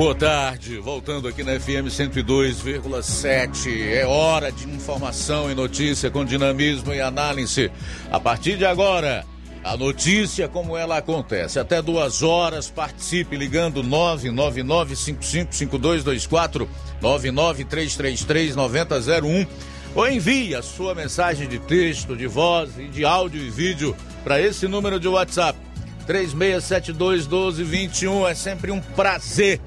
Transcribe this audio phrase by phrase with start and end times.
[0.00, 3.92] Boa tarde, voltando aqui na FM 102,7.
[3.92, 7.70] É hora de informação e notícia com dinamismo e análise.
[8.10, 9.26] A partir de agora,
[9.62, 11.58] a notícia como ela acontece.
[11.58, 16.66] Até duas horas, participe ligando 999555224,
[17.02, 19.46] 993339001
[19.94, 23.94] ou envie a sua mensagem de texto, de voz e de áudio e vídeo
[24.24, 25.58] para esse número de WhatsApp.
[26.08, 28.30] 36721221.
[28.30, 29.60] É sempre um prazer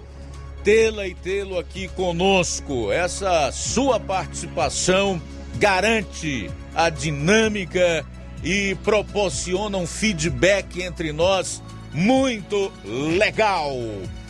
[0.64, 2.92] tê-la e tê-lo aqui conosco.
[2.92, 5.22] Essa sua participação
[5.58, 8.06] garante a dinâmica
[8.44, 12.72] e proporciona um feedback entre nós muito
[13.18, 13.78] legal.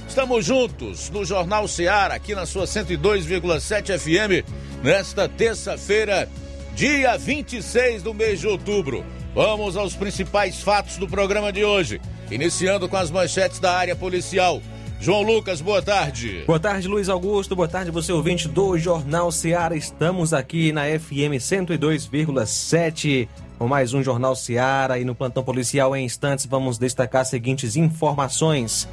[0.07, 4.45] Estamos juntos no Jornal Seara, aqui na sua 102,7 FM,
[4.83, 6.29] nesta terça-feira,
[6.75, 9.05] dia 26 do mês de outubro.
[9.33, 14.61] Vamos aos principais fatos do programa de hoje, iniciando com as manchetes da área policial.
[15.03, 16.45] João Lucas, boa tarde.
[16.47, 17.57] Boa tarde, Luiz Augusto.
[17.57, 19.75] Boa tarde, você ouvinte do Jornal Seara.
[19.75, 23.27] Estamos aqui na FM 102,7
[23.59, 27.75] com mais um Jornal Seara e no plantão policial em instantes vamos destacar as seguintes
[27.75, 28.87] informações.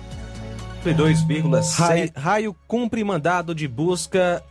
[0.85, 4.43] 102,7 raio, raio cumpre mandado de busca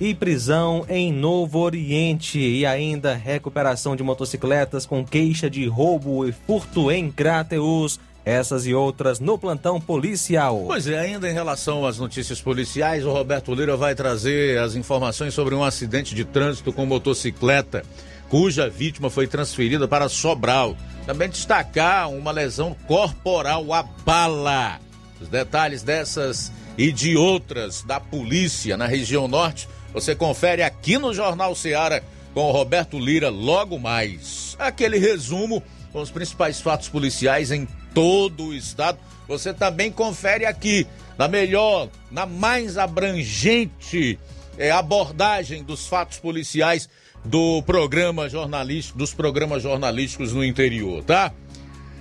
[0.00, 6.32] e prisão em Novo Oriente e ainda recuperação de motocicletas com queixa de roubo e
[6.32, 10.64] furto em Crateus essas e outras no plantão policial.
[10.66, 15.34] Pois é, ainda em relação às notícias policiais, o Roberto Lira vai trazer as informações
[15.34, 17.84] sobre um acidente de trânsito com motocicleta,
[18.28, 20.76] cuja vítima foi transferida para Sobral.
[21.06, 24.80] Também destacar uma lesão corporal a bala.
[25.20, 31.12] Os detalhes dessas e de outras da polícia na região norte, você confere aqui no
[31.12, 34.56] Jornal Seara com o Roberto Lira logo mais.
[34.58, 35.62] Aquele resumo
[35.92, 38.98] com os principais fatos policiais em todo o estado.
[39.26, 44.18] Você também confere aqui, na melhor, na mais abrangente
[44.58, 46.88] é, abordagem dos fatos policiais
[47.24, 51.32] do programa jornalístico, dos programas jornalísticos no interior, tá?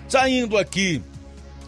[0.10, 1.02] Saindo aqui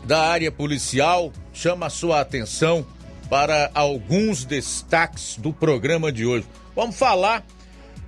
[0.04, 2.86] da área policial, chama a sua atenção
[3.30, 6.46] para alguns destaques do programa de hoje.
[6.76, 7.46] Vamos falar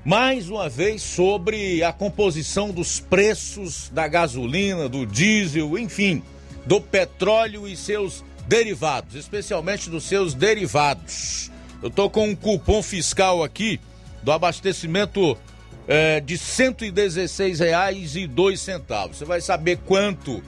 [0.07, 6.23] mais uma vez sobre a composição dos preços da gasolina, do diesel, enfim,
[6.65, 11.51] do petróleo e seus derivados, especialmente dos seus derivados.
[11.83, 13.81] Eu tô com um cupom fiscal aqui
[14.23, 15.37] do abastecimento
[15.85, 19.09] é, de R$ 116,02.
[19.09, 20.41] Você vai saber quanto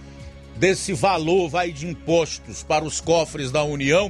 [0.55, 4.09] desse valor vai de impostos para os cofres da União,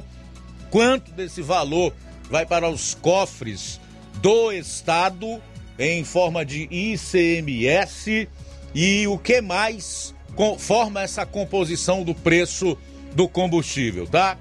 [0.70, 1.92] quanto desse valor
[2.30, 3.80] vai para os cofres
[4.20, 5.40] do Estado
[5.78, 8.28] em forma de ICMS
[8.74, 10.14] e o que mais
[10.58, 12.76] forma essa composição do preço
[13.14, 14.38] do combustível, tá?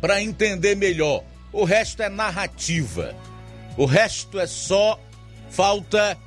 [0.00, 1.22] Para entender melhor,
[1.52, 3.14] o resto é narrativa.
[3.76, 4.98] O resto é só
[5.50, 6.18] falta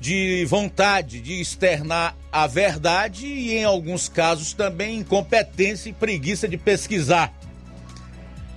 [0.00, 6.56] de vontade de externar a verdade e, em alguns casos, também incompetência e preguiça de
[6.56, 7.32] pesquisar.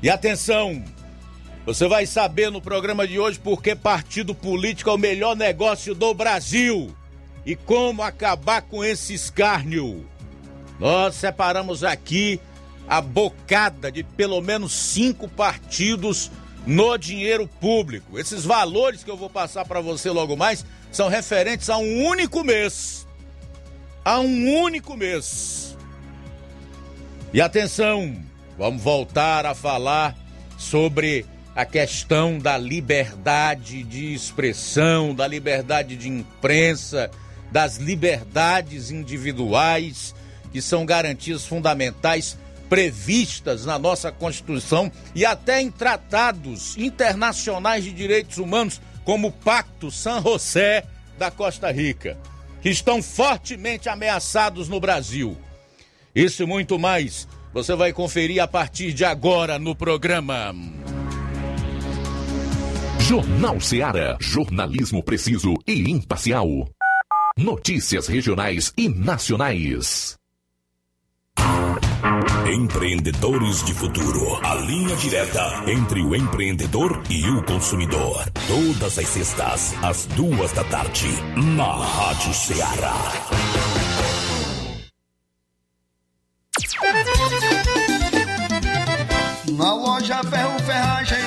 [0.01, 0.83] E atenção,
[1.67, 5.93] você vai saber no programa de hoje por que partido político é o melhor negócio
[5.93, 6.95] do Brasil
[7.45, 10.07] e como acabar com esse escárnio.
[10.79, 12.39] Nós separamos aqui
[12.87, 16.31] a bocada de pelo menos cinco partidos
[16.65, 18.17] no dinheiro público.
[18.17, 22.45] Esses valores que eu vou passar para você logo mais são referentes a um único
[22.45, 23.05] mês.
[24.05, 25.77] A um único mês.
[27.33, 28.15] E atenção,
[28.57, 30.15] vamos voltar a falar
[30.57, 31.25] sobre
[31.57, 37.09] a questão da liberdade de expressão, da liberdade de imprensa,
[37.51, 40.13] das liberdades individuais,
[40.51, 42.37] que são garantias fundamentais
[42.69, 49.89] previstas na nossa Constituição e até em tratados internacionais de direitos humanos, como o Pacto
[49.89, 50.83] San José
[51.17, 52.19] da Costa Rica,
[52.61, 55.35] que estão fortemente ameaçados no Brasil.
[56.13, 60.53] Isso e muito mais você vai conferir a partir de agora no programa.
[63.07, 64.17] Jornal Seara.
[64.19, 66.45] Jornalismo preciso e imparcial.
[67.37, 70.17] Notícias regionais e nacionais.
[72.53, 74.45] Empreendedores de Futuro.
[74.45, 78.29] A linha direta entre o empreendedor e o consumidor.
[78.45, 81.07] Todas as sextas, às duas da tarde,
[81.55, 82.93] na Rádio Ceará.
[89.57, 91.26] Na loja Ferro Ferragens,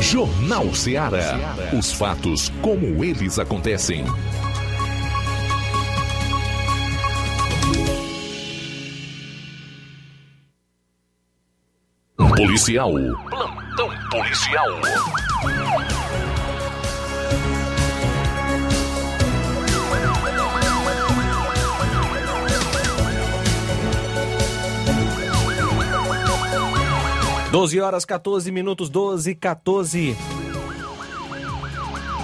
[0.00, 1.56] Jornal Ceará.
[1.76, 4.04] Os fatos como eles acontecem.
[12.16, 12.92] Policial.
[13.28, 14.68] Plantão policial.
[27.50, 30.14] Doze horas 14 minutos, 12 e 14.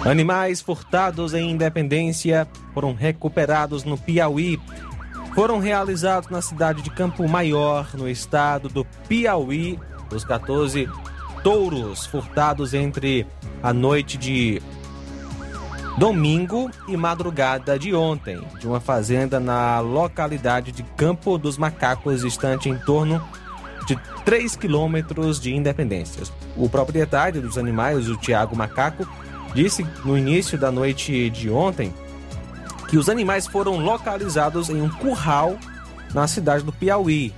[0.04, 4.60] Animais furtados em Independência foram recuperados no Piauí.
[5.34, 9.80] Foram realizados na cidade de Campo Maior, no estado do Piauí,
[10.14, 10.90] os 14
[11.42, 13.26] touros furtados entre
[13.62, 14.60] a noite de
[15.96, 22.68] domingo e madrugada de ontem, de uma fazenda na localidade de Campo dos Macacos, distante
[22.68, 23.43] em torno de
[24.24, 26.22] 3 quilômetros de Independência.
[26.56, 29.06] O proprietário dos animais, o Tiago Macaco,
[29.54, 31.92] disse no início da noite de ontem
[32.88, 35.58] que os animais foram localizados em um curral
[36.14, 37.34] na cidade do Piauí,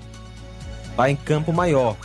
[0.97, 1.97] lá em Campo Maior.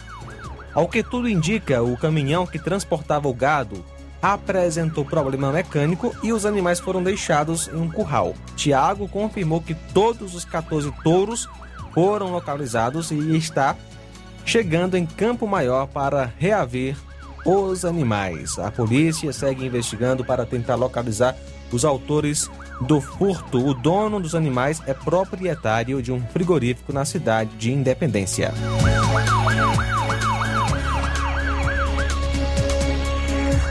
[0.73, 3.83] Ao que tudo indica, o caminhão que transportava o gado
[4.21, 8.33] apresentou problema mecânico e os animais foram deixados em um curral.
[8.55, 11.49] Tiago confirmou que todos os 14 touros
[11.93, 13.75] foram localizados e está
[14.45, 16.95] chegando em Campo Maior para reaver
[17.45, 18.57] os animais.
[18.59, 21.35] A polícia segue investigando para tentar localizar
[21.71, 22.49] os autores
[22.81, 23.65] do furto.
[23.65, 28.53] O dono dos animais é proprietário de um frigorífico na cidade de Independência.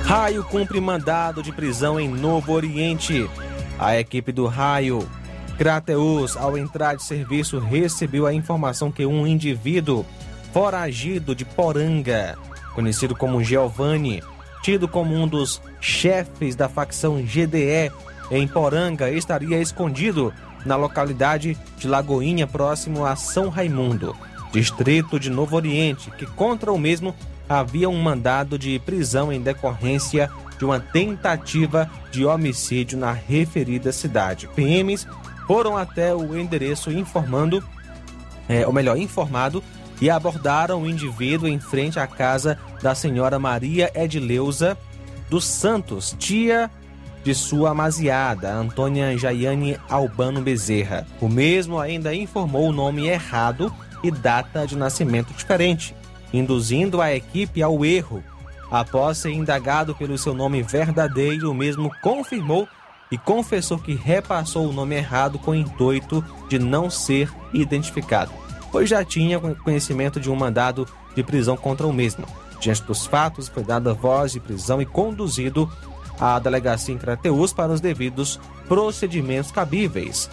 [0.05, 3.31] Raio cumpre mandado de prisão em Novo Oriente.
[3.79, 5.09] A equipe do Raio
[5.57, 10.05] Crateus, ao entrar de serviço, recebeu a informação que um indivíduo
[10.53, 12.37] foragido de Poranga,
[12.75, 14.23] conhecido como Giovanni,
[14.63, 17.91] tido como um dos chefes da facção GDE
[18.31, 20.33] em Poranga, estaria escondido
[20.65, 24.15] na localidade de Lagoinha, próximo a São Raimundo,
[24.53, 27.15] distrito de Novo Oriente, que contra o mesmo
[27.49, 34.49] havia um mandado de prisão em decorrência de uma tentativa de homicídio na referida cidade.
[34.55, 35.07] PMs
[35.47, 37.65] foram até o endereço informando,
[38.49, 39.65] é, ou melhor, informado,
[40.01, 44.77] e abordaram o indivíduo em frente à casa da senhora Maria Edileuza
[45.29, 46.71] dos Santos, tia
[47.23, 51.07] de sua amaziada, Antônia Jaiane Albano Bezerra.
[51.21, 55.95] O mesmo ainda informou o nome errado e data de nascimento diferente
[56.33, 58.23] induzindo a equipe ao erro.
[58.71, 62.69] Após ser indagado pelo seu nome verdadeiro, o mesmo confirmou
[63.11, 68.31] e confessou que repassou o nome errado com o intuito de não ser identificado,
[68.71, 72.27] pois já tinha conhecimento de um mandado de prisão contra o mesmo.
[72.61, 75.71] Diante dos fatos, foi dada voz de prisão e conduzido
[76.19, 80.31] à delegacia em Crateus para os devidos procedimentos cabíveis.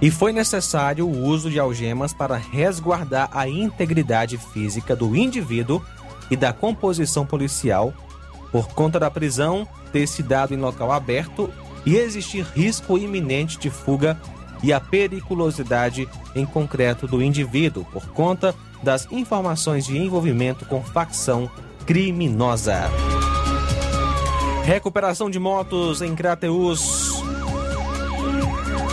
[0.00, 5.84] E foi necessário o uso de algemas para resguardar a integridade física do indivíduo
[6.30, 7.92] e da composição policial,
[8.50, 11.52] por conta da prisão ter se dado em local aberto
[11.84, 14.18] e existir risco iminente de fuga
[14.62, 21.50] e a periculosidade em concreto do indivíduo por conta das informações de envolvimento com facção
[21.86, 22.90] criminosa.
[24.64, 27.20] Recuperação de motos em Crateus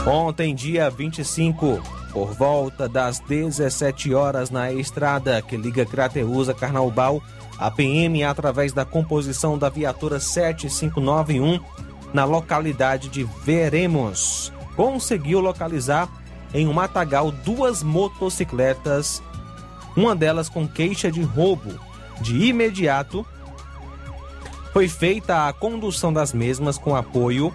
[0.10, 1.82] Ontem, dia 25,
[2.14, 7.22] por volta das 17 horas na estrada que liga Crateus a Carnaubal,
[7.60, 11.60] a PM, através da composição da viatura 7591,
[12.14, 16.08] na localidade de Veremos, conseguiu localizar
[16.54, 19.22] em um matagal duas motocicletas,
[19.96, 21.74] uma delas com queixa de roubo.
[22.22, 23.26] De imediato,
[24.72, 27.54] foi feita a condução das mesmas com apoio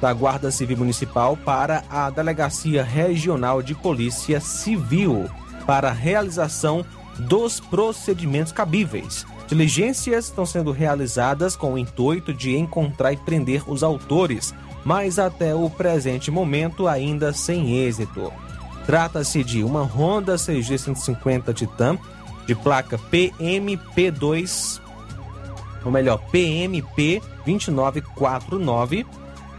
[0.00, 5.30] da Guarda Civil Municipal para a Delegacia Regional de Polícia Civil
[5.66, 6.84] para a realização
[7.18, 9.24] dos procedimentos cabíveis.
[9.46, 15.54] Diligências estão sendo realizadas com o intuito de encontrar e prender os autores, mas até
[15.54, 18.32] o presente momento ainda sem êxito.
[18.86, 21.98] Trata-se de uma Honda CG 150 Titan
[22.46, 24.80] de placa PMP2,
[25.84, 29.06] ou melhor, PMP 2949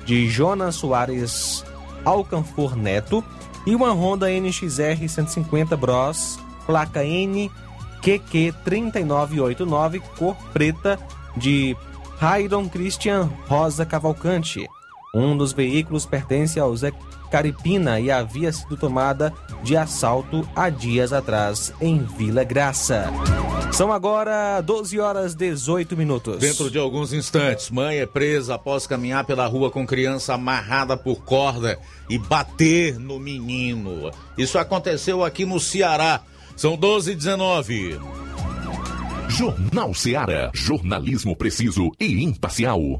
[0.05, 1.63] de Jonas Soares
[2.03, 3.23] Alcanfor Neto
[3.65, 10.99] e uma Honda NXR 150 Bros, placa NQQ 3989, cor preta,
[11.35, 11.75] de
[12.19, 14.67] Rairon Christian Rosa Cavalcante.
[15.15, 16.91] Um dos veículos pertence ao Zé
[17.29, 23.11] Caripina e havia sido tomada de assalto há dias atrás em Vila Graça.
[23.71, 26.39] São agora 12 horas 18 minutos.
[26.39, 31.23] Dentro de alguns instantes, mãe é presa após caminhar pela rua com criança amarrada por
[31.23, 31.77] corda
[32.09, 34.09] e bater no menino.
[34.35, 36.21] Isso aconteceu aqui no Ceará.
[36.55, 37.99] São 12 e 19.
[39.29, 40.49] Jornal Ceará.
[40.55, 42.99] Jornalismo preciso e imparcial.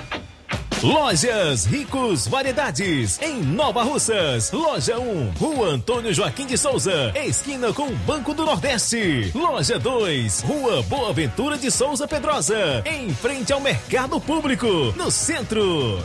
[0.83, 4.51] Lojas Ricos Variedades, em Nova Russas.
[4.51, 9.31] Loja 1, Rua Antônio Joaquim de Souza, esquina com o Banco do Nordeste.
[9.35, 14.65] Loja 2, Rua Boa Ventura de Souza Pedrosa, em frente ao Mercado Público,
[14.97, 15.99] no centro.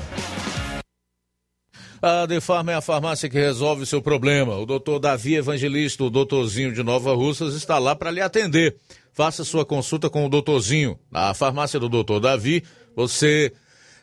[2.02, 4.58] A Defarma é a farmácia que resolve o seu problema.
[4.58, 8.76] O doutor Davi Evangelista, o doutorzinho de Nova Russas, está lá para lhe atender.
[9.14, 10.98] Faça sua consulta com o doutorzinho.
[11.10, 12.62] Na farmácia do doutor Davi,
[12.94, 13.54] você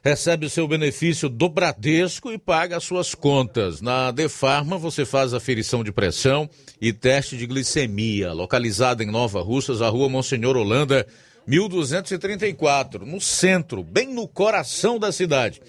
[0.04, 3.80] recebe o seu benefício do Bradesco e paga as suas contas.
[3.80, 6.50] Na Defarma, você faz aferição de pressão
[6.82, 8.34] e teste de glicemia.
[8.34, 11.08] Localizada em Nova Russas, a rua Monsenhor Holanda,
[11.48, 15.62] 1234, no centro, bem no coração da cidade.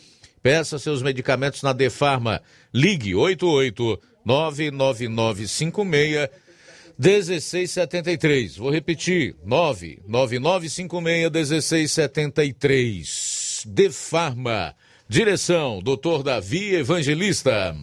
[0.42, 2.42] Peça seus medicamentos na Defarma.
[2.72, 6.28] Ligue 88 99956
[6.98, 8.56] 1673.
[8.56, 13.33] Vou repetir: 99956 1673
[13.64, 14.74] de Farma.
[15.08, 16.22] Direção, Dr.
[16.24, 17.74] Davi Evangelista.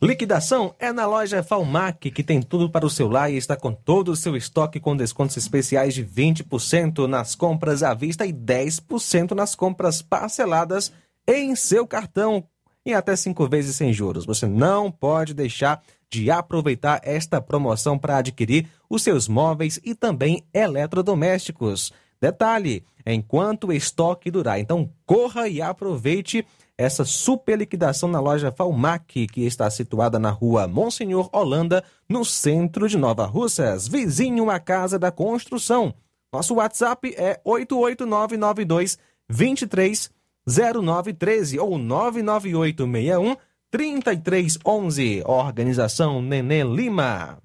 [0.00, 3.72] Liquidação é na loja Falmac, que tem tudo para o seu lar e está com
[3.72, 9.32] todo o seu estoque com descontos especiais de 20% nas compras à vista e 10%
[9.32, 10.92] nas compras parceladas
[11.26, 12.44] em seu cartão
[12.84, 14.24] em até cinco vezes sem juros.
[14.24, 20.44] Você não pode deixar de aproveitar esta promoção para adquirir os seus móveis e também
[20.54, 21.92] eletrodomésticos.
[22.20, 24.58] Detalhe: enquanto o estoque durar.
[24.58, 26.44] Então, corra e aproveite
[26.78, 32.88] essa super liquidação na loja Falmac, que está situada na rua Monsenhor Holanda, no centro
[32.88, 35.94] de Nova Russas, vizinho à Casa da Construção.
[36.32, 38.98] Nosso WhatsApp é 88992
[39.28, 43.36] 230913 ou 99861
[43.70, 45.22] 3311.
[45.24, 47.38] Organização Nenê Lima.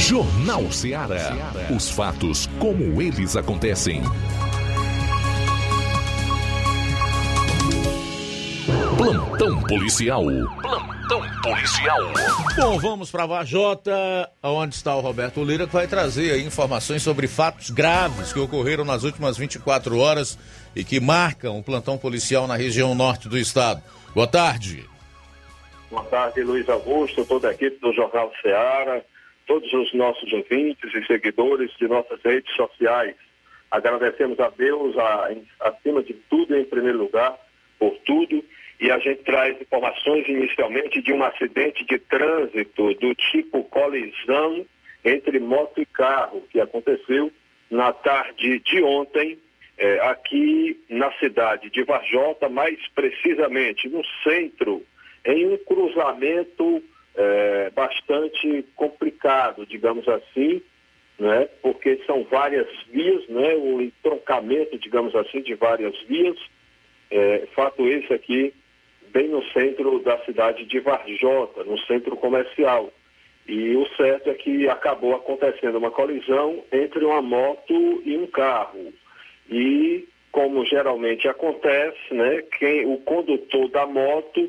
[0.00, 1.36] Jornal Ceará.
[1.76, 4.00] Os fatos como eles acontecem.
[8.96, 10.24] Plantão policial.
[10.62, 11.98] Plantão policial.
[12.56, 13.92] Bom, vamos para Vajota,
[14.42, 19.04] onde está o Roberto Lira, que vai trazer informações sobre fatos graves que ocorreram nas
[19.04, 20.38] últimas 24 horas
[20.74, 23.82] e que marcam o plantão policial na região norte do estado.
[24.14, 24.88] Boa tarde.
[25.90, 29.02] Boa tarde, Luiz Augusto, toda a equipe do Jornal Ceará
[29.50, 33.16] todos os nossos ouvintes e seguidores de nossas redes sociais.
[33.68, 35.28] Agradecemos a Deus, a,
[35.62, 37.36] acima de tudo, em primeiro lugar,
[37.76, 38.44] por tudo.
[38.78, 44.64] E a gente traz informações inicialmente de um acidente de trânsito do tipo colisão
[45.04, 47.32] entre moto e carro, que aconteceu
[47.68, 49.36] na tarde de ontem,
[49.78, 54.80] eh, aqui na cidade de Varjota, mais precisamente no centro,
[55.24, 56.84] em um cruzamento
[57.22, 60.62] eh, bastante complicado, digamos assim,
[61.18, 61.46] né?
[61.60, 63.54] porque são várias vias, né?
[63.56, 66.38] o entroncamento, digamos assim, de várias vias.
[67.10, 68.54] É, fato esse aqui,
[69.12, 72.90] bem no centro da cidade de Varjota, no centro comercial.
[73.46, 78.94] E o certo é que acabou acontecendo uma colisão entre uma moto e um carro.
[79.50, 84.48] E, como geralmente acontece, né, quem, o condutor da moto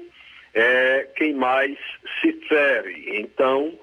[0.53, 1.77] é quem mais
[2.19, 3.19] se fere.
[3.19, 3.73] Então,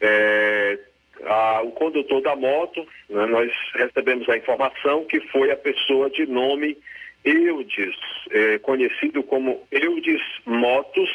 [0.00, 0.78] é,
[1.24, 6.26] a, o condutor da moto, né, nós recebemos a informação que foi a pessoa de
[6.26, 6.76] nome
[7.24, 7.96] Eudes,
[8.30, 11.10] é, conhecido como Eudes Motos,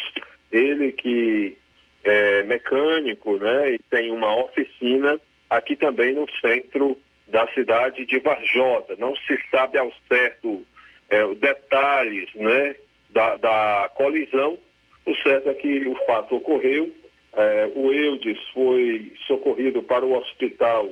[0.52, 1.58] ele que
[2.04, 5.20] é mecânico né, e tem uma oficina
[5.50, 6.98] aqui também no centro
[7.28, 8.96] da cidade de Varjota.
[8.98, 10.66] Não se sabe ao certo
[11.10, 12.76] é, detalhes né,
[13.10, 14.58] da, da colisão.
[15.06, 16.92] O certo é que o fato ocorreu
[17.34, 20.90] é, o Eudes foi socorrido para o hospital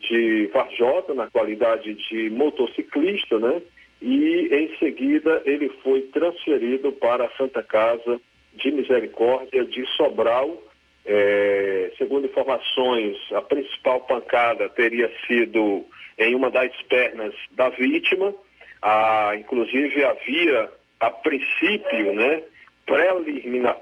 [0.00, 3.62] de Varjota, na qualidade de motociclista, né?
[4.00, 8.20] E em seguida ele foi transferido para a Santa Casa
[8.54, 10.60] de Misericórdia de Sobral.
[11.04, 15.84] É, segundo informações, a principal pancada teria sido
[16.18, 18.34] em uma das pernas da vítima.
[18.80, 20.68] Ah, inclusive havia,
[20.98, 22.42] a princípio, né,
[22.86, 23.76] preliminar,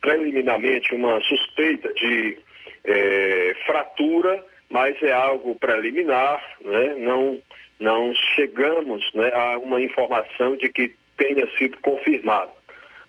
[0.00, 2.38] preliminarmente uma suspeita de
[2.84, 6.94] é, fratura, mas é algo preliminar, né?
[6.98, 7.40] não,
[7.78, 12.50] não chegamos né, a uma informação de que tenha sido confirmado.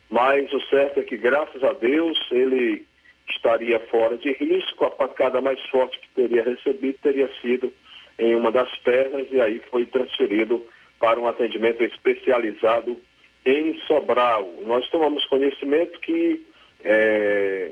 [0.09, 2.85] Mas o certo é que, graças a Deus, ele
[3.29, 4.85] estaria fora de risco.
[4.85, 7.73] A pancada mais forte que teria recebido teria sido
[8.19, 10.65] em uma das pernas e aí foi transferido
[10.99, 12.97] para um atendimento especializado
[13.45, 14.47] em Sobral.
[14.65, 16.45] Nós tomamos conhecimento que
[16.83, 17.71] é,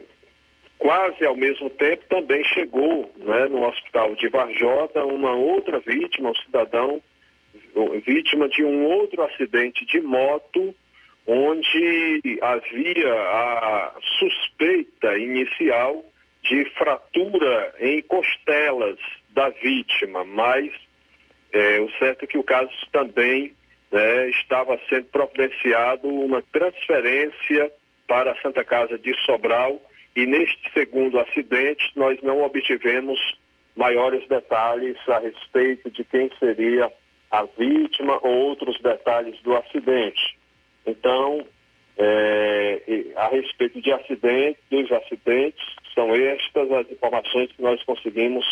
[0.77, 6.35] quase ao mesmo tempo também chegou né, no hospital de Varjota uma outra vítima, um
[6.35, 7.01] cidadão
[8.05, 10.73] vítima de um outro acidente de moto,
[11.27, 16.03] onde havia a suspeita inicial
[16.43, 18.97] de fratura em costelas
[19.29, 20.71] da vítima, mas
[21.53, 23.53] é, o certo é que o caso também
[23.91, 27.71] né, estava sendo providenciado uma transferência
[28.07, 29.81] para a Santa Casa de Sobral
[30.15, 33.19] e neste segundo acidente nós não obtivemos
[33.75, 36.91] maiores detalhes a respeito de quem seria
[37.29, 40.37] a vítima ou outros detalhes do acidente.
[40.85, 41.45] Então,
[41.97, 42.81] é,
[43.15, 48.45] a respeito de acidentes, dos acidentes, são estas as informações que nós conseguimos,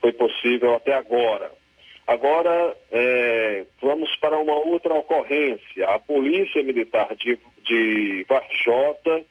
[0.00, 1.50] foi possível até agora.
[2.06, 5.88] Agora, é, vamos para uma outra ocorrência.
[5.88, 9.24] A Polícia Militar de, de Varjota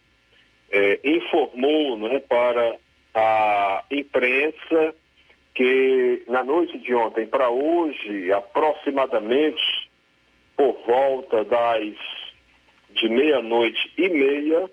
[0.71, 2.75] é, informou né, para
[3.13, 4.93] a imprensa
[5.53, 9.89] que na noite de ontem para hoje, aproximadamente
[10.57, 11.95] por volta das
[12.89, 14.69] de meia-noite e meia,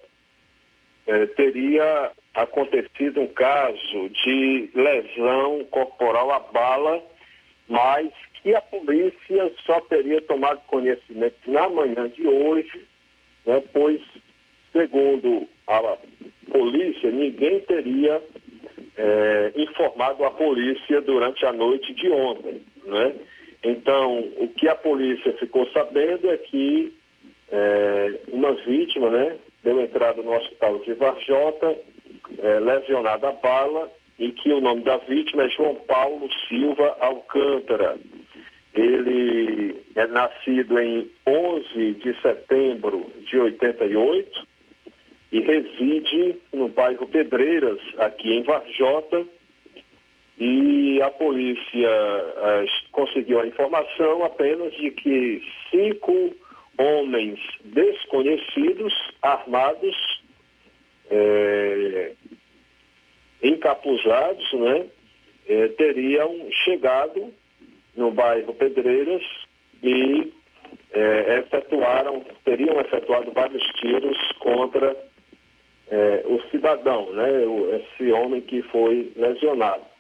[1.07, 7.12] é, teria acontecido um caso de lesão corporal à bala
[7.73, 12.87] mas que a polícia só teria tomado conhecimento na manhã de hoje,
[13.47, 14.01] né, pois,
[14.73, 15.97] segundo a
[16.51, 18.23] polícia, ninguém teria
[18.99, 22.61] é, informado a polícia durante a noite de ontem.
[22.85, 23.15] Né?
[23.65, 26.93] Então, o que a polícia ficou sabendo é que
[27.51, 31.75] é, uma vítima né, deu entrada no hospital de Varjota,
[32.39, 33.91] é, lesionada a bala,
[34.23, 37.99] em que o nome da vítima é João Paulo Silva Alcântara.
[38.73, 44.47] Ele é nascido em 11 de setembro de 88
[45.33, 49.27] e reside no bairro Pedreiras, aqui em Varjota.
[50.39, 56.33] E a polícia uh, conseguiu a informação apenas de que cinco
[56.79, 60.23] homens desconhecidos, armados,
[61.11, 62.13] é,
[63.43, 64.87] encapuzados, né,
[65.49, 67.33] é, teriam chegado
[67.97, 69.23] no bairro Pedreiras
[69.83, 70.33] e
[70.93, 74.97] é, efetuaram, teriam efetuado vários tiros contra
[75.91, 79.93] é, o cidadão, né, o, esse homem que foi lesionado.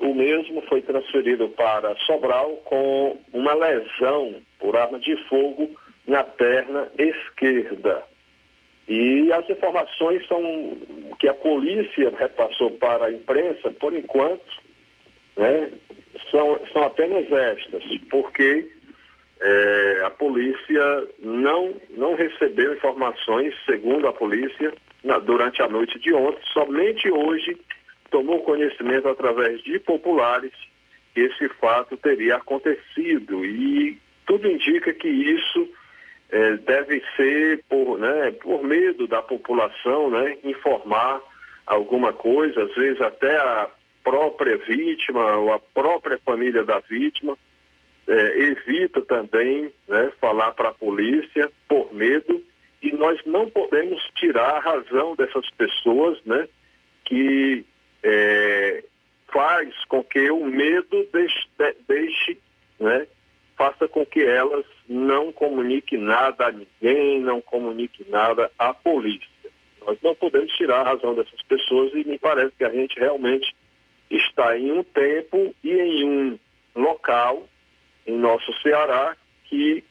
[0.00, 5.70] O mesmo foi transferido para Sobral com uma lesão por arma de fogo
[6.06, 8.02] na perna esquerda.
[8.94, 10.76] E as informações são
[11.18, 14.44] que a polícia repassou para a imprensa, por enquanto,
[15.34, 15.70] né,
[16.30, 18.70] são, são apenas estas, porque
[19.40, 26.12] é, a polícia não, não recebeu informações, segundo a polícia, na, durante a noite de
[26.12, 27.56] ontem, somente hoje
[28.10, 30.52] tomou conhecimento através de populares
[31.14, 33.42] que esse fato teria acontecido.
[33.42, 35.66] E tudo indica que isso
[36.32, 41.20] é, deve ser por, né, por medo da população, né, informar
[41.66, 43.68] alguma coisa, às vezes até a
[44.02, 47.36] própria vítima ou a própria família da vítima
[48.08, 52.42] é, evita também né, falar para a polícia por medo.
[52.82, 56.48] E nós não podemos tirar a razão dessas pessoas, né,
[57.04, 57.64] que
[58.02, 58.82] é,
[59.30, 61.46] faz com que o medo deixe,
[61.86, 62.38] deixe
[62.80, 63.06] né,
[63.56, 69.28] faça com que elas não comuniquem nada a ninguém, não comuniquem nada à polícia.
[69.86, 73.54] Nós não podemos tirar a razão dessas pessoas e me parece que a gente realmente
[74.10, 76.38] está em um tempo e em um
[76.76, 77.48] local,
[78.06, 79.82] em nosso Ceará, que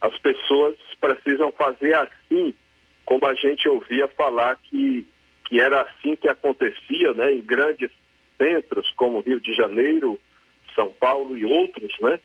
[0.00, 2.54] as pessoas precisam fazer assim,
[3.04, 5.06] como a gente ouvia falar que,
[5.44, 7.90] que era assim que acontecia né, em grandes
[8.38, 10.18] centros como Rio de Janeiro,
[10.74, 12.18] São Paulo e outros, né?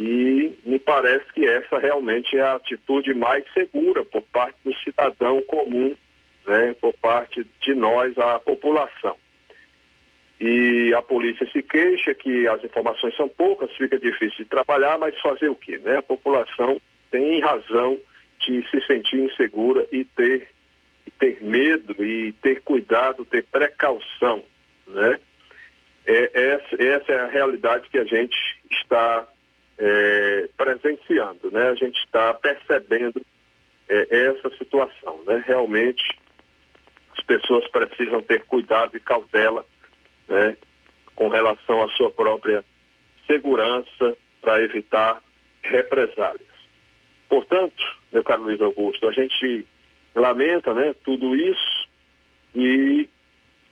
[0.00, 5.42] E me parece que essa realmente é a atitude mais segura por parte do cidadão
[5.42, 5.94] comum,
[6.46, 9.14] né, por parte de nós, a população.
[10.40, 15.20] E a polícia se queixa que as informações são poucas, fica difícil de trabalhar, mas
[15.20, 15.76] fazer o quê?
[15.76, 15.98] Né?
[15.98, 17.98] A população tem razão
[18.38, 20.48] de se sentir insegura e ter,
[21.18, 24.42] ter medo e ter cuidado, ter precaução.
[24.86, 25.20] Né?
[26.06, 28.34] É, essa, essa é a realidade que a gente
[28.70, 29.28] está
[29.80, 31.70] é, presenciando, né?
[31.70, 33.24] A gente está percebendo
[33.88, 35.42] é, essa situação, né?
[35.46, 36.04] Realmente
[37.16, 39.64] as pessoas precisam ter cuidado e cautela,
[40.28, 40.56] né?
[41.16, 42.62] Com relação à sua própria
[43.26, 45.22] segurança para evitar
[45.62, 46.48] represálias.
[47.28, 49.66] Portanto, meu caro Luiz Augusto, a gente
[50.14, 50.94] lamenta, né?
[51.02, 51.88] Tudo isso
[52.54, 53.08] e,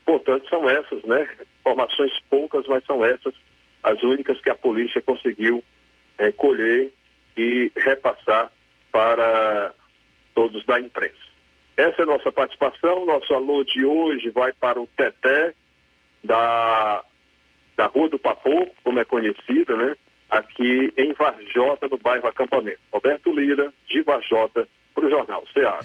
[0.07, 1.29] portanto, são essas, né?
[1.61, 3.35] Informações poucas, mas são essas
[3.83, 5.63] as únicas que a polícia conseguiu
[6.19, 6.93] é, colher
[7.37, 8.51] e repassar
[8.91, 9.73] para
[10.35, 11.17] todos da imprensa.
[11.77, 13.07] Essa é a nossa participação.
[13.07, 15.55] Nosso alô de hoje vai para o Teté,
[16.25, 17.05] da,
[17.77, 19.95] da Rua do Papo, como é conhecida, né?
[20.29, 22.81] Aqui em Varjota, no bairro Acampamento.
[22.93, 25.81] Roberto Lira, de Varjota, para o Jornal Ceará.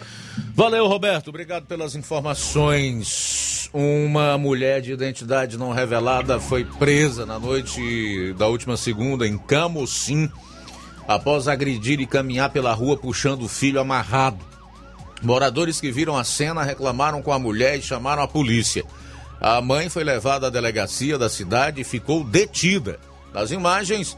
[0.56, 1.30] Valeu, Roberto.
[1.30, 3.53] Obrigado pelas informações.
[3.74, 10.30] Uma mulher de identidade não revelada foi presa na noite da última segunda em Camocim,
[11.08, 14.46] após agredir e caminhar pela rua puxando o filho amarrado.
[15.24, 18.86] Moradores que viram a cena reclamaram com a mulher e chamaram a polícia.
[19.42, 23.00] A mãe foi levada à delegacia da cidade e ficou detida.
[23.34, 24.16] Nas imagens,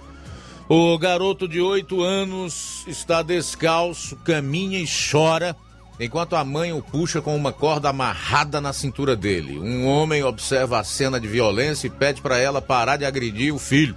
[0.68, 5.56] o garoto de 8 anos está descalço, caminha e chora
[6.00, 9.58] enquanto a mãe o puxa com uma corda amarrada na cintura dele.
[9.60, 13.60] Um homem observa a cena de violência e pede para ela parar de agredir o
[13.60, 13.96] filho.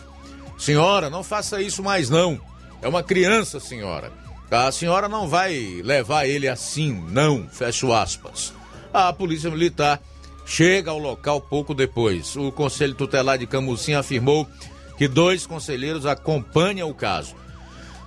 [0.59, 2.41] Senhora, não faça isso mais não.
[2.81, 4.13] É uma criança, senhora.
[4.51, 7.47] A senhora não vai levar ele assim, não.
[7.49, 8.53] Fecho aspas.
[8.93, 10.01] A polícia militar
[10.47, 12.35] chega ao local pouco depois.
[12.37, 14.49] O Conselho Tutelar de Camusim afirmou
[14.97, 17.35] que dois conselheiros acompanham o caso.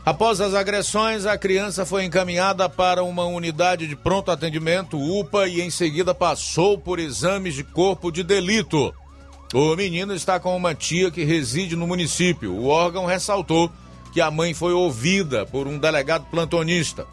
[0.04, 5.62] Após as agressões, a criança foi encaminhada para uma unidade de pronto atendimento, UPA, e
[5.62, 8.92] em seguida passou por exames de corpo de delito.
[9.54, 12.52] O menino está com uma tia que reside no município.
[12.52, 13.72] O órgão ressaltou
[14.12, 17.06] que a mãe foi ouvida por um delegado plantonista,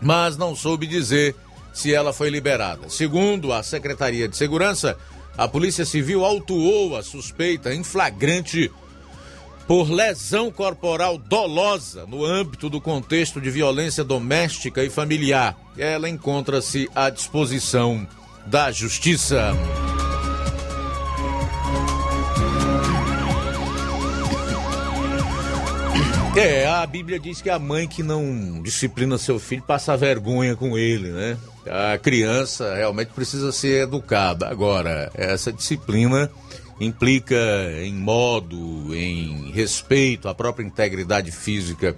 [0.00, 1.36] mas não soube dizer
[1.72, 2.88] se ela foi liberada.
[2.88, 4.96] Segundo a Secretaria de Segurança,
[5.36, 8.70] a Polícia Civil autuou a suspeita em flagrante
[9.66, 15.56] por lesão corporal dolosa no âmbito do contexto de violência doméstica e familiar.
[15.76, 18.06] Ela encontra-se à disposição
[18.46, 19.52] da Justiça.
[26.34, 30.78] É, a Bíblia diz que a mãe que não disciplina seu filho passa vergonha com
[30.78, 31.36] ele, né?
[31.66, 34.48] A criança realmente precisa ser educada.
[34.48, 36.30] Agora, essa disciplina
[36.80, 37.36] implica
[37.82, 41.96] em modo, em respeito à própria integridade física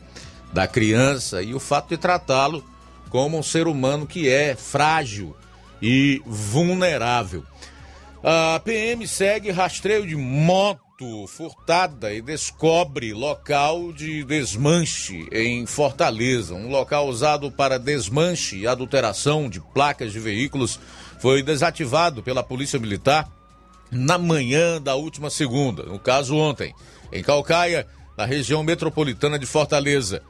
[0.53, 2.65] da criança e o fato de tratá-lo
[3.11, 5.37] como um ser humano que é frágil
[5.81, 7.45] e vulnerável.
[8.23, 16.55] A PM segue rastreio de moto furtada e descobre local de desmanche em Fortaleza.
[16.55, 20.81] Um local usado para desmanche e adulteração de placas de veículos
[21.19, 23.29] foi desativado pela Polícia Militar
[23.95, 26.75] na manhã da última segunda, no caso ontem,
[27.13, 30.23] em Calcaia, na região metropolitana de Fortaleza.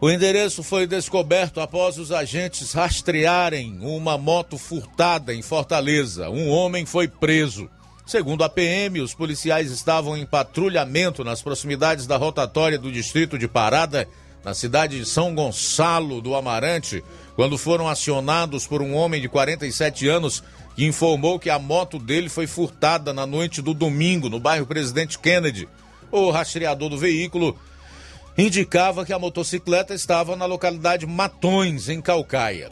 [0.00, 6.28] O endereço foi descoberto após os agentes rastrearem uma moto furtada em Fortaleza.
[6.28, 7.70] Um homem foi preso.
[8.04, 13.46] Segundo a PM, os policiais estavam em patrulhamento nas proximidades da rotatória do distrito de
[13.46, 14.08] Parada,
[14.44, 17.04] na cidade de São Gonçalo do Amarante,
[17.36, 20.42] quando foram acionados por um homem de 47 anos
[20.74, 25.18] que informou que a moto dele foi furtada na noite do domingo no bairro Presidente
[25.18, 25.68] Kennedy.
[26.10, 27.58] O rastreador do veículo
[28.36, 32.70] indicava que a motocicleta estava na localidade Matões, em Calcaia.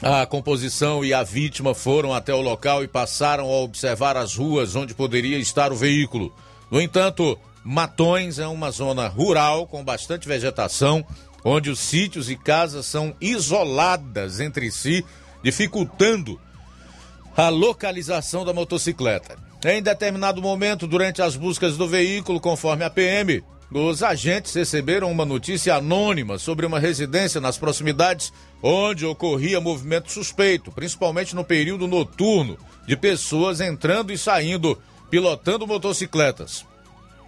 [0.00, 4.76] A composição e a vítima foram até o local e passaram a observar as ruas
[4.76, 6.32] onde poderia estar o veículo.
[6.70, 11.04] No entanto, Matões é uma zona rural com bastante vegetação,
[11.44, 15.04] onde os sítios e casas são isoladas entre si,
[15.42, 16.40] dificultando
[17.38, 19.36] a localização da motocicleta.
[19.64, 25.24] Em determinado momento, durante as buscas do veículo, conforme a PM, os agentes receberam uma
[25.24, 32.58] notícia anônima sobre uma residência nas proximidades onde ocorria movimento suspeito, principalmente no período noturno,
[32.88, 34.76] de pessoas entrando e saindo,
[35.08, 36.66] pilotando motocicletas.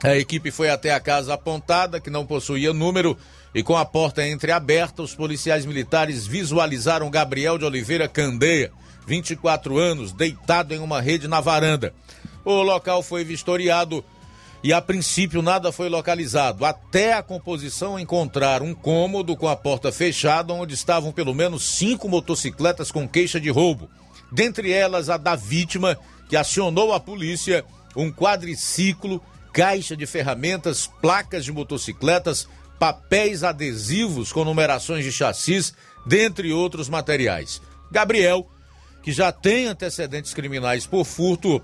[0.02, 3.16] A equipe foi até a casa apontada, que não possuía número,
[3.54, 8.72] e com a porta entreaberta, os policiais militares visualizaram Gabriel de Oliveira Candeia,
[9.10, 11.92] 24 anos, deitado em uma rede na varanda.
[12.44, 14.04] O local foi vistoriado
[14.62, 19.90] e a princípio nada foi localizado, até a composição encontrar um cômodo com a porta
[19.90, 23.90] fechada, onde estavam pelo menos cinco motocicletas com queixa de roubo.
[24.30, 27.64] Dentre elas, a da vítima, que acionou a polícia,
[27.96, 29.20] um quadriciclo,
[29.52, 32.46] caixa de ferramentas, placas de motocicletas,
[32.78, 35.74] papéis adesivos com numerações de chassis,
[36.06, 37.60] dentre outros materiais.
[37.90, 38.48] Gabriel,
[39.02, 41.62] que já tem antecedentes criminais por furto,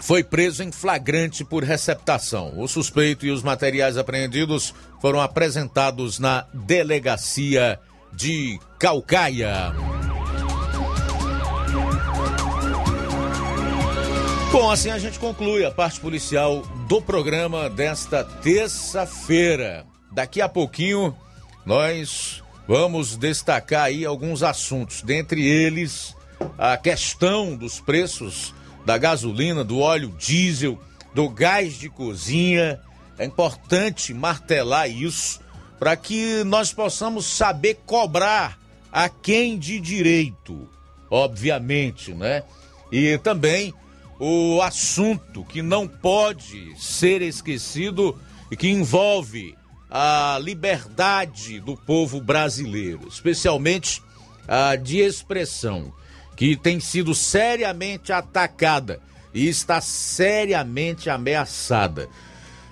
[0.00, 2.58] foi preso em flagrante por receptação.
[2.58, 7.78] O suspeito e os materiais apreendidos foram apresentados na delegacia
[8.12, 9.74] de Calcaia.
[14.52, 19.84] Bom, assim a gente conclui a parte policial do programa desta terça-feira.
[20.12, 21.14] Daqui a pouquinho
[21.64, 26.15] nós vamos destacar aí alguns assuntos, dentre eles
[26.58, 30.78] a questão dos preços da gasolina, do óleo diesel,
[31.14, 32.80] do gás de cozinha.
[33.18, 35.40] É importante martelar isso
[35.78, 38.58] para que nós possamos saber cobrar
[38.92, 40.68] a quem de direito,
[41.10, 42.42] obviamente, né?
[42.90, 43.74] E também
[44.18, 48.18] o assunto que não pode ser esquecido
[48.50, 49.56] e que envolve
[49.90, 54.02] a liberdade do povo brasileiro, especialmente
[54.48, 55.92] a de expressão
[56.36, 59.00] que tem sido seriamente atacada
[59.32, 62.08] e está seriamente ameaçada.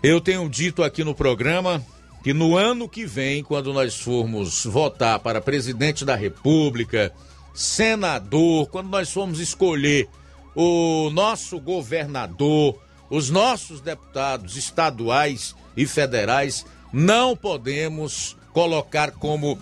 [0.03, 1.83] Eu tenho dito aqui no programa
[2.23, 7.13] que no ano que vem, quando nós formos votar para presidente da República,
[7.55, 10.09] senador, quando nós formos escolher
[10.55, 12.79] o nosso governador,
[13.11, 19.59] os nossos deputados estaduais e federais, não podemos colocar como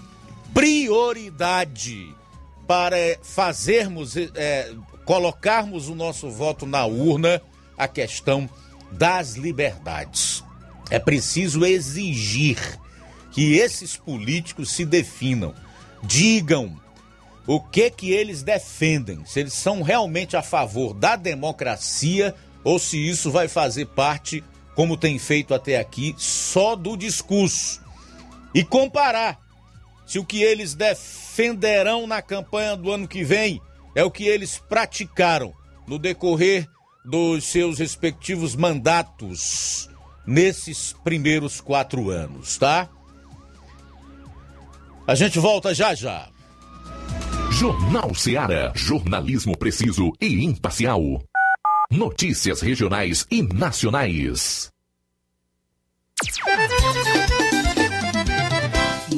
[0.53, 2.15] prioridade
[2.73, 4.73] para fazermos, é,
[5.05, 7.43] colocarmos o nosso voto na urna
[7.77, 8.49] a questão
[8.91, 10.43] das liberdades.
[10.89, 12.57] É preciso exigir
[13.31, 15.55] que esses políticos se definam,
[16.03, 16.81] digam
[17.47, 22.97] o que que eles defendem, se eles são realmente a favor da democracia ou se
[22.97, 24.43] isso vai fazer parte,
[24.75, 27.83] como tem feito até aqui, só do discurso.
[28.55, 29.42] E comparar
[30.07, 33.61] se o que eles defenderão na campanha do ano que vem
[33.95, 35.53] é o que eles praticaram
[35.87, 36.67] no decorrer
[37.05, 39.89] dos seus respectivos mandatos
[40.27, 42.89] nesses primeiros quatro anos, tá?
[45.07, 46.29] A gente volta já já.
[47.51, 48.73] Jornal Seara.
[48.75, 51.01] Jornalismo preciso e imparcial.
[51.91, 54.71] Notícias regionais e nacionais.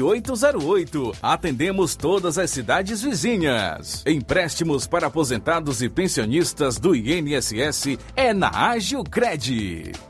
[0.00, 1.16] 85996337808.
[1.22, 4.02] Atendemos todas as cidades vizinhas.
[4.06, 10.09] Empréstimos para aposentados e pensionistas do INSS é na Agilcred.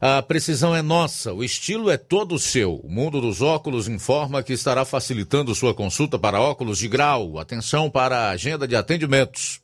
[0.00, 2.76] A precisão é nossa, o estilo é todo seu.
[2.76, 7.36] O Mundo dos Óculos informa que estará facilitando sua consulta para óculos de grau.
[7.36, 9.60] Atenção para a agenda de atendimentos.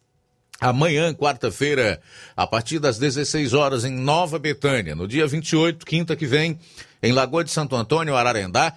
[0.61, 2.01] Amanhã, quarta-feira,
[2.37, 4.97] a partir das 16 horas, em Nova Betânia.
[4.97, 6.59] No dia 28, quinta que vem,
[7.01, 8.75] em Lagoa de Santo Antônio, Ararendá,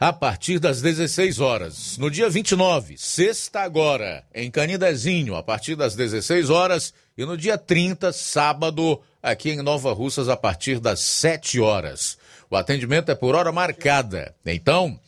[0.00, 1.98] a partir das 16 horas.
[1.98, 6.94] No dia 29, sexta agora, em Canidezinho, a partir das 16 horas.
[7.16, 12.18] E no dia 30, sábado, aqui em Nova Russas, a partir das 7 horas.
[12.50, 14.34] O atendimento é por hora marcada.
[14.44, 14.98] Então,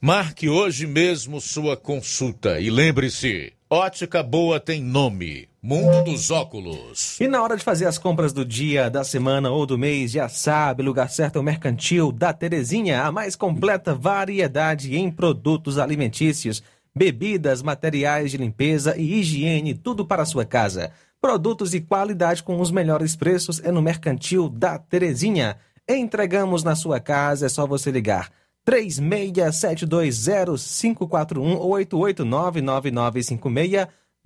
[0.00, 3.52] marque hoje mesmo sua consulta e lembre-se.
[3.68, 5.48] Ótica Boa tem nome.
[5.62, 7.20] Mundo dos Óculos.
[7.20, 10.28] E na hora de fazer as compras do dia, da semana ou do mês, já
[10.28, 16.62] sabe, lugar certo é o Mercantil da Terezinha, a mais completa variedade em produtos alimentícios,
[16.94, 20.90] bebidas, materiais de limpeza e higiene, tudo para a sua casa.
[21.22, 25.56] Produtos e qualidade com os melhores preços é no Mercantil da Terezinha.
[25.88, 28.28] Entregamos na sua casa, é só você ligar
[28.68, 31.74] 36720541 ou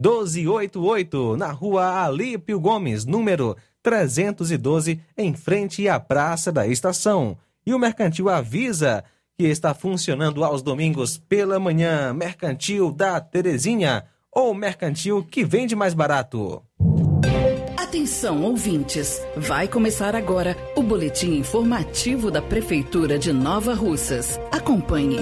[0.00, 7.36] 88999561288, na rua Alípio Gomes, número 312, em frente à Praça da Estação.
[7.66, 9.04] E o Mercantil avisa
[9.36, 12.14] que está funcionando aos domingos pela manhã.
[12.14, 14.06] Mercantil da Terezinha,
[14.36, 16.62] ou Mercantil que vende mais barato.
[17.78, 19.18] Atenção, ouvintes!
[19.34, 24.38] Vai começar agora o boletim informativo da Prefeitura de Nova Russas.
[24.52, 25.16] Acompanhe.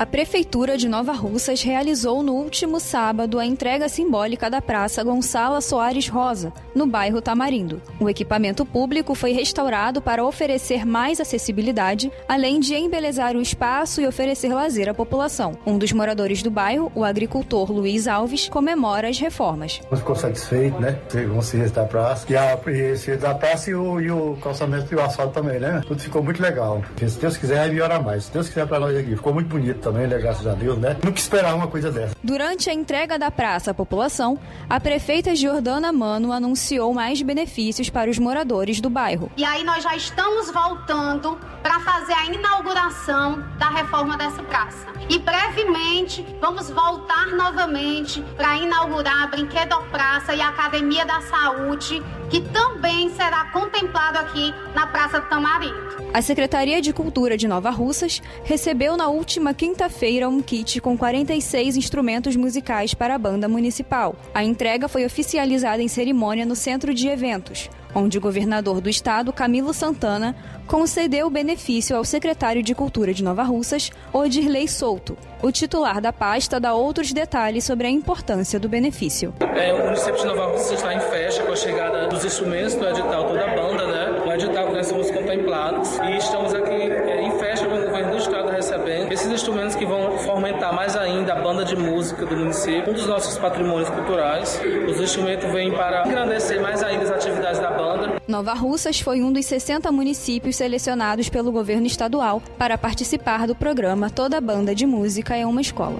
[0.00, 5.60] A Prefeitura de Nova Russas realizou no último sábado a entrega simbólica da Praça Gonçala
[5.60, 7.82] Soares Rosa, no bairro Tamarindo.
[8.00, 14.06] O equipamento público foi restaurado para oferecer mais acessibilidade, além de embelezar o espaço e
[14.06, 15.52] oferecer lazer à população.
[15.66, 19.82] Um dos moradores do bairro, o agricultor Luiz Alves, comemora as reformas.
[19.94, 20.98] Ficou satisfeito, né?
[21.12, 22.24] Com da praça.
[22.26, 25.82] E a, e da praça e o, e o calçamento e o asfalto também, né?
[25.86, 26.82] Tudo ficou muito legal.
[27.06, 28.24] Se Deus quiser, vai melhorar mais.
[28.24, 29.14] Se Deus quiser pra nós aqui.
[29.14, 30.18] Ficou muito bonito também, né?
[30.18, 30.96] Graças a Deus, né?
[31.02, 32.14] Nunca esperar uma coisa dessa.
[32.22, 34.38] Durante a entrega da praça à população,
[34.68, 39.30] a prefeita Jordana Mano anunciou mais benefícios para os moradores do bairro.
[39.36, 44.86] E aí nós já estamos voltando para fazer a inauguração da reforma dessa praça.
[45.08, 52.40] E brevemente vamos voltar novamente para inaugurar a Brinquedopraça e a Academia da Saúde, que
[52.40, 55.90] também será contemplado aqui na Praça Tamarindo.
[56.12, 61.74] A Secretaria de Cultura de Nova Russas recebeu na última quinta-feira um kit com 46
[61.74, 64.14] instrumentos musicais para a banda municipal.
[64.34, 69.32] A entrega foi oficializada em cerimônia no Centro de Eventos, onde o governador do estado,
[69.32, 70.34] Camilo Santana,
[70.66, 75.18] concedeu o benefício ao secretário de Cultura de Nova Russas, Odirley Souto.
[75.42, 79.34] O titular da pasta dá outros detalhes sobre a importância do benefício.
[79.56, 82.86] É, o município de Nova Russa está em festa com a chegada dos instrumentos do
[82.86, 84.22] edital toda a banda, né?
[84.26, 88.12] O edital que nós somos contemplados e estamos aqui é, em festa com o governo
[88.12, 92.36] do estado recebendo esses instrumentos que vão fomentar mais ainda a banda de música do
[92.36, 94.60] município, um dos nossos patrimônios culturais.
[94.88, 97.89] Os instrumentos vêm para engrandecer mais ainda as atividades da banda.
[98.30, 104.08] Nova Russas foi um dos 60 municípios selecionados pelo governo estadual para participar do programa
[104.08, 105.98] Toda Banda de Música é uma Escola.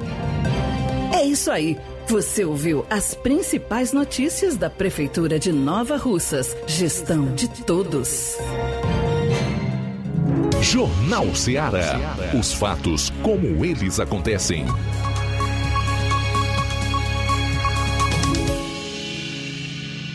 [1.12, 1.76] É isso aí.
[2.07, 6.57] Você ouviu as principais notícias da Prefeitura de Nova Russas.
[6.66, 8.37] Gestão de todos.
[10.62, 11.99] Jornal Ceará.
[12.39, 14.66] Os fatos como eles acontecem.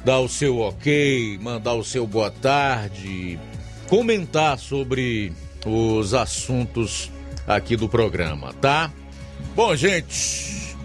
[0.05, 3.39] dar o seu ok, mandar o seu boa tarde,
[3.89, 5.33] comentar sobre
[5.65, 7.11] os assuntos
[7.47, 8.93] aqui do programa, tá?
[9.57, 10.77] Bom, gente,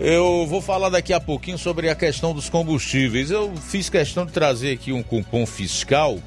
[0.00, 3.30] eu vou falar daqui a pouquinho sobre a questão dos combustíveis.
[3.30, 6.18] Eu fiz questão de trazer aqui um cupom fiscal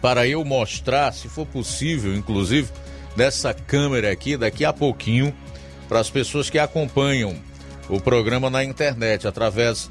[0.00, 2.70] para eu mostrar, se for possível, inclusive,
[3.16, 5.34] nessa câmera aqui, daqui a pouquinho,
[5.88, 7.34] para as pessoas que acompanham
[7.88, 9.90] o programa na internet através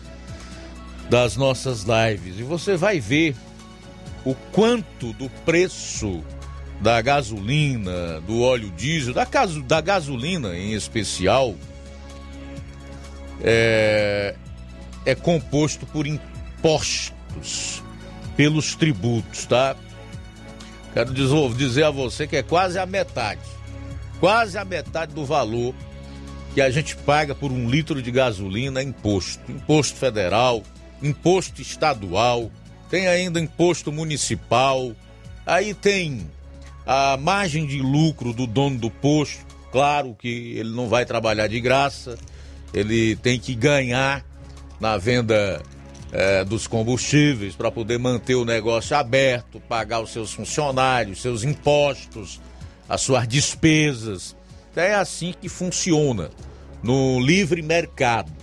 [1.10, 2.40] das nossas lives.
[2.40, 3.36] E você vai ver
[4.26, 6.24] o quanto do preço
[6.82, 11.56] da gasolina, do óleo diesel, da, caso, da gasolina em especial,
[13.42, 14.36] é,
[15.06, 17.84] é composto por impostos,
[18.36, 19.76] pelos tributos, tá?
[20.94, 23.42] Quero dizer a você que é quase a metade,
[24.20, 25.74] quase a metade do valor
[26.54, 29.40] que a gente paga por um litro de gasolina é imposto.
[29.52, 30.64] Imposto federal,
[31.02, 32.52] imposto estadual,
[32.90, 34.94] tem ainda imposto municipal,
[35.46, 36.30] aí tem
[36.86, 39.46] a margem de lucro do dono do posto.
[39.72, 42.18] Claro que ele não vai trabalhar de graça,
[42.74, 44.26] ele tem que ganhar
[44.80, 45.62] na venda
[46.12, 52.40] é, dos combustíveis para poder manter o negócio aberto, pagar os seus funcionários, seus impostos,
[52.88, 54.36] as suas despesas.
[54.76, 56.30] É assim que funciona
[56.84, 58.37] no livre mercado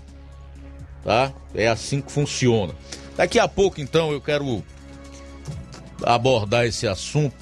[1.04, 1.32] tá?
[1.54, 2.74] É assim que funciona.
[3.16, 4.64] Daqui a pouco, então, eu quero
[6.02, 7.36] abordar esse assunto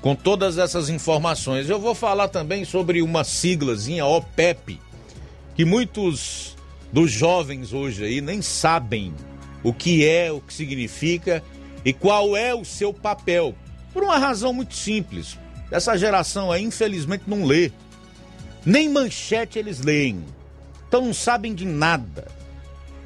[0.00, 1.68] com todas essas informações.
[1.68, 4.80] Eu vou falar também sobre uma siglazinha OPEP,
[5.54, 6.56] que muitos
[6.92, 9.14] dos jovens hoje aí nem sabem
[9.62, 11.42] o que é, o que significa
[11.84, 13.54] e qual é o seu papel.
[13.92, 15.38] Por uma razão muito simples.
[15.70, 17.70] Essa geração aí, infelizmente, não lê.
[18.64, 20.24] Nem manchete eles leem.
[20.88, 22.41] Então não sabem de nada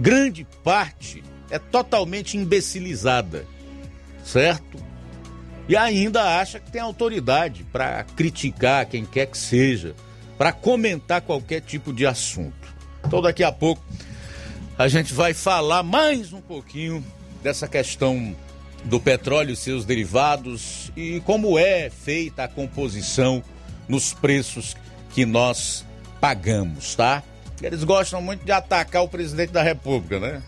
[0.01, 3.47] grande parte é totalmente imbecilizada,
[4.25, 4.79] certo?
[5.69, 9.95] E ainda acha que tem autoridade para criticar quem quer que seja,
[10.39, 12.75] para comentar qualquer tipo de assunto.
[13.05, 13.83] Então, daqui a pouco,
[14.79, 17.05] a gente vai falar mais um pouquinho
[17.43, 18.35] dessa questão
[18.85, 23.43] do petróleo e seus derivados e como é feita a composição
[23.89, 24.77] nos preços
[25.13, 25.85] que nós
[26.21, 27.23] pagamos, tá?
[27.63, 30.43] Eles gostam muito de atacar o presidente da República, né?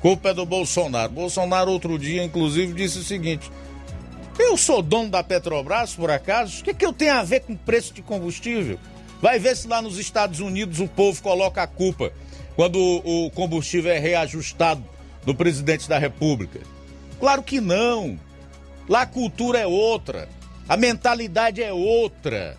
[0.00, 1.12] Culpa é do Bolsonaro.
[1.12, 3.50] Bolsonaro, outro dia, inclusive, disse o seguinte:
[4.38, 6.60] Eu sou dono da Petrobras, por acaso?
[6.60, 8.78] O que, que eu tenho a ver com preço de combustível?
[9.20, 12.12] Vai ver se lá nos Estados Unidos o povo coloca a culpa
[12.56, 14.84] quando o combustível é reajustado
[15.24, 16.60] do presidente da República.
[17.20, 18.18] Claro que não.
[18.88, 20.28] Lá a cultura é outra,
[20.68, 22.58] a mentalidade é outra.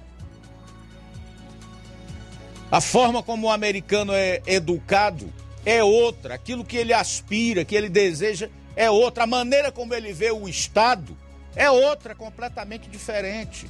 [2.73, 5.31] A forma como o americano é educado
[5.63, 6.33] é outra.
[6.33, 9.25] Aquilo que ele aspira, que ele deseja é outra.
[9.25, 11.15] A maneira como ele vê o Estado
[11.55, 13.67] é outra, completamente diferente.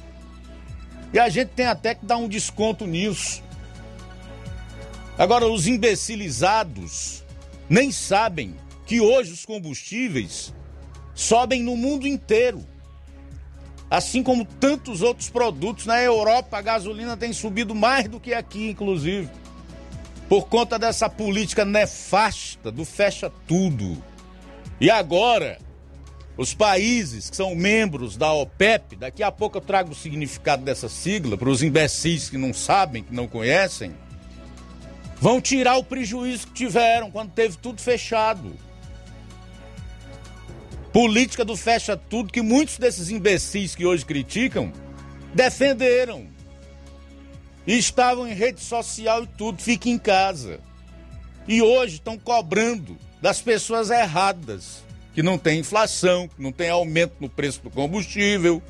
[1.12, 3.42] E a gente tem até que dar um desconto nisso.
[5.18, 7.22] Agora, os imbecilizados
[7.68, 10.54] nem sabem que hoje os combustíveis
[11.14, 12.66] sobem no mundo inteiro.
[13.94, 15.86] Assim como tantos outros produtos.
[15.86, 19.30] Na Europa, a gasolina tem subido mais do que aqui, inclusive.
[20.28, 24.02] Por conta dessa política nefasta do fecha tudo.
[24.80, 25.58] E agora,
[26.36, 30.88] os países que são membros da OPEP, daqui a pouco eu trago o significado dessa
[30.88, 33.94] sigla para os imbecis que não sabem, que não conhecem,
[35.20, 38.56] vão tirar o prejuízo que tiveram quando teve tudo fechado.
[40.94, 44.72] Política do fecha tudo que muitos desses imbecis que hoje criticam
[45.34, 46.28] defenderam.
[47.66, 50.60] E estavam em rede social e tudo, fique em casa.
[51.48, 57.14] E hoje estão cobrando das pessoas erradas, que não tem inflação, que não tem aumento
[57.18, 58.62] no preço do combustível,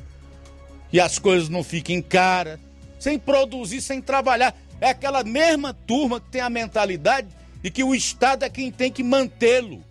[0.89, 2.59] que as coisas não fiquem caras,
[2.97, 4.57] sem produzir, sem trabalhar.
[4.81, 7.27] É aquela mesma turma que tem a mentalidade
[7.61, 9.83] de que o Estado é quem tem que mantê-lo.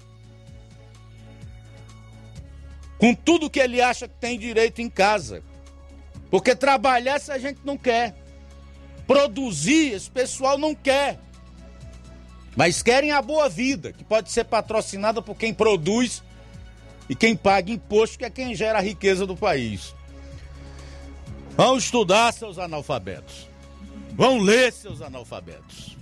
[2.99, 5.43] Com tudo que ele acha que tem direito em casa.
[6.31, 8.15] Porque trabalhar se a gente não quer.
[9.07, 11.19] Produzir, esse pessoal não quer.
[12.57, 16.23] Mas querem a boa vida, que pode ser patrocinada por quem produz
[17.09, 19.95] e quem paga imposto, que é quem gera a riqueza do país.
[21.57, 23.49] Vão estudar, seus analfabetos.
[24.13, 25.97] Vão ler, seus analfabetos.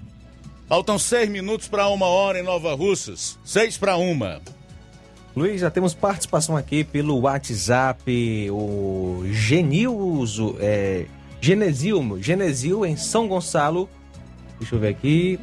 [0.69, 3.39] Faltam seis minutos para uma hora em Nova Russas.
[3.45, 4.41] Seis para uma.
[5.35, 11.07] Luiz, já temos participação aqui pelo WhatsApp, o Genilzo, é,
[11.41, 13.89] Genesil, Genesil em São Gonçalo.
[14.59, 15.41] Deixa eu ver aqui.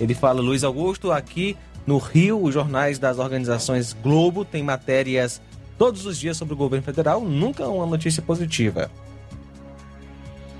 [0.00, 1.56] Ele fala, Luiz Augusto, aqui
[1.86, 5.40] no Rio, os jornais das organizações Globo têm matérias
[5.78, 8.90] todos os dias sobre o governo federal, nunca uma notícia positiva.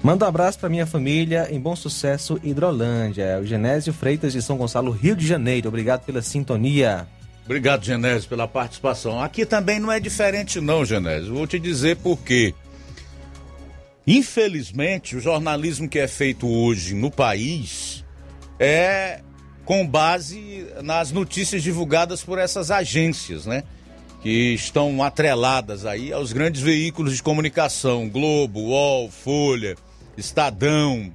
[0.03, 3.41] Manda um abraço para minha família em Bom Sucesso, Hidrolândia.
[3.41, 5.69] O Genésio Freitas de São Gonçalo, Rio de Janeiro.
[5.69, 7.09] Obrigado pela sintonia.
[7.45, 9.21] Obrigado, Genésio, pela participação.
[9.21, 11.35] Aqui também não é diferente, não, Genésio.
[11.35, 12.55] Vou te dizer por quê.
[14.07, 18.05] Infelizmente, o jornalismo que é feito hoje no país
[18.59, 19.21] é
[19.65, 23.63] com base nas notícias divulgadas por essas agências, né?
[24.23, 29.77] Que estão atreladas aí aos grandes veículos de comunicação, Globo, UOL, Folha,
[30.17, 31.13] Estadão,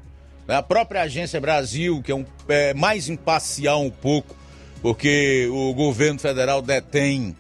[0.48, 0.56] né?
[0.56, 4.36] a própria Agência Brasil, que é, um, é mais imparcial um pouco,
[4.82, 7.36] porque o governo federal detém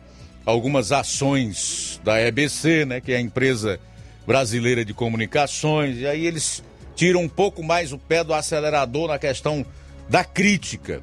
[0.46, 3.02] algumas ações da EBC, né?
[3.02, 3.80] Que é a empresa
[4.26, 6.64] brasileira de comunicações, e aí eles
[6.96, 9.66] tiram um pouco mais o pé do acelerador na questão
[10.08, 11.02] da crítica.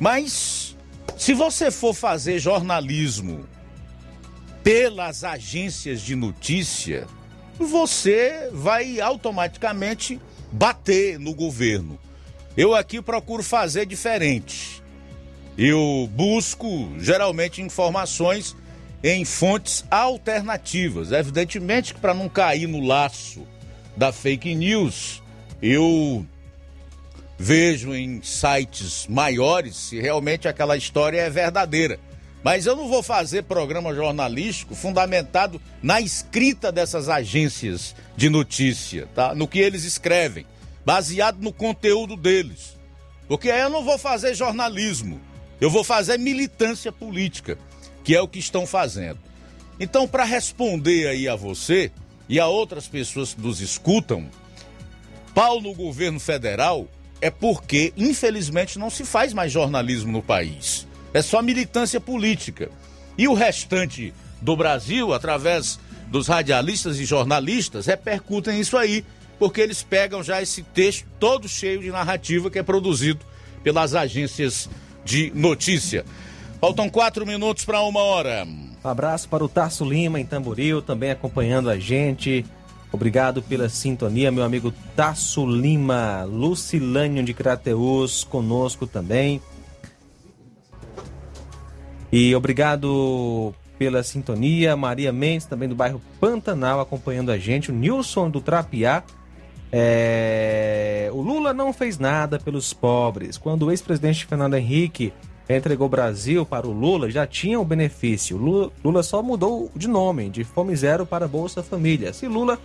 [0.00, 0.76] Mas
[1.16, 3.46] se você for fazer jornalismo
[4.62, 7.06] pelas agências de notícia,
[7.58, 10.20] você vai automaticamente
[10.50, 11.98] bater no governo.
[12.56, 14.82] Eu aqui procuro fazer diferente.
[15.56, 18.56] Eu busco geralmente informações
[19.02, 21.12] em fontes alternativas.
[21.12, 23.46] Evidentemente que para não cair no laço
[23.96, 25.22] da fake news,
[25.62, 26.26] eu
[27.38, 31.98] vejo em sites maiores se realmente aquela história é verdadeira.
[32.42, 39.34] Mas eu não vou fazer programa jornalístico fundamentado na escrita dessas agências de notícia, tá?
[39.34, 40.46] No que eles escrevem,
[40.84, 42.76] baseado no conteúdo deles.
[43.26, 45.20] Porque aí eu não vou fazer jornalismo,
[45.64, 47.56] eu vou fazer militância política,
[48.04, 49.18] que é o que estão fazendo.
[49.80, 51.90] Então, para responder aí a você
[52.28, 54.28] e a outras pessoas que nos escutam,
[55.34, 56.86] pau no governo federal
[57.18, 60.86] é porque, infelizmente, não se faz mais jornalismo no país.
[61.14, 62.70] É só militância política.
[63.16, 64.12] E o restante
[64.42, 69.02] do Brasil, através dos radialistas e jornalistas, repercutem isso aí,
[69.38, 73.24] porque eles pegam já esse texto todo cheio de narrativa que é produzido
[73.62, 74.68] pelas agências
[75.04, 76.04] de notícia.
[76.60, 78.46] Faltam quatro minutos para uma hora.
[78.46, 82.44] Um abraço para o Tarso Lima em Tamboril, também acompanhando a gente.
[82.92, 89.42] Obrigado pela sintonia, meu amigo Tasso Lima, Lucilânio de Crateus, conosco também.
[92.12, 97.72] E obrigado pela sintonia, Maria Mendes, também do bairro Pantanal, acompanhando a gente.
[97.72, 99.02] O Nilson do Trapiá.
[99.76, 101.10] É...
[101.12, 103.36] O Lula não fez nada pelos pobres.
[103.36, 105.12] Quando o ex-presidente Fernando Henrique
[105.48, 108.36] entregou o Brasil para o Lula, já tinha o benefício.
[108.36, 112.12] Lula, só mudou de nome, de Fome Zero para Bolsa Família.
[112.12, 112.56] Se Lula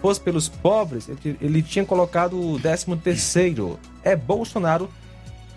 [0.00, 3.76] fosse pelos pobres, ele, ele tinha colocado o 13 terceiro.
[4.04, 4.88] É Bolsonaro,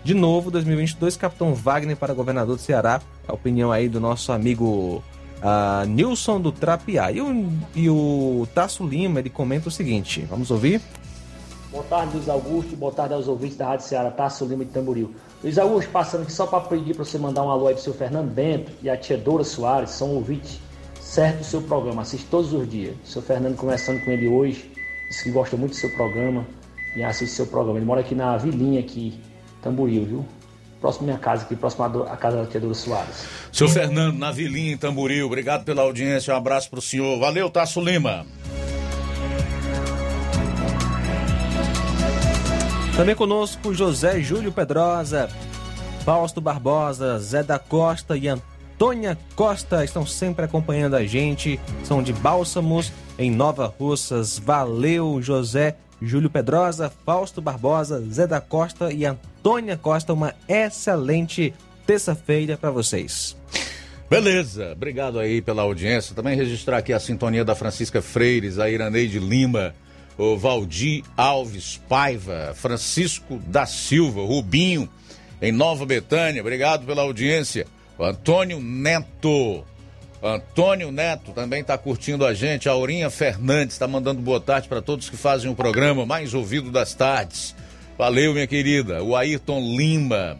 [0.02, 3.00] de novo, 2022, Capitão Wagner para governador do Ceará.
[3.28, 5.00] A opinião aí do nosso amigo
[5.38, 7.10] uh, Nilson do Trapiá.
[7.12, 10.80] E o, e o Tasso Lima, ele comenta o seguinte, vamos ouvir?
[11.70, 15.14] Boa tarde, Luiz Augusto, boa tarde aos ouvintes da Rádio Ceará, Tasso Lima de Tamboril.
[15.42, 17.92] Luiz Augusto, passando aqui só para pedir para você mandar um alô aí pro seu
[17.92, 20.58] Fernando Bento e a tia Dora Soares, são ouvintes
[20.98, 22.96] certo do seu programa, assiste todos os dias.
[23.04, 24.70] O seu Fernando conversando com ele hoje,
[25.08, 26.46] disse que gosta muito do seu programa
[26.96, 27.78] e assiste seu programa.
[27.78, 29.20] Ele mora aqui na Vilinha, aqui,
[29.62, 30.26] Tamboril, viu?
[30.80, 33.26] Próximo à minha casa aqui, próximo à casa da tia Dora Soares.
[33.52, 37.18] Seu Fernando, na Vilinha, em Tamboril, obrigado pela audiência, um abraço pro senhor.
[37.18, 38.24] Valeu, Tasso Lima.
[42.96, 45.28] Também conosco José Júlio Pedrosa,
[46.04, 51.60] Fausto Barbosa, Zé da Costa e Antônia Costa estão sempre acompanhando a gente.
[51.84, 54.38] São de Bálsamos, em Nova Russas.
[54.38, 60.12] Valeu, José Júlio Pedrosa, Fausto Barbosa, Zé da Costa e Antônia Costa.
[60.12, 61.52] Uma excelente
[61.86, 63.36] terça-feira para vocês.
[64.10, 66.14] Beleza, obrigado aí pela audiência.
[66.14, 69.74] Também registrar aqui a sintonia da Francisca Freires, a Iraneide Lima,
[70.16, 74.88] o Valdir Alves Paiva, Francisco da Silva, Rubinho,
[75.42, 76.40] em Nova Betânia.
[76.40, 77.66] Obrigado pela audiência.
[77.98, 79.64] O Antônio Neto.
[80.22, 82.68] Antônio Neto também está curtindo a gente.
[82.68, 86.92] Aurinha Fernandes está mandando boa tarde para todos que fazem o programa mais ouvido das
[86.94, 87.54] tardes.
[87.96, 89.02] Valeu, minha querida.
[89.02, 90.38] O Ayrton Lima.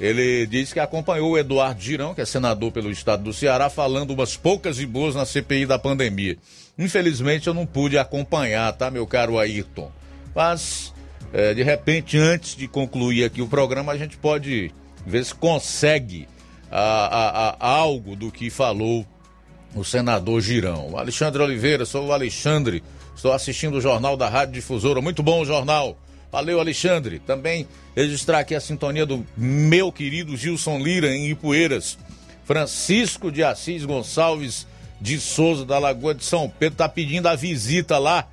[0.00, 4.12] Ele disse que acompanhou o Eduardo Girão, que é senador pelo estado do Ceará, falando
[4.12, 6.36] umas poucas e boas na CPI da pandemia.
[6.78, 9.90] Infelizmente eu não pude acompanhar, tá, meu caro Ayrton?
[10.34, 10.94] Mas,
[11.32, 14.70] é, de repente, antes de concluir aqui o programa, a gente pode
[15.04, 16.28] ver se consegue
[16.70, 19.04] a, a, a, algo do que falou
[19.74, 20.98] o senador Girão.
[20.98, 22.82] Alexandre Oliveira, sou o Alexandre,
[23.14, 25.00] estou assistindo o Jornal da Rádio Difusora.
[25.00, 25.98] Muito bom o jornal.
[26.30, 27.18] Valeu, Alexandre.
[27.20, 27.66] Também
[27.96, 31.98] registrar aqui a sintonia do meu querido Gilson Lira, em Ipueiras.
[32.44, 34.66] Francisco de Assis Gonçalves
[35.00, 38.28] de Souza, da Lagoa de São Pedro, está pedindo a visita lá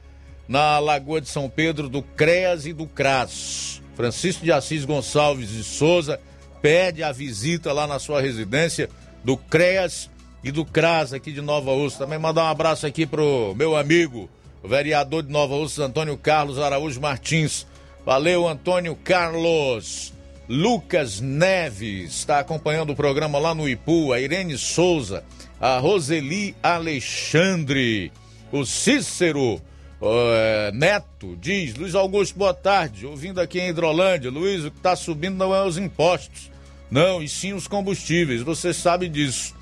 [0.48, 3.82] na Lagoa de São Pedro do CREAS e do CRAS.
[3.96, 6.20] Francisco de Assis Gonçalves de Souza
[6.62, 8.90] pede a visita lá na sua residência
[9.24, 10.10] do CREAS
[10.46, 11.98] e do CRAS aqui de Nova Ursa.
[11.98, 14.30] Também mandar um abraço aqui pro meu amigo,
[14.62, 17.66] o vereador de Nova Ursa, Antônio Carlos Araújo Martins.
[18.06, 20.14] Valeu, Antônio Carlos.
[20.48, 25.24] Lucas Neves está acompanhando o programa lá no Ipu, a Irene Souza,
[25.60, 28.12] a Roseli Alexandre,
[28.52, 34.70] o Cícero uh, Neto diz, Luiz Augusto, boa tarde, ouvindo aqui em Hidrolândia, Luiz, o
[34.70, 36.52] que está subindo não é os impostos,
[36.92, 39.56] não, e sim os combustíveis, você sabe disso.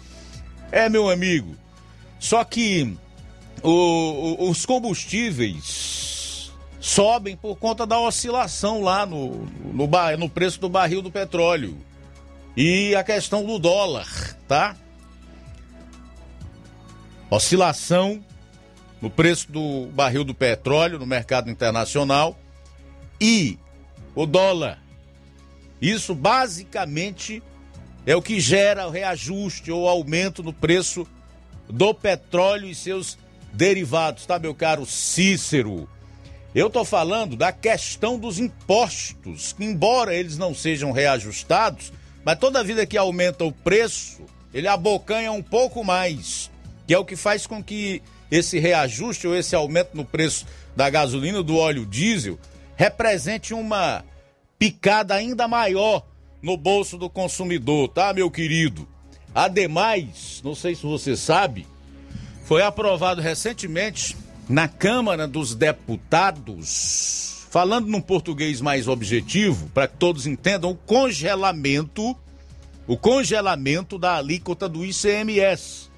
[0.73, 1.55] É, meu amigo,
[2.19, 2.97] só que
[3.61, 10.67] o, o, os combustíveis sobem por conta da oscilação lá no, no, no preço do
[10.67, 11.77] barril do petróleo.
[12.57, 14.07] E a questão do dólar,
[14.47, 14.75] tá?
[17.29, 18.25] Oscilação
[18.99, 22.35] no preço do barril do petróleo no mercado internacional
[23.21, 23.59] e
[24.15, 24.81] o dólar.
[25.79, 27.43] Isso basicamente
[28.05, 31.07] é o que gera o reajuste ou aumento no preço
[31.69, 33.17] do petróleo e seus
[33.53, 35.87] derivados, tá, meu caro Cícero?
[36.53, 41.91] Eu estou falando da questão dos impostos, que embora eles não sejam reajustados,
[42.23, 44.21] mas toda vida que aumenta o preço,
[44.53, 46.51] ele abocanha um pouco mais,
[46.85, 50.45] que é o que faz com que esse reajuste ou esse aumento no preço
[50.75, 52.37] da gasolina, do óleo diesel,
[52.75, 54.03] represente uma
[54.59, 56.05] picada ainda maior
[56.43, 58.85] no bolso do consumidor, tá, meu querido?
[59.33, 61.65] Ademais, não sei se você sabe,
[62.43, 64.17] foi aprovado recentemente
[64.49, 72.13] na Câmara dos Deputados, falando num português mais objetivo, para que todos entendam, o congelamento,
[72.85, 75.89] o congelamento da alíquota do ICMS,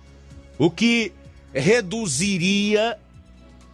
[0.59, 1.11] o que
[1.51, 2.99] reduziria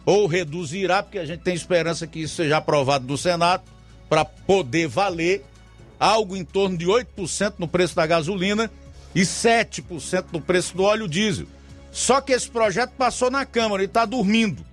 [0.06, 3.62] ou reduzirá, porque a gente tem esperança que isso seja aprovado no Senado,
[4.08, 5.44] para poder valer
[6.02, 8.68] algo em torno de 8% no preço da gasolina
[9.14, 11.46] e 7% no preço do óleo diesel.
[11.92, 14.64] Só que esse projeto passou na Câmara e está dormindo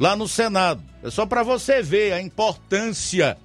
[0.00, 0.82] lá no Senado.
[1.02, 3.36] É só para você ver a importância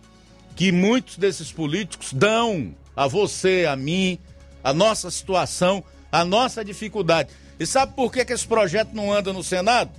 [0.55, 4.17] que muitos desses políticos dão a você, a mim,
[4.63, 7.29] a nossa situação, a nossa dificuldade.
[7.59, 9.91] E sabe por que, que esse projeto não anda no Senado?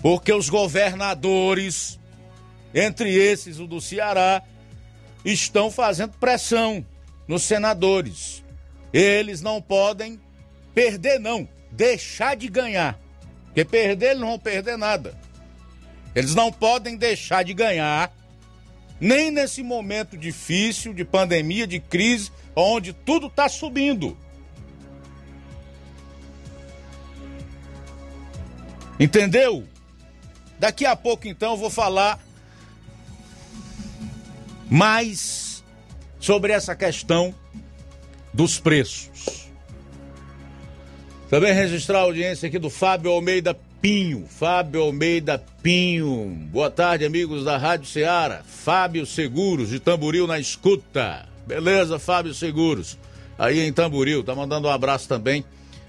[0.00, 1.98] Porque os governadores,
[2.72, 4.40] entre esses o do Ceará,
[5.24, 6.84] estão fazendo pressão
[7.26, 8.42] nos senadores.
[8.92, 10.20] Eles não podem
[10.74, 12.98] perder, não, deixar de ganhar.
[13.46, 15.16] Porque perder, eles não vão perder nada.
[16.14, 18.12] Eles não podem deixar de ganhar,
[19.00, 24.16] nem nesse momento difícil de pandemia, de crise, onde tudo está subindo.
[29.00, 29.66] Entendeu?
[30.58, 32.20] Daqui a pouco, então, eu vou falar
[34.72, 35.62] mais
[36.18, 37.34] sobre essa questão
[38.32, 39.50] dos preços.
[41.28, 44.26] Também registrar a audiência aqui do Fábio Almeida Pinho.
[44.26, 46.26] Fábio Almeida Pinho.
[46.50, 48.42] Boa tarde, amigos da Rádio Ceará.
[48.46, 51.28] Fábio Seguros, de Tamboril na escuta.
[51.46, 52.96] Beleza, Fábio Seguros.
[53.38, 54.24] Aí em Tamboril.
[54.24, 55.44] Tá mandando um abraço também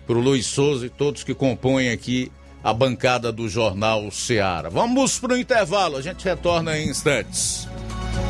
[0.06, 2.30] pro Luiz Souza e todos que compõem aqui
[2.64, 4.70] a bancada do Jornal Ceará.
[4.70, 7.68] Vamos pro intervalo, a gente retorna em instantes.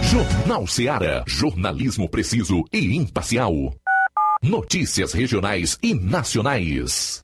[0.04, 1.24] Jornal Ceará.
[1.28, 3.54] Jornalismo preciso e imparcial.
[4.42, 7.24] Notícias regionais e nacionais.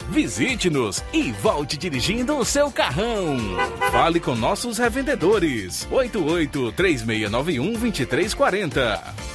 [0.09, 3.37] Visite-nos e volte dirigindo o seu carrão.
[3.91, 5.87] Fale com nossos revendedores.
[5.91, 9.31] 88 3691 2340.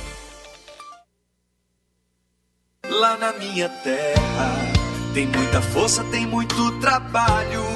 [2.89, 4.77] Lá na minha terra
[5.13, 7.76] tem muita força, tem muito trabalho.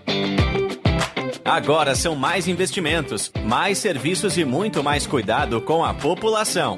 [1.51, 6.77] Agora são mais investimentos, mais serviços e muito mais cuidado com a população.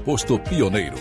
[0.00, 0.96] posto Pioneiro.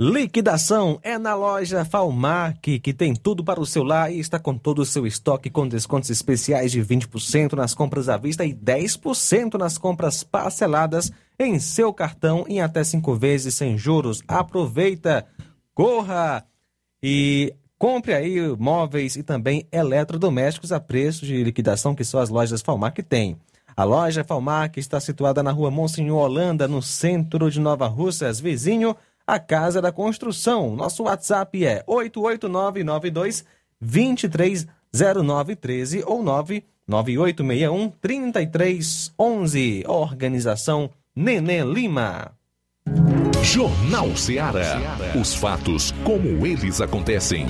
[0.00, 4.56] Liquidação é na loja Falmac, que tem tudo para o seu lar e está com
[4.56, 9.54] todo o seu estoque com descontos especiais de 20% nas compras à vista e 10%
[9.54, 14.22] nas compras parceladas em seu cartão em até cinco vezes sem juros.
[14.28, 15.26] Aproveita,
[15.74, 16.46] corra
[17.02, 22.62] e compre aí móveis e também eletrodomésticos a preço de liquidação que só as lojas
[22.62, 23.36] Falmac têm.
[23.78, 28.96] A loja Falmac está situada na rua Monsenhor Holanda, no centro de Nova Russas, vizinho
[29.24, 30.74] à Casa da Construção.
[30.74, 33.44] Nosso WhatsApp é 88992
[33.80, 39.84] 230913 ou 99861 3311.
[39.86, 42.32] Organização Nenê Lima.
[43.44, 44.98] Jornal Ceará.
[45.14, 47.46] Os fatos como eles acontecem.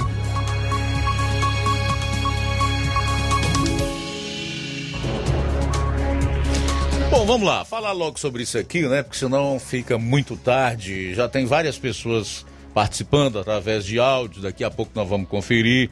[7.29, 9.03] Vamos lá, falar logo sobre isso aqui, né?
[9.03, 11.13] Porque senão fica muito tarde.
[11.13, 15.91] Já tem várias pessoas participando através de áudio, daqui a pouco nós vamos conferir.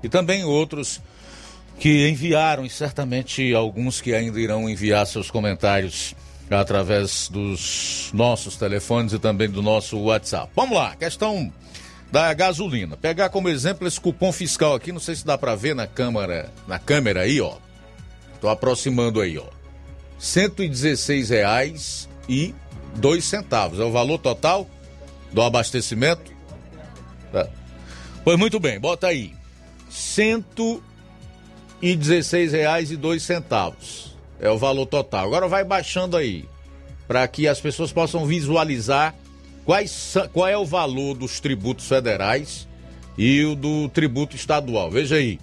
[0.00, 1.00] E também outros
[1.80, 6.14] que enviaram, e certamente alguns que ainda irão enviar seus comentários
[6.48, 10.52] através dos nossos telefones e também do nosso WhatsApp.
[10.54, 11.52] Vamos lá, questão
[12.12, 12.96] da gasolina.
[12.96, 16.48] Pegar como exemplo esse cupom fiscal aqui, não sei se dá para ver na câmera,
[16.68, 17.56] na câmera aí, ó.
[18.40, 19.59] Tô aproximando aí, ó.
[20.20, 22.54] R$ 116,02 e
[22.96, 23.80] dois centavos.
[23.80, 24.68] É o valor total
[25.32, 26.30] do abastecimento?
[27.32, 27.48] Tá.
[28.22, 29.32] Pois muito bem, bota aí.
[29.88, 30.44] R$
[31.80, 34.14] 116,02 e dois centavos.
[34.38, 35.24] É o valor total.
[35.26, 36.44] Agora vai baixando aí,
[37.08, 39.14] para que as pessoas possam visualizar
[39.64, 42.68] quais, qual é o valor dos tributos federais
[43.16, 44.90] e o do tributo estadual.
[44.90, 45.38] Veja aí.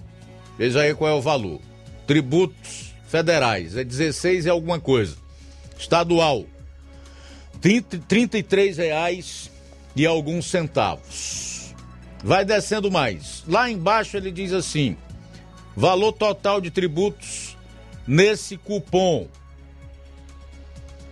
[0.56, 1.60] Veja aí qual é o valor.
[2.06, 5.16] Tributos federais é 16 e alguma coisa.
[5.78, 6.44] Estadual,
[7.60, 9.50] 30, 33 reais
[9.96, 11.74] e alguns centavos.
[12.22, 13.42] Vai descendo mais.
[13.48, 14.96] Lá embaixo ele diz assim:
[15.76, 17.56] valor total de tributos
[18.06, 19.28] nesse cupom.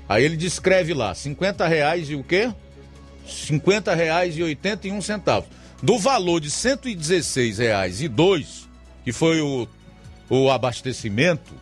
[0.09, 2.53] Aí ele descreve lá, 50 reais e o quê?
[3.27, 5.49] 50 reais e 81 centavos.
[5.83, 8.69] Do valor de 116 reais e dois,
[9.05, 9.69] que foi o,
[10.31, 11.53] o abastecimento,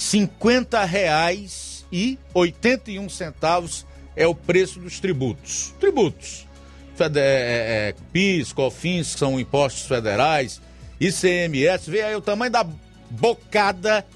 [0.00, 3.84] 50 reais e 81 centavos
[4.16, 5.74] é o preço dos tributos.
[5.78, 6.46] Tributos.
[6.94, 10.58] Fede é, é, é PIS, COFINS, que são impostos federais,
[10.98, 12.66] ICMS, vê aí o tamanho da
[13.10, 14.06] bocada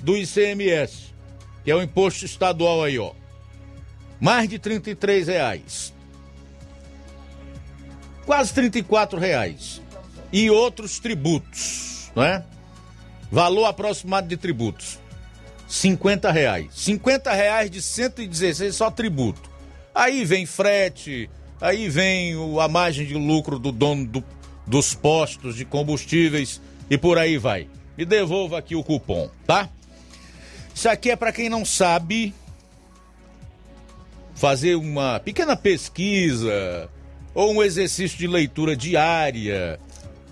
[0.00, 1.14] do ICMS,
[1.64, 3.12] que é o imposto estadual aí, ó.
[4.20, 5.94] Mais de 33 reais.
[8.26, 9.80] Quase 34 reais.
[10.30, 12.44] E outros tributos, não é?
[13.32, 14.99] Valor aproximado de tributos.
[15.70, 16.66] 50 reais.
[16.72, 19.48] 50 reais de 116 só tributo.
[19.94, 24.24] Aí vem frete, aí vem a margem de lucro do dono do,
[24.66, 26.60] dos postos de combustíveis
[26.90, 27.68] e por aí vai.
[27.96, 29.68] Me devolva aqui o cupom, tá?
[30.74, 32.34] Isso aqui é para quem não sabe
[34.34, 36.90] fazer uma pequena pesquisa
[37.32, 39.78] ou um exercício de leitura diária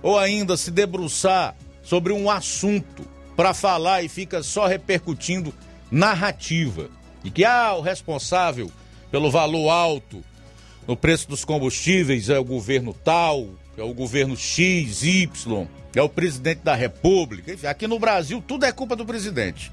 [0.02, 5.54] ou ainda se debruçar sobre um assunto para falar e fica só repercutindo
[5.92, 6.90] narrativa.
[7.22, 8.68] E que ah, o responsável
[9.12, 10.24] pelo valor alto
[10.88, 16.08] no preço dos combustíveis é o governo tal, é o governo X, Y, é o
[16.08, 17.70] presidente da República.
[17.70, 19.70] Aqui no Brasil tudo é culpa do presidente.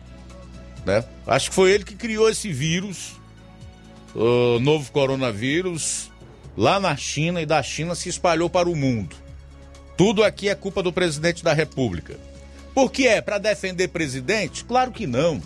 [0.86, 1.04] Né?
[1.26, 3.14] Acho que foi ele que criou esse vírus,
[4.14, 6.12] o novo coronavírus,
[6.56, 9.16] lá na China e da China se espalhou para o mundo.
[9.98, 12.16] Tudo aqui é culpa do presidente da República.
[12.76, 13.22] Por que é?
[13.22, 14.66] Para defender presidente?
[14.66, 15.42] Claro que não.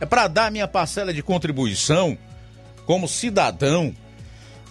[0.00, 2.16] É para dar minha parcela de contribuição
[2.86, 3.94] como cidadão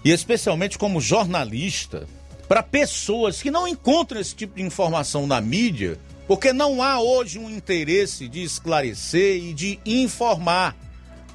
[0.03, 2.07] e especialmente como jornalista
[2.47, 7.37] para pessoas que não encontram esse tipo de informação na mídia, porque não há hoje
[7.37, 10.75] um interesse de esclarecer e de informar.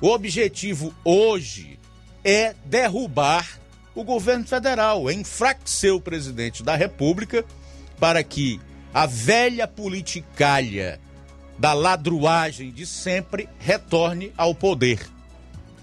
[0.01, 1.79] O objetivo hoje
[2.24, 3.61] é derrubar
[3.95, 7.45] o governo federal, é enfraquecer o presidente da República
[7.99, 8.61] para que
[8.97, 10.99] a velha politicalha
[11.59, 15.07] da ladruagem de sempre retorne ao poder.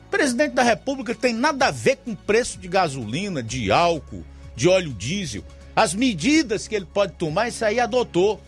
[0.10, 4.24] presidente da República tem nada a ver com preço de gasolina, de álcool,
[4.56, 5.44] de óleo diesel.
[5.76, 8.42] As medidas que ele pode tomar, isso aí adotou.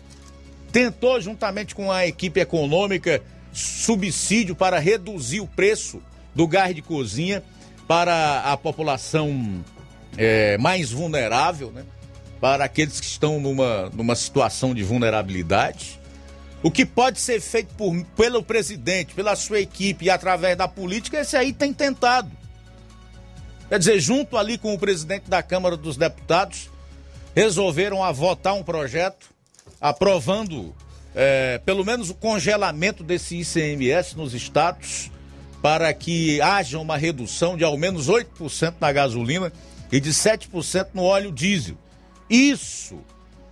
[0.72, 3.22] Tentou, juntamente com a equipe econômica,
[3.52, 6.02] subsídio para reduzir o preço
[6.34, 7.40] do gás de cozinha
[7.86, 9.64] para a população
[10.18, 11.84] é, mais vulnerável, né?
[12.40, 16.00] Para aqueles que estão numa, numa situação de vulnerabilidade.
[16.62, 21.20] O que pode ser feito por, pelo presidente, pela sua equipe e através da política,
[21.20, 22.30] esse aí tem tentado.
[23.68, 26.70] Quer dizer, junto ali com o presidente da Câmara dos Deputados,
[27.34, 29.28] resolveram a votar um projeto
[29.80, 30.74] aprovando
[31.14, 35.10] é, pelo menos o congelamento desse ICMS nos estados
[35.62, 39.52] para que haja uma redução de ao menos 8% na gasolina
[39.90, 41.76] e de 7% no óleo diesel.
[42.28, 42.98] Isso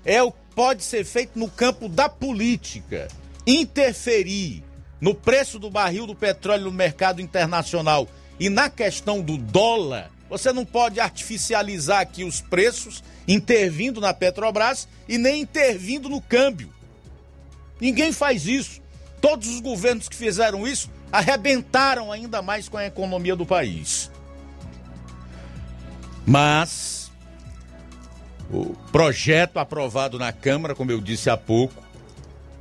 [0.04, 3.08] é o que pode ser feito no campo da política.
[3.46, 4.62] Interferir
[5.00, 10.52] no preço do barril do petróleo no mercado internacional e na questão do dólar, você
[10.52, 16.72] não pode artificializar aqui os preços intervindo na Petrobras e nem intervindo no câmbio.
[17.80, 18.80] Ninguém faz isso.
[19.20, 24.10] Todos os governos que fizeram isso arrebentaram ainda mais com a economia do país.
[26.26, 26.93] Mas
[28.50, 31.74] o projeto aprovado na Câmara, como eu disse há pouco,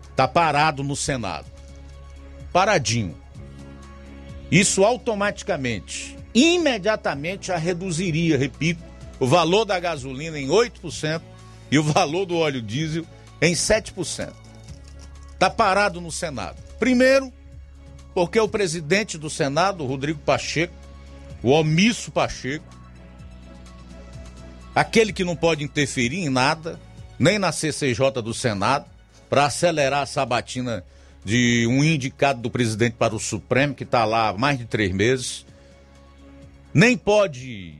[0.10, 1.46] está parado no Senado.
[2.52, 3.16] Paradinho.
[4.52, 8.84] Isso automaticamente, imediatamente já reduziria, repito,
[9.20, 11.22] o valor da gasolina em 8%
[11.72, 13.06] e o valor do óleo diesel
[13.42, 14.32] em 7%.
[15.34, 16.58] Está parado no Senado.
[16.78, 17.34] Primeiro,
[18.14, 20.74] porque o presidente do Senado, Rodrigo Pacheco,
[21.42, 22.66] o omisso Pacheco,
[24.76, 26.80] aquele que não pode interferir em nada,
[27.20, 28.86] nem na CCJ do Senado,
[29.30, 30.84] para acelerar a sabatina
[31.24, 34.91] de um indicado do presidente para o Supremo, que está lá há mais de três
[34.91, 35.45] meses,
[36.74, 37.76] nem pode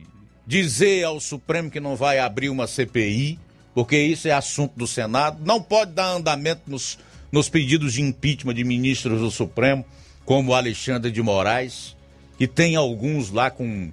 [0.46, 3.38] dizer ao Supremo que não vai abrir uma CPI,
[3.74, 6.98] porque isso é assunto do Senado, não pode dar andamento nos,
[7.30, 9.84] nos pedidos de impeachment de ministros do Supremo,
[10.24, 11.96] como Alexandre de Moraes,
[12.38, 13.92] que tem alguns lá com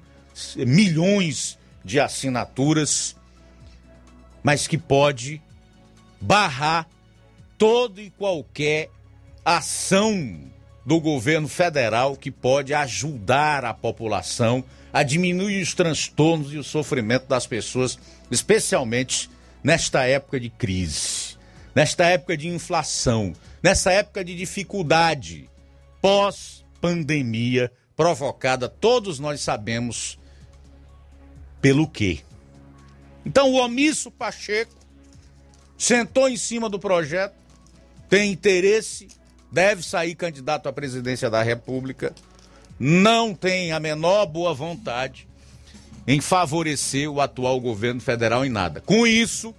[0.56, 3.16] milhões de assinaturas,
[4.44, 5.42] mas que pode
[6.20, 6.88] barrar
[7.58, 8.90] toda e qualquer
[9.44, 10.52] ação
[10.86, 14.64] do governo federal que pode ajudar a população
[14.94, 17.98] a diminuir os transtornos e o sofrimento das pessoas,
[18.30, 19.30] especialmente
[19.64, 21.38] nesta época de crise,
[21.74, 23.34] nesta época de inflação,
[23.64, 25.50] nessa época de dificuldade
[26.02, 30.20] pós-pandemia provocada, todos nós sabemos
[31.62, 32.20] pelo quê.
[33.26, 34.74] Então o omisso Pacheco
[35.78, 37.36] sentou em cima do projeto,
[38.10, 39.08] tem interesse,
[39.52, 42.14] deve sair candidato à presidência da República,
[42.80, 45.28] não tem a menor boa vontade
[46.08, 48.82] em favorecer o atual governo federal em nada.
[48.82, 49.54] Com isso,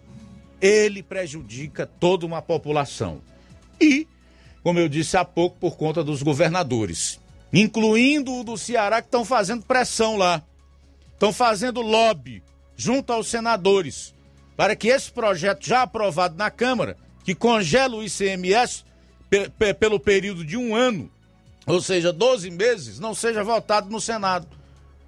[0.61, 3.20] ele prejudica toda uma população.
[3.81, 4.09] E,
[4.62, 7.20] como eu disse há pouco, por conta dos governadores,
[7.53, 10.43] incluindo o do Ceará, que estão fazendo pressão lá
[11.23, 12.43] estão fazendo lobby
[12.74, 14.12] junto aos senadores
[14.57, 18.85] para que esse projeto já aprovado na Câmara, que congela o ICMS
[19.78, 21.09] pelo período de um ano,
[21.65, 24.49] ou seja, 12 meses, não seja votado no Senado.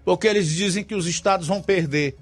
[0.05, 2.17] Porque eles dizem que os estados vão perder.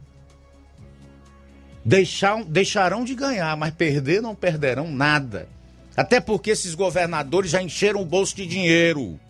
[1.85, 5.49] Deixar, deixarão de ganhar, mas perder não perderão nada.
[5.95, 9.21] Até porque esses governadores já encheram o bolso de dinheiro.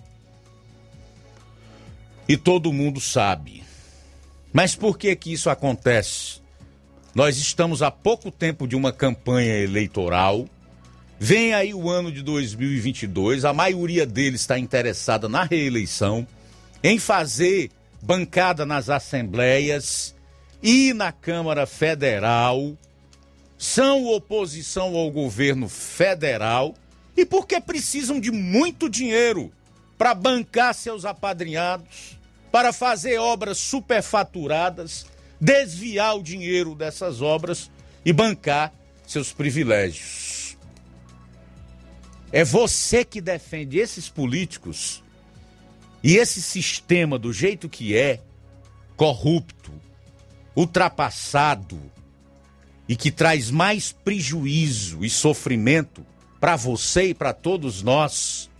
[2.28, 3.61] E todo mundo sabe.
[4.52, 6.40] Mas por que que isso acontece?
[7.14, 10.46] Nós estamos há pouco tempo de uma campanha eleitoral.
[11.18, 16.26] Vem aí o ano de 2022, a maioria deles está interessada na reeleição,
[16.82, 17.70] em fazer
[18.02, 20.14] bancada nas assembleias
[20.62, 22.76] e na Câmara Federal.
[23.56, 26.74] São oposição ao governo federal
[27.16, 29.52] e porque precisam de muito dinheiro
[29.96, 32.18] para bancar seus apadrinhados,
[32.52, 35.06] para fazer obras superfaturadas,
[35.40, 37.70] desviar o dinheiro dessas obras
[38.04, 38.72] e bancar
[39.06, 40.56] seus privilégios.
[42.30, 45.02] É você que defende esses políticos
[46.02, 48.20] e esse sistema do jeito que é,
[48.96, 49.72] corrupto,
[50.54, 51.80] ultrapassado
[52.86, 56.04] e que traz mais prejuízo e sofrimento
[56.38, 58.50] para você e para todos nós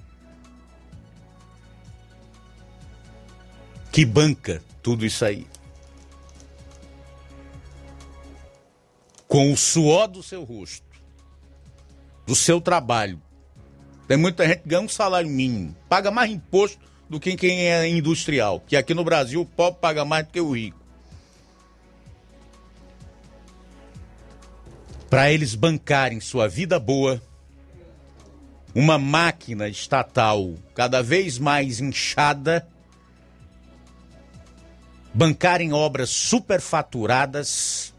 [3.93, 5.47] que banca tudo isso aí.
[9.29, 10.85] Com o suor do seu rosto,
[12.27, 13.21] do seu trabalho.
[14.09, 17.87] Tem muita gente que ganha um salário mínimo, paga mais imposto do que quem é
[17.87, 18.61] industrial.
[18.67, 20.81] Que aqui no Brasil o pobre paga mais do que o rico.
[25.09, 27.21] Para eles bancarem sua vida boa,
[28.75, 32.67] uma máquina estatal cada vez mais inchada,
[35.15, 37.93] bancarem obras superfaturadas,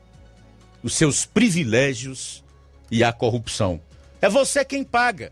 [0.81, 2.43] os seus privilégios
[2.89, 3.79] e a corrupção.
[4.21, 5.31] É você quem paga.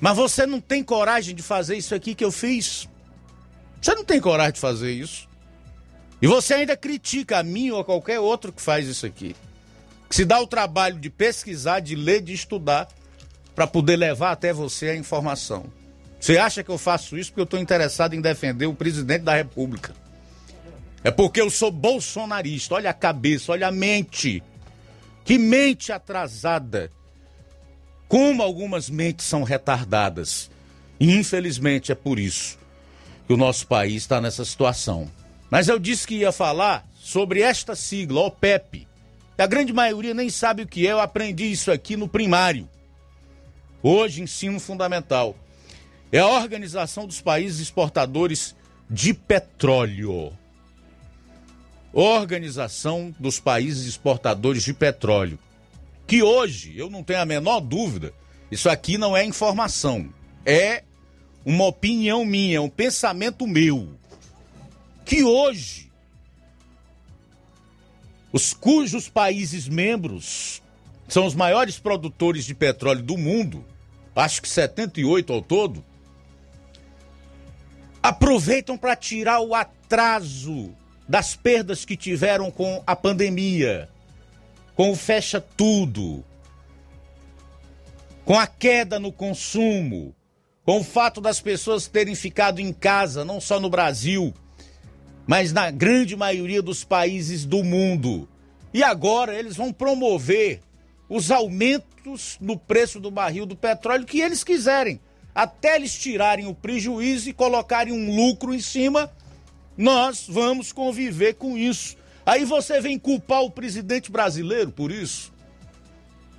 [0.00, 2.88] Mas você não tem coragem de fazer isso aqui que eu fiz.
[3.80, 5.28] Você não tem coragem de fazer isso.
[6.20, 9.34] E você ainda critica a mim ou a qualquer outro que faz isso aqui.
[10.08, 12.88] Que se dá o trabalho de pesquisar, de ler, de estudar,
[13.54, 15.64] para poder levar até você a informação.
[16.20, 19.34] Você acha que eu faço isso porque eu estou interessado em defender o presidente da
[19.34, 19.94] República?
[21.04, 22.74] É porque eu sou bolsonarista.
[22.74, 24.42] Olha a cabeça, olha a mente.
[25.24, 26.90] Que mente atrasada.
[28.08, 30.50] Como algumas mentes são retardadas.
[30.98, 32.58] E infelizmente é por isso
[33.26, 35.10] que o nosso país está nessa situação.
[35.50, 38.86] Mas eu disse que ia falar sobre esta sigla, OPEP.
[39.38, 42.68] A grande maioria nem sabe o que é, eu aprendi isso aqui no primário.
[43.82, 45.36] Hoje, ensino fundamental.
[46.10, 48.56] É a Organização dos Países Exportadores
[48.88, 50.32] de Petróleo.
[51.98, 55.38] Organização dos Países Exportadores de Petróleo.
[56.06, 58.12] Que hoje, eu não tenho a menor dúvida,
[58.50, 60.12] isso aqui não é informação,
[60.44, 60.84] é
[61.42, 63.98] uma opinião minha, um pensamento meu.
[65.06, 65.90] Que hoje,
[68.30, 70.62] os cujos países membros
[71.08, 73.64] são os maiores produtores de petróleo do mundo,
[74.14, 75.82] acho que 78 ao todo,
[78.02, 80.76] aproveitam para tirar o atraso
[81.08, 83.88] das perdas que tiveram com a pandemia,
[84.74, 86.24] com o fecha tudo,
[88.24, 90.14] com a queda no consumo,
[90.64, 94.34] com o fato das pessoas terem ficado em casa, não só no Brasil,
[95.26, 98.28] mas na grande maioria dos países do mundo.
[98.74, 100.60] E agora eles vão promover
[101.08, 105.00] os aumentos no preço do barril do petróleo que eles quiserem,
[105.34, 109.10] até eles tirarem o prejuízo e colocarem um lucro em cima,
[109.76, 111.96] nós vamos conviver com isso.
[112.24, 115.32] Aí você vem culpar o presidente brasileiro por isso?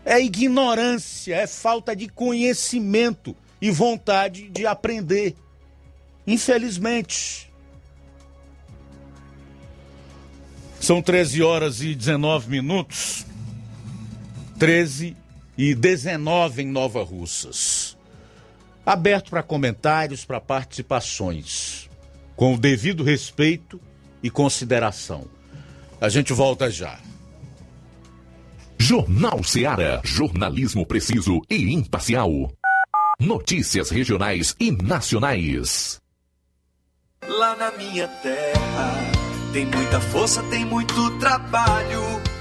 [0.04, 5.36] É ignorância, é falta de conhecimento e vontade de aprender.
[6.26, 7.52] Infelizmente.
[10.80, 13.26] São 13 horas e 19 minutos.
[14.60, 15.16] 13
[15.58, 17.98] e 19 em Nova Russas.
[18.86, 21.87] Aberto para comentários, para participações,
[22.38, 23.82] com o devido respeito
[24.22, 25.26] e consideração.
[26.00, 27.00] A gente volta já.
[28.78, 30.00] Jornal Seara.
[30.06, 32.54] Jornalismo preciso e imparcial.
[33.20, 36.00] Notícias regionais e nacionais.
[37.28, 38.94] Lá na minha terra
[39.52, 42.27] tem muita força, tem muito trabalho.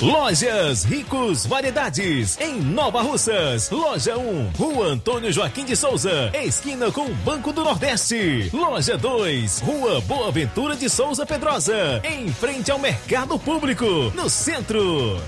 [0.00, 3.68] Lojas Ricos Variedades, em Nova Russas.
[3.68, 8.48] Loja 1, Rua Antônio Joaquim de Souza, esquina com o Banco do Nordeste.
[8.52, 13.84] Loja 2, Rua Boa Ventura de Souza Pedrosa, em frente ao Mercado Público,
[14.14, 15.20] no centro.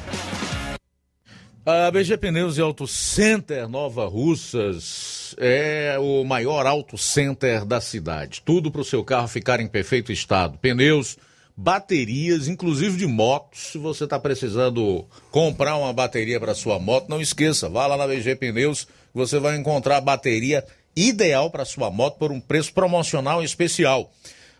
[1.66, 8.40] A BG Pneus e Auto Center Nova Russas é o maior auto center da cidade.
[8.44, 10.58] Tudo para o seu carro ficar em perfeito estado.
[10.58, 11.18] Pneus
[11.56, 13.72] baterias, inclusive de motos.
[13.72, 18.06] Se você está precisando comprar uma bateria para sua moto, não esqueça, vá lá na
[18.06, 20.64] VG Pneus, você vai encontrar a bateria
[20.96, 24.10] ideal para sua moto por um preço promocional especial.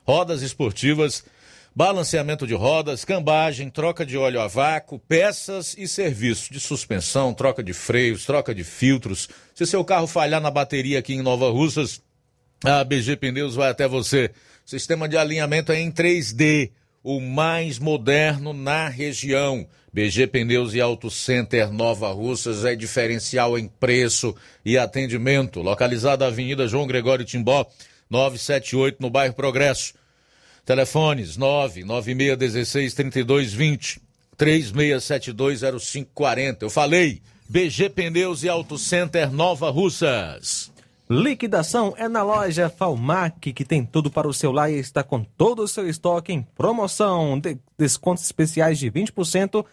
[0.05, 1.25] Rodas esportivas,
[1.75, 7.63] balanceamento de rodas, cambagem, troca de óleo a vácuo, peças e serviços de suspensão, troca
[7.63, 9.29] de freios, troca de filtros.
[9.55, 12.03] Se seu carro falhar na bateria aqui em Nova Russas,
[12.65, 14.31] a BG Pneus vai até você.
[14.65, 16.71] Sistema de alinhamento é em 3D
[17.03, 19.67] o mais moderno na região.
[19.93, 25.61] BG Pneus e Auto Center Nova Russas é diferencial em preço e atendimento.
[25.61, 27.67] Localizado na Avenida João Gregório Timbó,
[28.09, 29.95] 978, no bairro Progresso.
[30.65, 33.99] Telefones 996163220,
[34.39, 36.59] 36720540.
[36.61, 40.71] Eu falei, BG Pneus e Auto Center Nova Russas.
[41.13, 45.25] Liquidação é na loja Falmac, que tem tudo para o seu lar e está com
[45.25, 47.37] todo o seu estoque em promoção.
[47.37, 49.67] De descontos especiais de 20%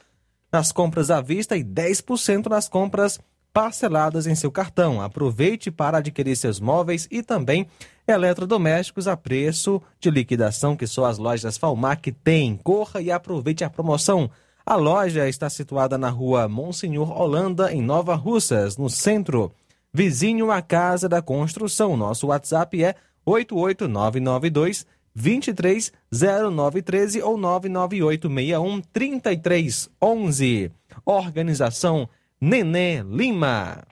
[0.52, 3.20] nas compras à vista e 10% nas compras
[3.54, 5.00] parceladas em seu cartão.
[5.00, 7.68] Aproveite para adquirir seus móveis e também
[8.08, 12.58] eletrodomésticos a preço de liquidação que só as lojas Falmac têm.
[12.58, 14.28] Corra e aproveite a promoção.
[14.66, 19.52] A loja está situada na rua Monsenhor Holanda, em Nova Russas, no centro
[19.98, 21.98] vizinho à Casa da Construção.
[21.98, 22.94] Nosso WhatsApp é
[23.26, 30.72] 88992 230913 ou 99861 3311.
[31.04, 32.08] Organização
[32.40, 33.84] Nenê Lima.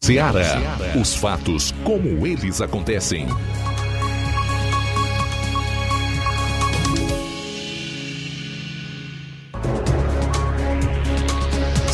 [0.00, 0.46] Seara.
[0.98, 3.26] Os fatos como eles acontecem.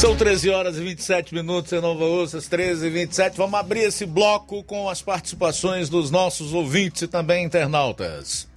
[0.01, 3.37] São 13 horas e 27 minutos em Nova Russas, 13 e 27.
[3.37, 8.49] Vamos abrir esse bloco com as participações dos nossos ouvintes e também internautas.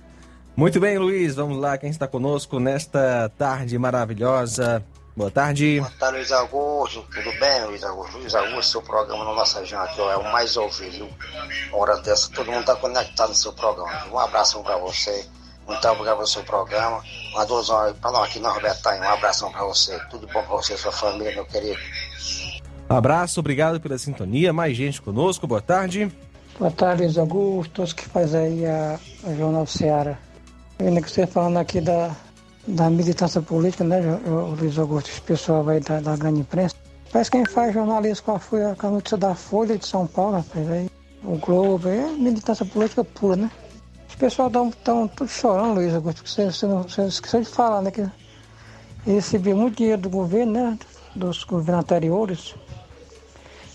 [0.56, 1.36] Muito bem, Luiz.
[1.36, 4.86] Vamos lá, quem está conosco nesta tarde maravilhosa.
[5.18, 5.82] Boa tarde.
[5.82, 7.06] Boa tarde, Luiz Augusto.
[7.14, 8.18] Tudo bem, Luiz Augusto?
[8.20, 11.10] Luiz Augusto, seu programa na nossa região aqui ó, é o mais ouvido.
[11.74, 14.08] Hora dessa, todo mundo está conectado no seu programa.
[14.10, 15.28] Um abraço para você.
[15.68, 17.02] Muito obrigado pelo seu programa.
[17.34, 18.96] Uma dozão para nós aqui na Roberta.
[18.96, 19.98] Um abração para você.
[20.10, 21.80] Tudo bom para você e sua família, meu querido.
[22.90, 24.52] Abraço, obrigado pela sintonia.
[24.52, 26.12] Mais gente conosco, boa tarde.
[26.60, 30.20] Boa tarde, Luiz Augusto, todos que faz aí a, a Jornal Seara.
[30.78, 32.16] Vendo que você falando aqui da,
[32.68, 34.00] da militância política, né,
[34.60, 35.10] Luiz Augusto?
[35.10, 36.76] Esse pessoal vai da, da grande imprensa.
[37.12, 40.06] Parece que quem faz jornalismo com a, Folha, com a notícia da Folha de São
[40.06, 40.90] Paulo, rapaz, aí,
[41.24, 43.52] o Globo, é militância política pura, né?
[44.14, 46.22] Os pessoal estão tão, tudo chorando, Luiz Augusto.
[46.30, 47.90] Você, você, não, você esqueceu de falar, né?
[47.90, 48.08] Que
[49.08, 50.78] recebeu muito dinheiro do governo, né?
[51.16, 52.56] Dos governos anteriores.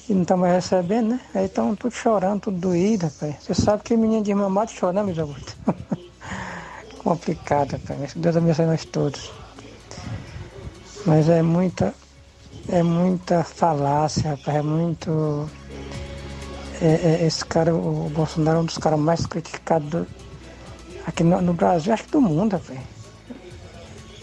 [0.08, 1.20] E não estão mais recebendo, né?
[1.34, 3.34] Aí estão tudo chorando, tudo doído, rapaz.
[3.40, 5.56] Você sabe que menino de mamado chora, né, Luiz Augusto?
[7.02, 8.14] Complicado, rapaz.
[8.14, 9.32] Deus abençoe nós todos.
[11.04, 11.92] Mas é muita,
[12.68, 14.56] é muita falácia, rapaz.
[14.56, 15.50] É muito.
[16.80, 20.06] É, é, esse cara, o Bolsonaro é um dos caras mais criticados do,
[21.08, 22.80] aqui no, no, Brasil, acho que do mundo, velho.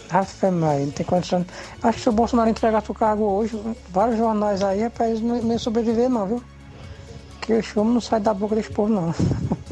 [0.08, 1.44] Rafa não tem condição.
[1.82, 3.60] Acho que se o Bolsonaro entregasse o cargo hoje,
[3.90, 6.44] vários jornais aí, rapaz, não, não sobreviver não, viu?
[7.42, 9.14] Que o chumbo não sai da boca desse povo, não.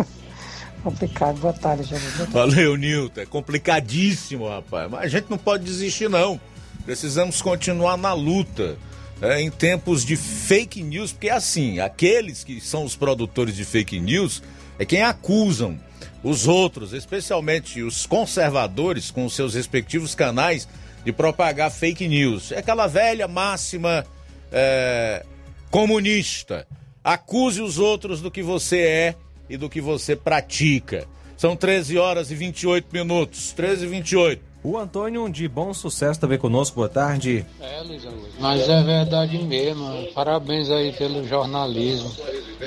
[0.83, 2.29] Complicado, boa tarde, Jesus.
[2.29, 3.21] Valeu, Nilton.
[3.21, 4.89] É complicadíssimo, rapaz.
[4.91, 6.41] Mas a gente não pode desistir, não.
[6.83, 8.77] Precisamos continuar na luta.
[9.21, 13.63] É, em tempos de fake news, porque é assim, aqueles que são os produtores de
[13.63, 14.43] fake news
[14.77, 15.79] é quem acusam
[16.23, 20.67] os outros, especialmente os conservadores, com seus respectivos canais,
[21.03, 22.51] de propagar fake news.
[22.51, 24.05] É aquela velha máxima
[24.51, 25.25] é,
[25.69, 26.65] comunista.
[27.03, 29.15] Acuse os outros do que você é
[29.49, 31.05] e do que você pratica.
[31.35, 33.51] São 13 horas e 28 minutos.
[33.51, 34.52] 13 e 28.
[34.63, 37.45] O Antônio de Bom Sucesso também conosco, boa tarde.
[37.59, 40.07] É, Luiz Augusto, mas é verdade mesmo.
[40.13, 42.09] Parabéns aí pelo jornalismo.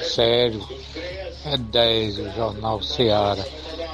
[0.03, 0.63] Sério.
[1.47, 3.43] É 10 o Jornal Seara.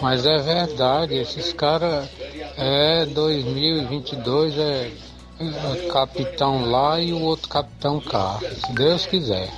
[0.00, 2.08] Mas é verdade, esses caras
[2.56, 4.90] é 2022 é,
[5.38, 8.40] é capitão lá e o outro capitão cá.
[8.66, 9.48] Se Deus quiser.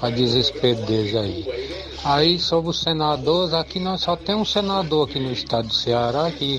[0.00, 1.82] Para desespero deles aí.
[2.02, 6.30] Aí sobre os senadores, aqui nós só tem um senador aqui no estado do Ceará
[6.30, 6.58] que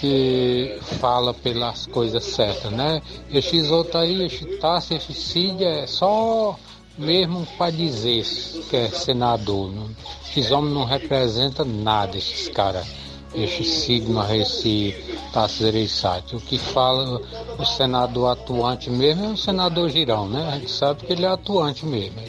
[0.00, 3.02] que fala pelas coisas certas, né?
[3.30, 6.58] Esses outros aí, esse Tassi, esse Cid é só
[6.96, 8.24] mesmo para dizer
[8.68, 9.70] que é senador.
[9.70, 9.90] Não?
[10.24, 12.86] Esses homens não representam nada, esses caras.
[13.32, 14.96] Esse signo, esse
[15.32, 16.34] Tassi Ereissati.
[16.34, 17.20] O que fala
[17.58, 20.48] o senador atuante mesmo é o senador Girão, né?
[20.52, 22.20] A gente sabe que ele é atuante mesmo.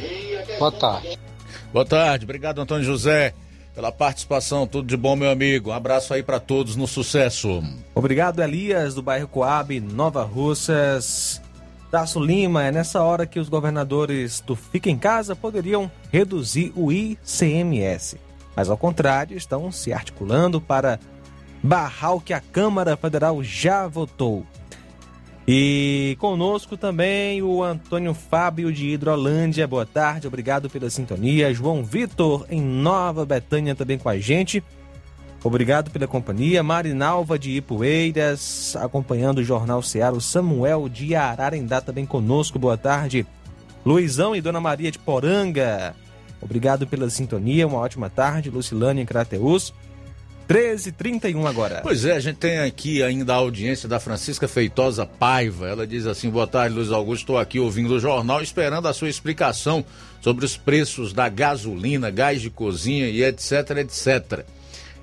[0.60, 1.18] Boa tarde.
[1.73, 3.34] Boa tarde, obrigado Antônio José
[3.73, 4.68] pela participação.
[4.68, 5.69] Tudo de bom, meu amigo.
[5.69, 7.64] Um abraço aí para todos no sucesso.
[7.95, 11.41] Obrigado, Elias, do bairro Coab, Nova Russas.
[11.89, 16.89] Tasso Lima, é nessa hora que os governadores do Fica em Casa poderiam reduzir o
[16.89, 18.18] ICMS.
[18.56, 20.99] Mas ao contrário, estão se articulando para
[21.61, 24.45] barrar o que a Câmara Federal já votou.
[25.47, 29.68] E conosco também o Antônio Fábio de Hidrolândia.
[29.68, 31.53] Boa tarde, obrigado pela sintonia.
[31.53, 34.63] João Vitor em Nova Betânia também com a gente.
[35.43, 36.61] Obrigado pela companhia.
[36.61, 40.15] Marinalva de Ipueiras, acompanhando o Jornal Ceará.
[40.15, 42.59] O Samuel de Ararendá também conosco.
[42.59, 43.26] Boa tarde.
[43.84, 45.95] Luizão e Dona Maria de Poranga.
[46.39, 47.65] Obrigado pela sintonia.
[47.65, 48.51] Uma ótima tarde.
[48.51, 49.73] Lucilânia em Crateus.
[50.51, 51.79] 13h31 agora.
[51.81, 55.69] Pois é, a gente tem aqui ainda a audiência da Francisca Feitosa Paiva.
[55.69, 57.21] Ela diz assim: boa tarde, Luiz Augusto.
[57.21, 59.85] Estou aqui ouvindo o jornal, esperando a sua explicação
[60.19, 64.45] sobre os preços da gasolina, gás de cozinha e etc, etc.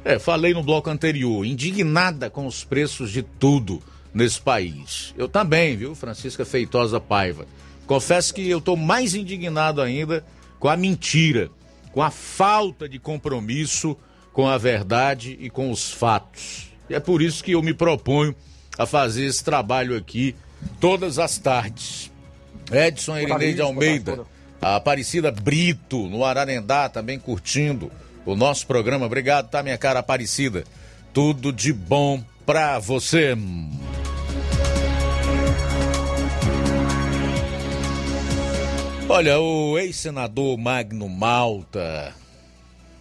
[0.05, 5.15] É, falei no bloco anterior, indignada com os preços de tudo nesse país.
[5.17, 7.47] Eu também, viu, Francisca Feitosa Paiva.
[7.87, 10.23] Confesso que eu estou mais indignado ainda
[10.59, 11.51] com a mentira,
[11.91, 13.97] com a falta de compromisso
[14.39, 16.71] com a verdade e com os fatos.
[16.89, 18.33] E é por isso que eu me proponho
[18.79, 20.33] a fazer esse trabalho aqui
[20.79, 22.09] todas as tardes.
[22.71, 24.21] Edson Irineide Almeida,
[24.63, 27.91] a Aparecida Brito, no Ararendá, também curtindo
[28.25, 29.07] o nosso programa.
[29.07, 30.63] Obrigado, tá, minha cara Aparecida?
[31.13, 33.37] Tudo de bom pra você.
[39.09, 42.15] Olha, o ex-senador Magno Malta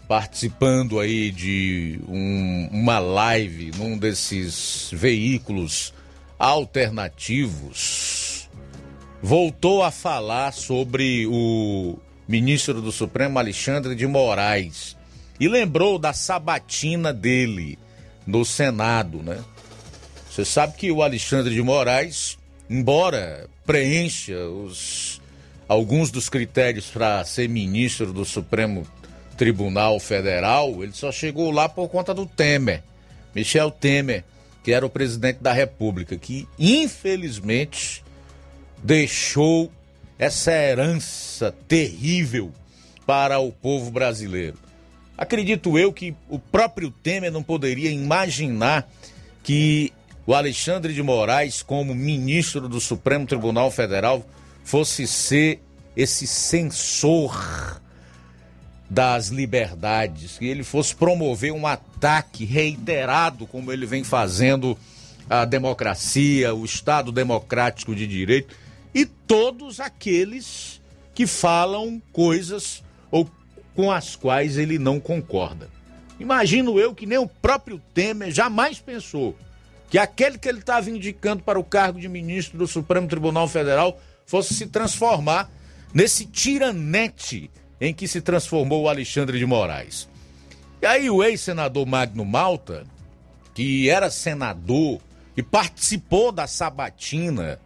[0.08, 5.94] participando aí de um, uma live num desses veículos
[6.40, 8.50] alternativos,
[9.22, 14.96] voltou a falar sobre o ministro do Supremo Alexandre de Moraes
[15.40, 17.78] e lembrou da sabatina dele
[18.26, 19.44] no Senado, né?
[20.30, 22.38] Você sabe que o Alexandre de Moraes,
[22.70, 25.22] embora preencha os
[25.68, 28.88] alguns dos critérios para ser ministro do Supremo
[29.38, 32.84] Tribunal Federal, ele só chegou lá por conta do Temer,
[33.36, 34.24] Michel Temer,
[34.64, 38.04] que era o presidente da República, que infelizmente
[38.84, 39.72] deixou
[40.18, 42.52] essa herança terrível
[43.06, 44.58] para o povo brasileiro.
[45.18, 48.90] Acredito eu que o próprio Temer não poderia imaginar
[49.44, 49.94] que
[50.26, 54.26] o Alexandre de Moraes, como ministro do Supremo Tribunal Federal,
[54.64, 55.62] fosse ser
[55.96, 57.82] esse censor
[58.90, 64.78] das liberdades, que ele fosse promover um ataque reiterado, como ele vem fazendo
[65.30, 68.56] à democracia, o Estado democrático de direito
[68.94, 70.82] e todos aqueles
[71.14, 73.30] que falam coisas ou
[73.76, 75.70] com as quais ele não concorda.
[76.20, 79.36] Imagino eu que nem o próprio Temer jamais pensou
[79.90, 84.00] que aquele que ele estava indicando para o cargo de ministro do Supremo Tribunal Federal
[84.26, 85.50] fosse se transformar
[85.94, 90.08] nesse tiranete em que se transformou Alexandre de Moraes.
[90.82, 92.86] E aí o ex-senador Magno Malta,
[93.54, 95.00] que era senador
[95.36, 97.60] e participou da sabatina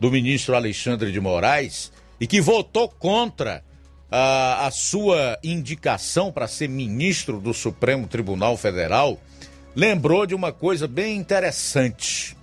[0.00, 3.62] do ministro Alexandre de Moraes e que votou contra
[4.10, 9.20] a, a sua indicação para ser ministro do Supremo Tribunal Federal,
[9.74, 12.36] lembrou de uma coisa bem interessante.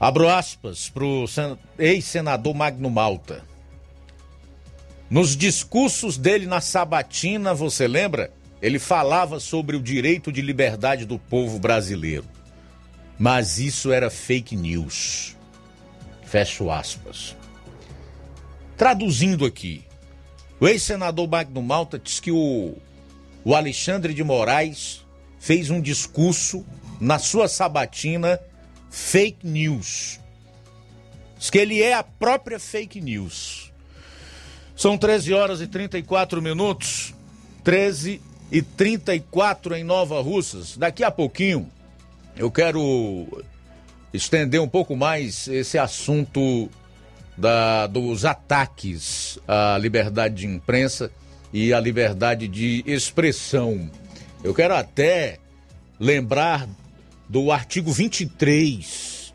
[0.00, 1.24] Abro aspas para o
[1.78, 3.47] ex-senador Magno Malta.
[5.10, 8.30] Nos discursos dele na Sabatina, você lembra?
[8.60, 12.26] Ele falava sobre o direito de liberdade do povo brasileiro.
[13.18, 15.34] Mas isso era fake news.
[16.24, 17.34] Fecho aspas.
[18.76, 19.82] Traduzindo aqui,
[20.60, 22.76] o ex-senador Magno Malta diz que o,
[23.44, 25.06] o Alexandre de Moraes
[25.38, 26.66] fez um discurso
[27.00, 28.38] na sua sabatina
[28.90, 30.20] fake news.
[31.38, 33.67] Diz que ele é a própria fake news.
[34.78, 37.12] São 13 horas e 34 minutos.
[37.64, 38.22] 13
[38.52, 40.76] e 34 em Nova Russas.
[40.76, 41.68] Daqui a pouquinho
[42.36, 43.26] eu quero
[44.14, 46.70] estender um pouco mais esse assunto
[47.36, 51.10] da, dos ataques à liberdade de imprensa
[51.52, 53.90] e à liberdade de expressão.
[54.44, 55.40] Eu quero até
[55.98, 56.68] lembrar
[57.28, 59.34] do artigo 23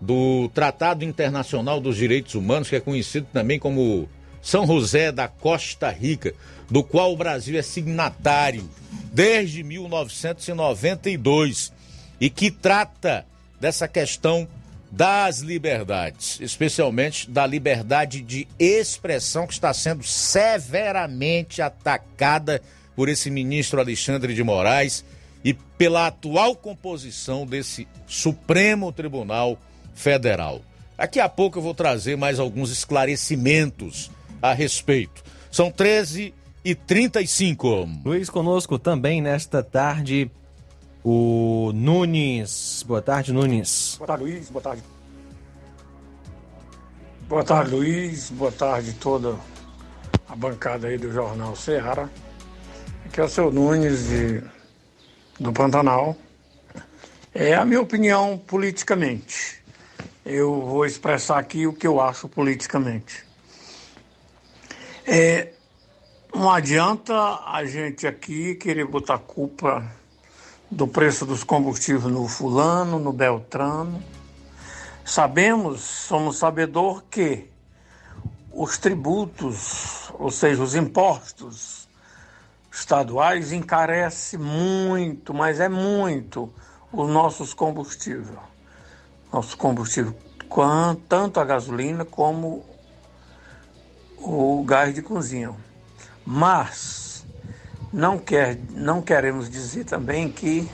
[0.00, 4.08] do Tratado Internacional dos Direitos Humanos, que é conhecido também como
[4.42, 6.34] São José da Costa Rica,
[6.70, 8.66] do qual o Brasil é signatário
[9.12, 11.72] desde 1992
[12.20, 13.26] e que trata
[13.60, 14.48] dessa questão
[14.90, 22.60] das liberdades, especialmente da liberdade de expressão que está sendo severamente atacada
[22.96, 25.04] por esse ministro Alexandre de Moraes
[25.44, 29.56] e pela atual composição desse Supremo Tribunal
[29.94, 30.60] Federal.
[30.96, 34.10] Daqui a pouco eu vou trazer mais alguns esclarecimentos
[34.40, 35.22] a respeito.
[35.50, 36.34] São 13
[36.64, 37.88] e 35.
[38.04, 40.30] Luiz conosco também nesta tarde
[41.04, 42.84] o Nunes.
[42.86, 43.96] Boa tarde, Nunes.
[43.98, 44.50] Boa tarde, Luiz.
[44.50, 44.82] Boa tarde.
[47.28, 48.30] Boa tarde, Luiz.
[48.30, 49.36] Boa tarde toda
[50.28, 52.08] a bancada aí do Jornal Ceará.
[53.06, 54.42] Aqui é o seu Nunes de,
[55.38, 56.16] do Pantanal.
[57.34, 59.62] É a minha opinião politicamente.
[60.24, 63.24] Eu vou expressar aqui o que eu acho politicamente.
[65.12, 65.54] É,
[66.32, 67.12] não adianta
[67.44, 69.84] a gente aqui querer botar culpa
[70.70, 74.00] do preço dos combustíveis no fulano, no beltrano.
[75.04, 77.50] Sabemos, somos sabedor que
[78.52, 81.88] os tributos, ou seja, os impostos
[82.70, 86.54] estaduais encarece muito, mas é muito
[86.92, 88.38] os nossos combustíveis.
[89.32, 90.14] Nosso combustível,
[91.08, 92.69] tanto a gasolina como
[94.20, 95.52] o gás de cozinha.
[96.24, 97.24] Mas
[97.92, 100.68] não, quer, não queremos dizer também que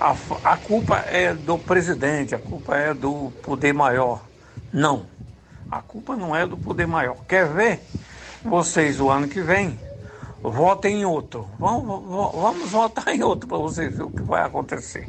[0.00, 0.14] a,
[0.44, 4.22] a culpa é do presidente, a culpa é do poder maior.
[4.72, 5.06] Não.
[5.70, 7.16] A culpa não é do poder maior.
[7.26, 7.80] Quer ver?
[8.44, 9.78] Vocês, o ano que vem,
[10.42, 11.48] votem em outro.
[11.58, 15.08] Vamos, vamos votar em outro para vocês verem o que vai acontecer.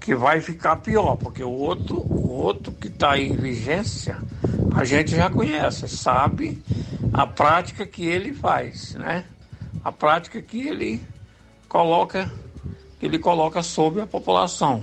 [0.00, 4.18] Que vai ficar pior, porque o outro, o outro que está em vigência,
[4.74, 6.62] a gente já conhece, sabe
[7.12, 9.24] a prática que ele faz, né?
[9.84, 11.02] a prática que ele
[11.68, 12.30] coloca,
[12.98, 14.82] que ele coloca sobre a população.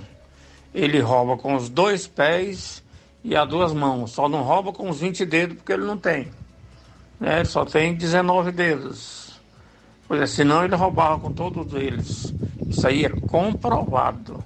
[0.73, 2.83] Ele rouba com os dois pés
[3.23, 6.31] e as duas mãos, só não rouba com os 20 dedos porque ele não tem.
[7.19, 7.39] Né?
[7.39, 9.39] Ele só tem 19 dedos.
[10.07, 12.33] Pois é, senão ele roubava com todos eles.
[12.67, 14.43] Isso aí é comprovado.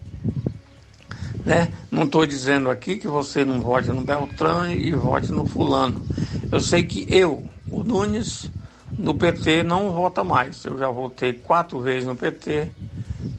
[1.45, 1.71] Né?
[1.89, 6.05] Não estou dizendo aqui que você não vote no Beltrán e vote no fulano.
[6.51, 8.49] Eu sei que eu, o Nunes,
[8.97, 10.63] no PT não vota mais.
[10.65, 12.69] Eu já votei quatro vezes no PT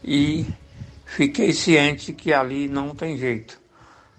[0.02, 0.46] e
[1.04, 3.60] fiquei ciente que ali não tem jeito.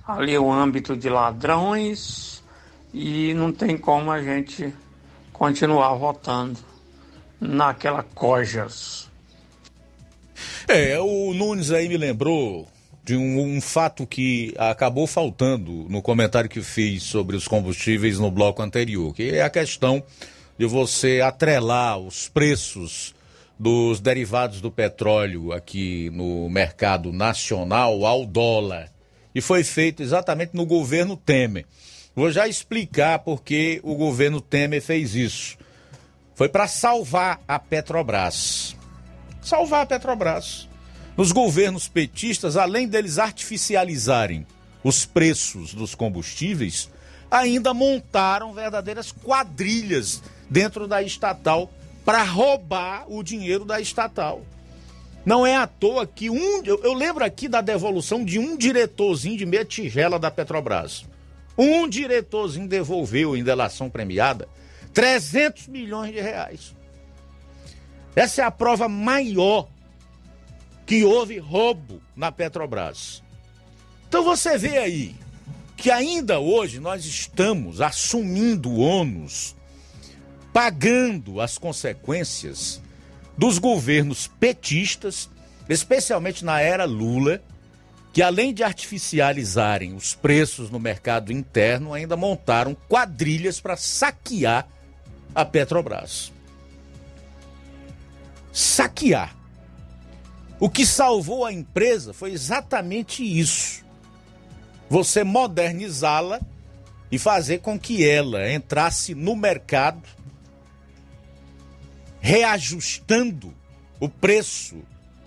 [0.08, 2.44] Ali é o âmbito de ladrões
[2.94, 4.74] e não tem como a gente
[5.32, 6.60] continuar votando
[7.40, 9.10] naquela cojas.
[10.68, 12.68] É, o Nunes aí me lembrou
[13.04, 18.30] de um, um, fato que acabou faltando no comentário que fiz sobre os combustíveis no
[18.30, 20.04] bloco anterior, que é a questão
[20.58, 23.16] de você atrelar os preços
[23.58, 28.92] dos derivados do petróleo aqui no mercado nacional ao dólar.
[29.34, 31.66] E foi feito exatamente no governo Temer.
[32.16, 35.58] Vou já explicar por que o governo Temer fez isso.
[36.36, 38.76] Foi para salvar a Petrobras.
[39.42, 40.68] Salvar a Petrobras.
[41.18, 44.46] Nos governos petistas, além deles artificializarem
[44.84, 46.90] os preços dos combustíveis,
[47.30, 51.72] ainda montaram verdadeiras quadrilhas dentro da estatal
[52.04, 54.42] para roubar o dinheiro da estatal.
[55.26, 56.64] Não é à toa que um.
[56.64, 61.06] Eu, eu, lembro aqui da devolução de um diretorzinho de meia tigela da Petrobras.
[61.58, 64.48] Um diretorzinho devolveu em delação premiada
[64.94, 66.76] 300 milhões de reais.
[68.16, 69.68] Essa é a prova maior
[70.92, 73.24] que houve roubo na Petrobras.
[74.10, 75.16] Então você vê aí
[75.78, 79.56] que ainda hoje nós estamos assumindo ônus,
[80.52, 82.82] pagando as consequências
[83.38, 85.30] dos governos petistas,
[85.70, 87.42] especialmente na era Lula,
[88.12, 94.68] que além de artificializarem os preços no mercado interno, ainda montaram quadrilhas para saquear
[95.34, 96.34] a Petrobras.
[98.52, 99.41] Saquear.
[100.62, 103.84] O que salvou a empresa foi exatamente isso.
[104.88, 106.40] Você modernizá-la
[107.12, 110.08] e fazer com que ela entrasse no mercado
[112.20, 113.52] reajustando
[114.00, 114.78] o preço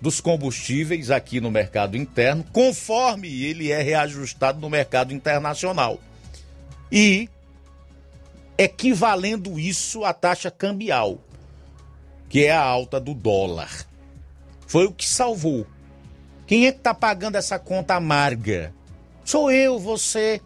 [0.00, 5.98] dos combustíveis aqui no mercado interno, conforme ele é reajustado no mercado internacional.
[6.92, 7.28] E
[8.56, 11.18] equivalendo isso à taxa cambial,
[12.28, 13.92] que é a alta do dólar.
[14.66, 15.66] Foi o que salvou.
[16.46, 18.74] Quem é que está pagando essa conta amarga?
[19.24, 20.40] Sou eu, você.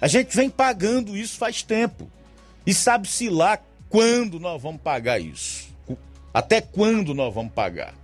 [0.00, 2.10] A gente vem pagando isso faz tempo.
[2.66, 3.58] E sabe-se lá
[3.88, 5.68] quando nós vamos pagar isso?
[6.32, 7.94] Até quando nós vamos pagar?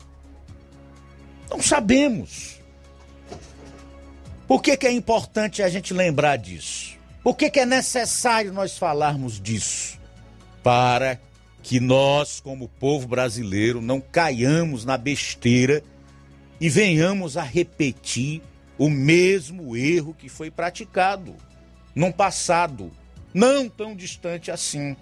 [1.51, 2.61] Não sabemos.
[4.47, 6.97] Por que, que é importante a gente lembrar disso?
[7.23, 9.99] Por que, que é necessário nós falarmos disso?
[10.63, 11.21] Para
[11.63, 15.83] que nós, como povo brasileiro, não caiamos na besteira
[16.61, 18.43] e venhamos a repetir
[18.79, 21.35] o mesmo erro que foi praticado
[21.95, 22.91] num passado
[23.33, 24.97] não tão distante assim.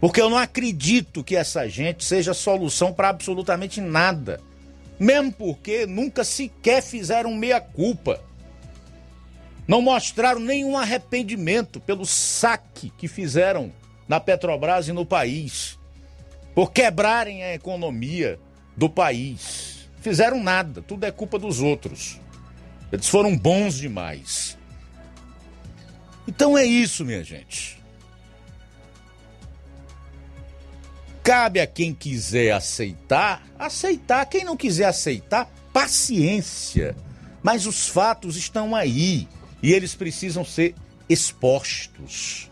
[0.00, 4.40] Porque eu não acredito que essa gente seja solução para absolutamente nada.
[4.98, 8.20] Mesmo porque nunca sequer fizeram meia-culpa.
[9.66, 13.72] Não mostraram nenhum arrependimento pelo saque que fizeram
[14.06, 15.78] na Petrobras e no país.
[16.54, 18.38] Por quebrarem a economia
[18.76, 19.88] do país.
[20.00, 22.20] Fizeram nada, tudo é culpa dos outros.
[22.92, 24.58] Eles foram bons demais.
[26.28, 27.82] Então é isso, minha gente.
[31.22, 34.26] Cabe a quem quiser aceitar, aceitar.
[34.26, 36.94] Quem não quiser aceitar, paciência.
[37.42, 39.26] Mas os fatos estão aí
[39.64, 40.74] e eles precisam ser
[41.08, 42.50] expostos.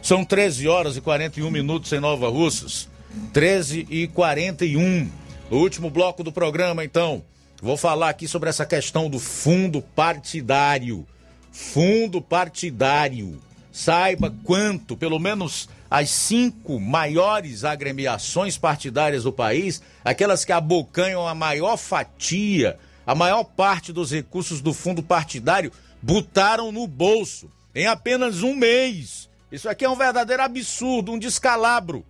[0.00, 2.88] São 13 horas e 41 minutos em Nova Russas.
[3.32, 5.10] 13 e 41.
[5.50, 7.24] O último bloco do programa, então.
[7.60, 11.04] Vou falar aqui sobre essa questão do fundo partidário.
[11.50, 13.42] Fundo partidário.
[13.72, 21.34] Saiba quanto, pelo menos as cinco maiores agremiações partidárias do país, aquelas que abocanham a
[21.34, 25.72] maior fatia, a maior parte dos recursos do fundo partidário,
[26.02, 29.30] botaram no bolso em apenas um mês.
[29.50, 32.04] Isso aqui é um verdadeiro absurdo, um descalabro.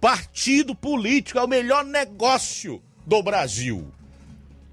[0.00, 3.86] Partido político é o melhor negócio do Brasil.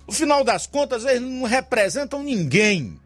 [0.08, 3.00] No final das contas, eles não representam ninguém,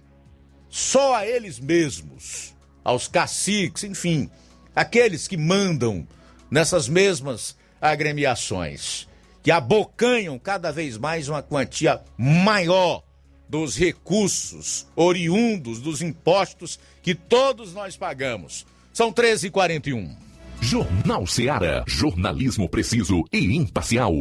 [0.70, 2.54] só a eles mesmos,
[2.84, 4.30] aos caciques, enfim
[4.76, 6.08] aqueles que mandam
[6.50, 9.08] nessas mesmas agremiações,
[9.44, 13.04] que abocanham cada vez mais uma quantia maior
[13.50, 18.66] dos recursos oriundos dos impostos que todos nós pagamos.
[18.94, 20.16] São 13h41.
[20.62, 21.84] Jornal Seara.
[21.88, 24.14] Jornalismo preciso e imparcial.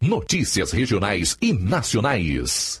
[0.00, 2.80] Notícias regionais e nacionais.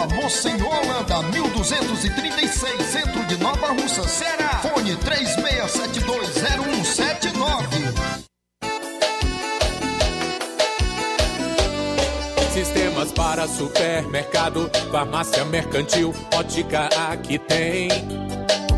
[0.00, 4.62] Rua Monsenhor Holanda, 1236, centro de Nova Russa, Ceará.
[4.62, 7.92] Fone 36720179.
[12.54, 17.90] Sistemas para supermercado, farmácia mercantil, ótica aqui tem.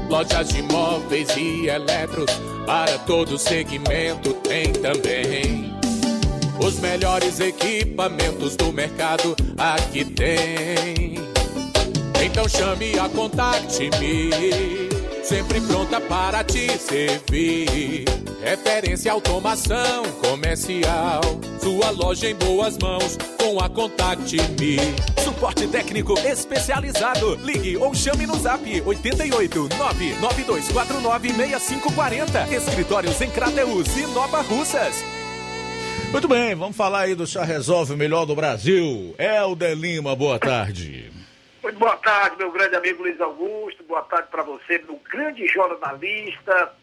[0.09, 2.32] Lojas de móveis e eletros,
[2.66, 5.73] para todo segmento tem também.
[6.65, 11.11] Os melhores equipamentos do mercado aqui tem.
[12.24, 14.31] Então chame a Contact-me,
[15.24, 18.05] sempre pronta para te servir.
[18.40, 21.20] Referência à automação comercial,
[21.61, 24.77] sua loja em boas mãos com a Contact-me.
[25.24, 27.35] Suporte técnico especializado.
[27.43, 32.55] Ligue ou chame no zap 88 99249 6540.
[32.55, 35.05] Escritórios em Crateus e Nova Russas.
[36.12, 39.12] Muito bem, vamos falar aí do Chá Resolve, o melhor do Brasil.
[39.19, 41.22] Helder Lima, boa tarde.
[41.62, 43.84] Muito boa tarde, meu grande amigo Luiz Augusto.
[43.84, 46.74] Boa tarde para você, meu grande jornalista,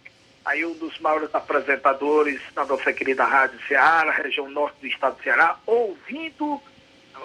[0.45, 5.23] aí um dos maiores apresentadores da nossa querida Rádio Ceará, região norte do estado do
[5.23, 6.61] Ceará, ouvindo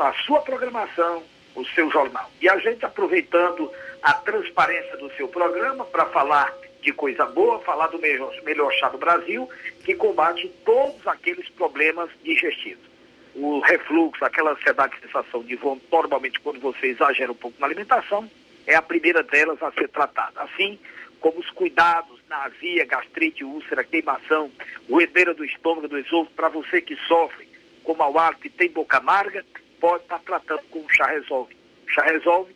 [0.00, 1.22] a sua programação,
[1.54, 2.28] o seu jornal.
[2.40, 3.70] E a gente aproveitando
[4.02, 6.52] a transparência do seu programa para falar
[6.82, 9.48] de coisa boa, falar do melhor, melhor chá do Brasil,
[9.84, 12.93] que combate todos aqueles problemas digestivos.
[13.34, 18.30] O refluxo, aquela ansiedade, sensação de vômito, normalmente quando você exagera um pouco na alimentação,
[18.66, 20.40] é a primeira delas a ser tratada.
[20.40, 20.78] Assim
[21.20, 24.52] como os cuidados na azia, gastrite, úlcera, queimação,
[24.88, 27.48] roedeira do estômago, do esôfago, para você que sofre
[27.82, 29.44] com mau hálito e tem boca amarga,
[29.80, 31.56] pode estar tratando com o chá resolve.
[31.86, 32.54] O chá resolve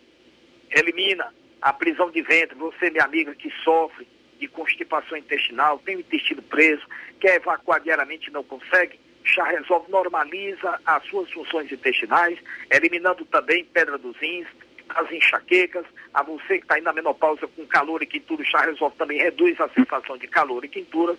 [0.71, 4.07] elimina a prisão de ventre, você, minha amiga, que sofre
[4.39, 6.87] de constipação intestinal, tem o intestino preso,
[7.19, 12.39] quer evacuar diariamente e não consegue, chá resolve normaliza as suas funções intestinais,
[12.71, 14.47] eliminando também pedra dos rins,
[14.89, 15.85] as enxaquecas,
[16.15, 19.19] a você que está aí na menopausa com calor e quintura, o chá resolve também
[19.19, 21.15] reduz a sensação de calor e quintura,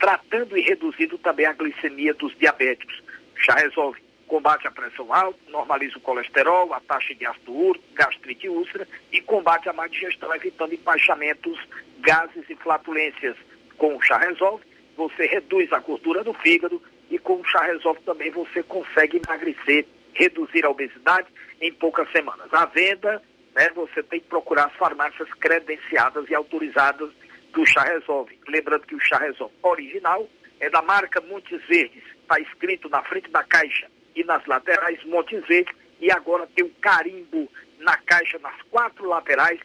[0.00, 3.00] tratando e reduzindo também a glicemia dos diabéticos.
[3.36, 8.46] Chá resolve combate a pressão alta, normaliza o colesterol, a taxa de ácido úrico, gastrite
[8.46, 11.58] e úlcera e combate a má digestão, evitando empachamentos,
[12.00, 13.36] gases e flatulências.
[13.76, 14.64] Com o chá resolve,
[14.96, 16.82] você reduz a gordura do fígado
[17.12, 19.84] e com o chá resolve também você consegue emagrecer,
[20.14, 21.28] reduzir a obesidade
[21.60, 22.48] em poucas semanas.
[22.50, 23.22] A venda,
[23.54, 27.10] né, você tem que procurar as farmácias credenciadas e autorizadas
[27.52, 28.38] do chá resolve.
[28.48, 30.26] Lembrando que o chá resolve original
[30.58, 35.46] é da marca Montes Verdes, está escrito na frente da caixa e nas laterais Montes
[35.46, 37.46] Verdes e agora tem um carimbo
[37.78, 39.60] na caixa, nas quatro laterais,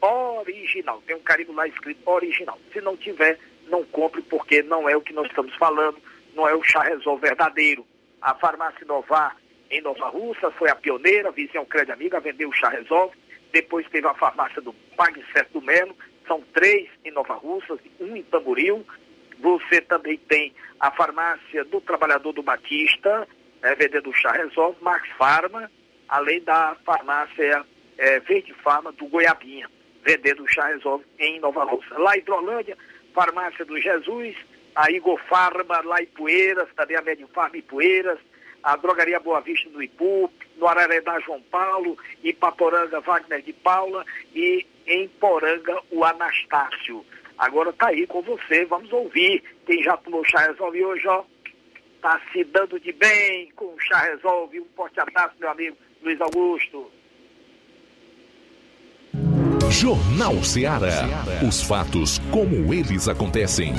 [0.00, 1.02] original.
[1.06, 2.58] Tem um carimbo lá escrito original.
[2.72, 6.00] Se não tiver, não compre porque não é o que nós estamos falando,
[6.36, 7.84] não é o chá resolve verdadeiro.
[8.20, 9.36] A farmácia Inovar
[9.70, 13.16] em Nova Russa foi a pioneira, Visão Crédito Amiga, vendeu o chá resolve.
[13.52, 14.74] Depois teve a farmácia do
[15.32, 15.96] Certo do Melo,
[16.26, 18.86] são três em Nova Russa, um em Tamboril.
[19.38, 23.26] Você também tem a farmácia do Trabalhador do Batista,
[23.62, 25.70] é, vendendo chá resolve, Max Farma,
[26.08, 27.64] além da farmácia
[27.96, 29.70] é, Verde Farma do Goiabinha,
[30.04, 31.98] vendendo chá resolve em Nova Russa.
[31.98, 32.76] Lá em Hidrolândia,
[33.14, 34.36] farmácia do Jesus,
[34.76, 38.18] a Igor Farma lá em Poeiras, também a Médio Farma em Poeiras,
[38.62, 44.04] a Drogaria Boa Vista do Ipu, no Araredá João Paulo, em Paporanga Wagner de Paula
[44.34, 47.04] e em Poranga o Anastácio.
[47.38, 49.42] Agora tá aí com você, vamos ouvir.
[49.66, 51.24] Quem já tomou chá resolve hoje, ó,
[52.02, 54.60] tá se dando de bem com o chá resolve.
[54.60, 56.90] Um forte abraço, meu amigo Luiz Augusto.
[59.70, 61.04] Jornal Ceará.
[61.46, 63.74] Os fatos como eles acontecem.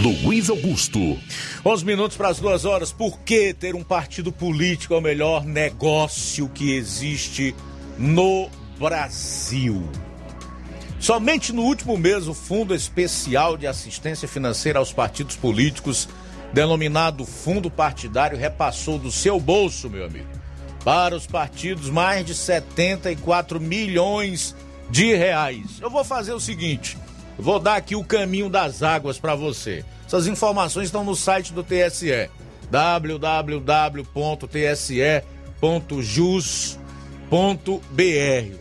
[0.00, 1.18] Luiz Augusto.
[1.64, 2.90] 11 minutos para as duas horas.
[2.90, 7.54] Por que ter um partido político é o melhor negócio que existe
[7.98, 8.48] no
[8.78, 9.86] Brasil?
[10.98, 16.08] Somente no último mês, o Fundo Especial de Assistência Financeira aos Partidos Políticos,
[16.50, 20.28] denominado Fundo Partidário, repassou do seu bolso, meu amigo,
[20.82, 24.56] para os partidos mais de 74 milhões
[24.88, 25.78] de reais.
[25.78, 26.96] Eu vou fazer o seguinte
[27.40, 29.82] Vou dar aqui o caminho das águas para você.
[30.06, 32.28] Essas informações estão no site do TSE
[32.70, 33.96] www.tse.jus.br.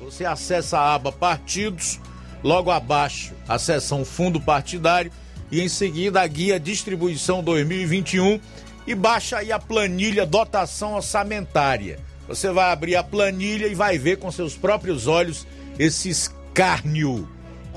[0.01, 1.99] Você acessa a aba Partidos,
[2.41, 5.11] logo abaixo a seção Fundo Partidário
[5.51, 8.39] e em seguida a guia Distribuição 2021
[8.87, 11.99] e baixa aí a planilha Dotação Orçamentária.
[12.27, 15.45] Você vai abrir a planilha e vai ver com seus próprios olhos
[15.77, 17.27] esse escárnio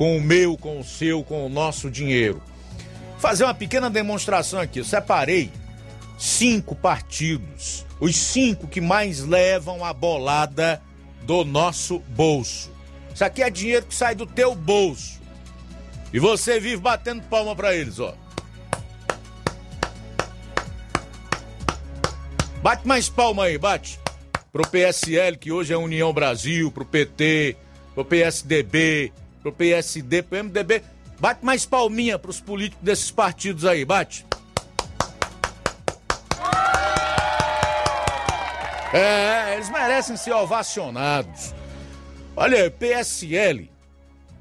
[0.02, 2.42] com o meu, com o seu, com o nosso dinheiro.
[3.20, 4.80] Fazer uma pequena demonstração aqui.
[4.80, 5.48] Eu separei
[6.18, 10.82] cinco partidos, os cinco que mais levam a bolada
[11.22, 12.72] do nosso bolso.
[13.14, 15.20] Isso aqui é dinheiro que sai do teu bolso.
[16.12, 18.12] E você vive batendo palma para eles, ó.
[22.60, 24.00] Bate mais palma aí, bate.
[24.50, 27.56] Pro PSL, que hoje é União Brasil, pro PT,
[27.94, 29.12] pro PSDB,
[29.42, 30.82] pro PSD, pro MDB.
[31.18, 34.24] Bate mais palminha pros políticos desses partidos aí, bate.
[38.92, 41.54] É, eles merecem ser ovacionados.
[42.36, 43.70] Olha, PSL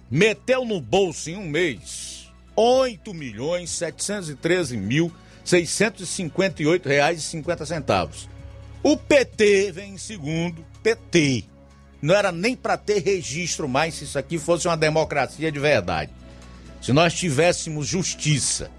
[0.10, 5.11] meteu no bolso em um mês 8 milhões 713 mil
[5.44, 8.30] 658 reais e 50 centavos.
[8.84, 11.45] O PT vem em segundo, PT
[12.02, 16.11] não era nem para ter registro mais se isso aqui fosse uma democracia de verdade.
[16.82, 18.72] Se nós tivéssemos justiça,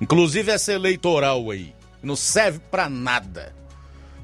[0.00, 3.54] inclusive essa eleitoral aí, não serve para nada.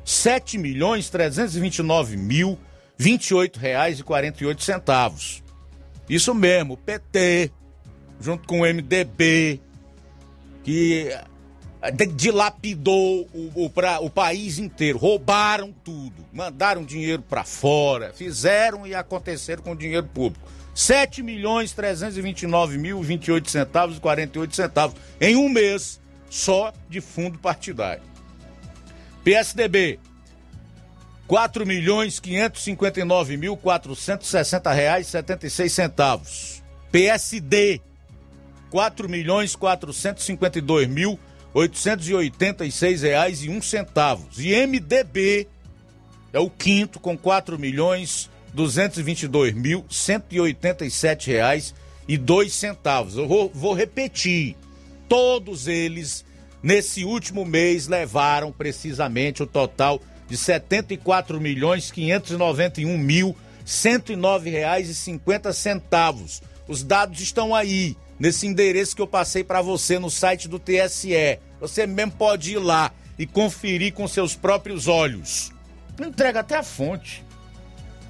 [0.04, 2.58] 7 milhões 329 mil
[2.98, 5.42] 28 reais e 48 centavos.
[6.08, 7.50] Isso mesmo, PT,
[8.20, 9.60] junto com o MDB,
[10.62, 11.10] que
[11.90, 18.94] dilapidou o, o, pra, o país inteiro, roubaram tudo, mandaram dinheiro para fora, fizeram e
[18.94, 20.48] aconteceram com dinheiro público.
[20.74, 27.38] 7 milhões 329 mil 28 centavos e 48 centavos em um mês só de fundo
[27.38, 28.02] partidário.
[29.22, 30.00] PSDB
[31.26, 36.62] 4 milhões 559 mil 460 reais 76 centavos.
[36.90, 37.80] PSD
[38.70, 41.18] 4 milhões 452 mil
[41.54, 44.38] R$ 886,01.
[44.38, 45.46] E MDB
[46.32, 48.76] é o quinto com R$ milhões mil
[51.26, 51.72] reais
[52.08, 53.16] e dois centavos.
[53.16, 54.56] Eu vou, vou repetir.
[55.08, 56.24] Todos eles
[56.62, 61.90] nesse último mês levaram precisamente o total de R$ milhões
[62.98, 63.36] mil
[64.50, 66.42] reais e cinquenta centavos.
[66.66, 71.38] Os dados estão aí nesse endereço que eu passei para você no site do TSE.
[71.60, 75.52] Você mesmo pode ir lá e conferir com seus próprios olhos.
[75.98, 77.24] Eu entrego até a fonte.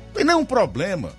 [0.07, 1.13] Não tem nenhum problema.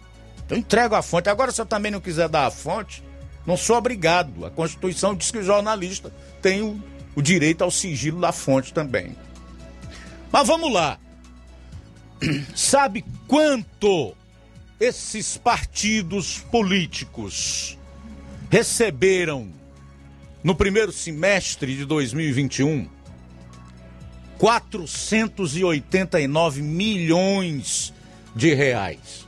[0.49, 1.29] Eu entrego a fonte.
[1.29, 3.03] Agora, se eu também não quiser dar a fonte,
[3.45, 4.45] não sou obrigado.
[4.45, 6.81] A Constituição diz que o jornalista tem o,
[7.15, 9.15] o direito ao sigilo da fonte também.
[10.31, 10.99] Mas vamos lá.
[12.55, 14.15] Sabe quanto
[14.79, 17.77] esses partidos políticos
[18.49, 19.51] receberam
[20.43, 22.89] no primeiro semestre de 2021?
[24.37, 27.93] 489 milhões
[28.35, 29.25] de reais.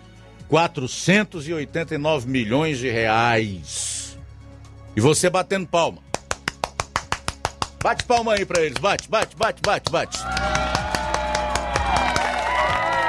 [0.47, 4.17] 489 milhões de reais.
[4.95, 6.01] E você batendo palma.
[7.81, 8.77] Bate palma aí pra eles.
[8.77, 10.19] Bate, bate, bate, bate, bate.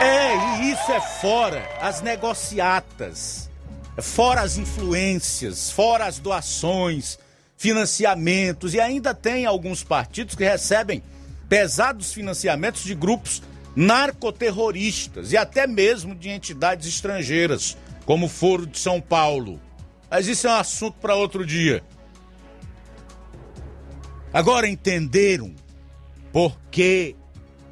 [0.00, 3.47] É, e isso é fora as negociatas,
[4.00, 7.18] fora as influências, fora as doações,
[7.56, 11.02] financiamentos, e ainda tem alguns partidos que recebem
[11.48, 13.42] pesados financiamentos de grupos
[13.74, 19.60] narcoterroristas e até mesmo de entidades estrangeiras, como o Foro de São Paulo.
[20.10, 21.82] Mas isso é um assunto para outro dia.
[24.32, 25.54] Agora entenderam
[26.32, 27.16] por que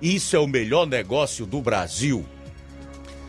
[0.00, 2.26] isso é o melhor negócio do Brasil?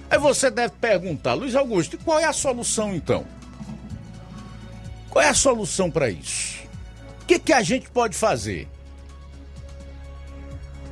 [0.10, 3.26] Aí você deve perguntar, Luiz Augusto, qual é a solução então?
[5.10, 6.58] Qual é a solução para isso?
[7.22, 8.68] O que, que a gente pode fazer?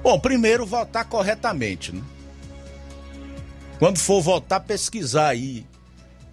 [0.03, 2.01] Bom, primeiro votar corretamente, né?
[3.79, 5.65] Quando for votar, pesquisar aí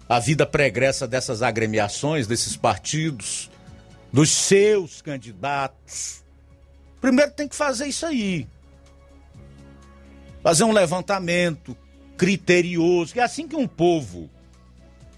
[0.07, 3.49] a vida pregressa dessas agremiações, desses partidos,
[4.11, 6.23] dos seus candidatos.
[7.01, 8.47] Primeiro tem que fazer isso aí
[10.43, 11.75] fazer um levantamento
[12.17, 14.29] criterioso, é assim que um povo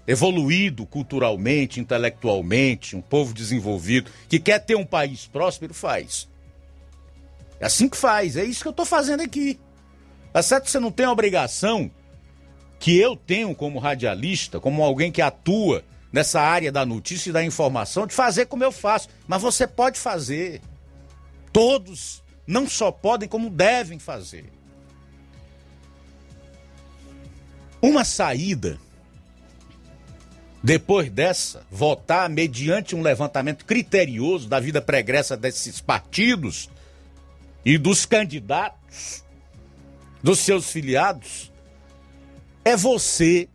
[0.06, 6.28] evoluído culturalmente, intelectualmente, um povo desenvolvido, que quer ter um país próspero, faz.
[7.58, 9.58] É assim que faz, é isso que eu estou fazendo aqui.
[10.32, 11.90] Tá certo você não tem a obrigação
[12.78, 15.82] que eu tenho como radialista, como alguém que atua
[16.12, 19.08] nessa área da notícia e da informação, de fazer como eu faço.
[19.26, 20.60] Mas você pode fazer.
[21.52, 24.52] Todos não só podem, como devem fazer.
[27.80, 28.78] Uma saída,
[30.62, 36.70] depois dessa, votar mediante um levantamento criterioso da vida pregressa desses partidos
[37.64, 39.24] e dos candidatos,
[40.22, 41.52] dos seus filiados,
[42.64, 43.48] é você,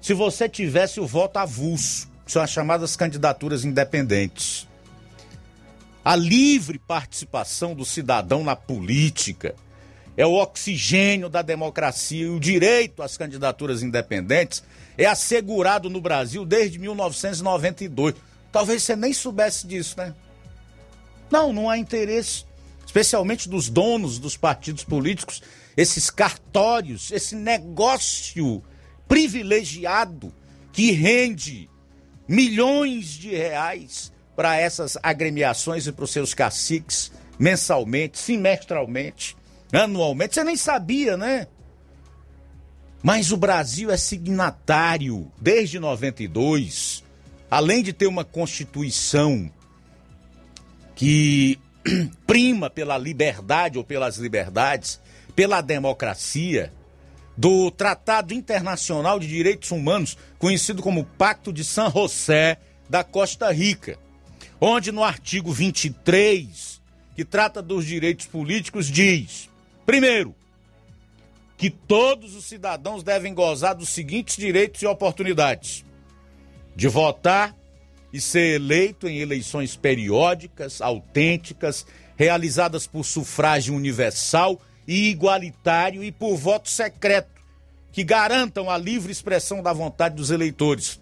[0.00, 4.68] se você tivesse o voto avulso, que são as chamadas candidaturas independentes.
[6.04, 9.56] A livre participação do cidadão na política
[10.16, 14.62] é o oxigênio da democracia e o direito às candidaturas independentes
[14.96, 18.14] é assegurado no Brasil desde 1992.
[18.50, 20.14] Talvez você nem soubesse disso, né?
[21.30, 22.44] Não, não há interesse,
[22.84, 25.42] especialmente dos donos dos partidos políticos,
[25.76, 28.62] esses cartórios, esse negócio
[29.06, 30.32] privilegiado
[30.72, 31.68] que rende
[32.26, 39.36] milhões de reais para essas agremiações e para os seus caciques mensalmente, semestralmente
[39.78, 40.34] anualmente.
[40.34, 41.46] Você nem sabia, né?
[43.02, 47.04] Mas o Brasil é signatário desde 92,
[47.50, 49.50] além de ter uma constituição
[50.94, 51.58] que
[52.26, 55.00] prima pela liberdade ou pelas liberdades,
[55.34, 56.72] pela democracia,
[57.36, 62.58] do Tratado Internacional de Direitos Humanos, conhecido como Pacto de San José
[62.88, 63.98] da Costa Rica,
[64.60, 66.80] onde no artigo 23,
[67.14, 69.50] que trata dos direitos políticos, diz:
[69.86, 70.34] Primeiro,
[71.56, 75.84] que todos os cidadãos devem gozar dos seguintes direitos e oportunidades:
[76.74, 77.56] de votar
[78.12, 81.86] e ser eleito em eleições periódicas, autênticas,
[82.16, 87.40] realizadas por sufrágio universal e igualitário e por voto secreto,
[87.92, 91.00] que garantam a livre expressão da vontade dos eleitores.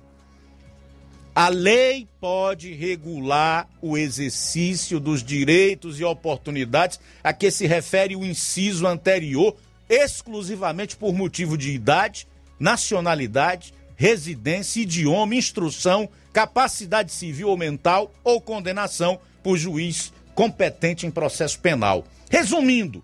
[1.34, 8.24] A lei pode regular o exercício dos direitos e oportunidades a que se refere o
[8.24, 9.56] inciso anterior,
[9.88, 19.18] exclusivamente por motivo de idade, nacionalidade, residência, idioma, instrução, capacidade civil ou mental ou condenação
[19.42, 22.04] por juiz competente em processo penal.
[22.30, 23.02] Resumindo,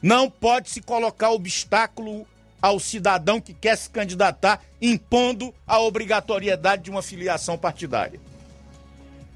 [0.00, 2.26] não pode se colocar obstáculo
[2.66, 8.18] ao cidadão que quer se candidatar, impondo a obrigatoriedade de uma filiação partidária.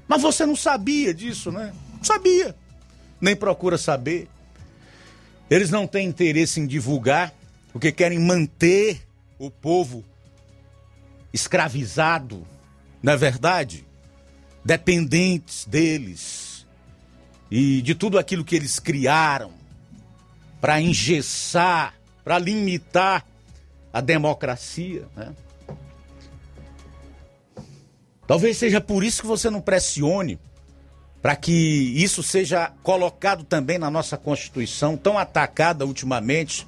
[0.05, 1.73] Mas você não sabia disso, né?
[1.95, 2.53] Não sabia.
[3.21, 4.27] Nem procura saber.
[5.49, 7.33] Eles não têm interesse em divulgar,
[7.71, 9.07] porque querem manter
[9.39, 10.03] o povo
[11.31, 12.45] escravizado,
[13.01, 13.85] não é verdade?
[14.65, 16.67] Dependentes deles.
[17.49, 19.51] e de tudo aquilo que eles criaram
[20.59, 23.25] para engessar, para limitar
[23.91, 25.07] a democracia.
[25.15, 25.33] Né?
[28.27, 30.39] Talvez seja por isso que você não pressione
[31.21, 36.67] para que isso seja colocado também na nossa Constituição, tão atacada ultimamente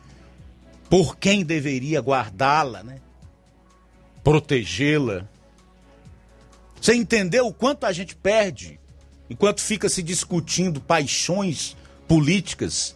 [0.90, 3.00] por quem deveria guardá-la, né?
[4.24, 5.28] protegê-la.
[6.80, 8.80] Você entendeu o quanto a gente perde
[9.30, 11.76] enquanto fica se discutindo paixões
[12.08, 12.96] políticas,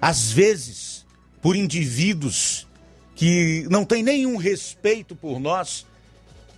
[0.00, 0.99] às vezes
[1.40, 2.66] por indivíduos
[3.14, 5.86] que não têm nenhum respeito por nós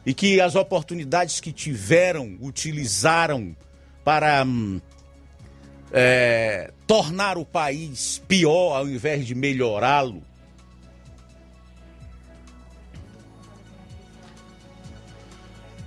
[0.04, 3.56] e que as oportunidades que tiveram utilizaram
[4.04, 4.80] para hum,
[5.92, 10.22] é, tornar o país pior ao invés de melhorá-lo.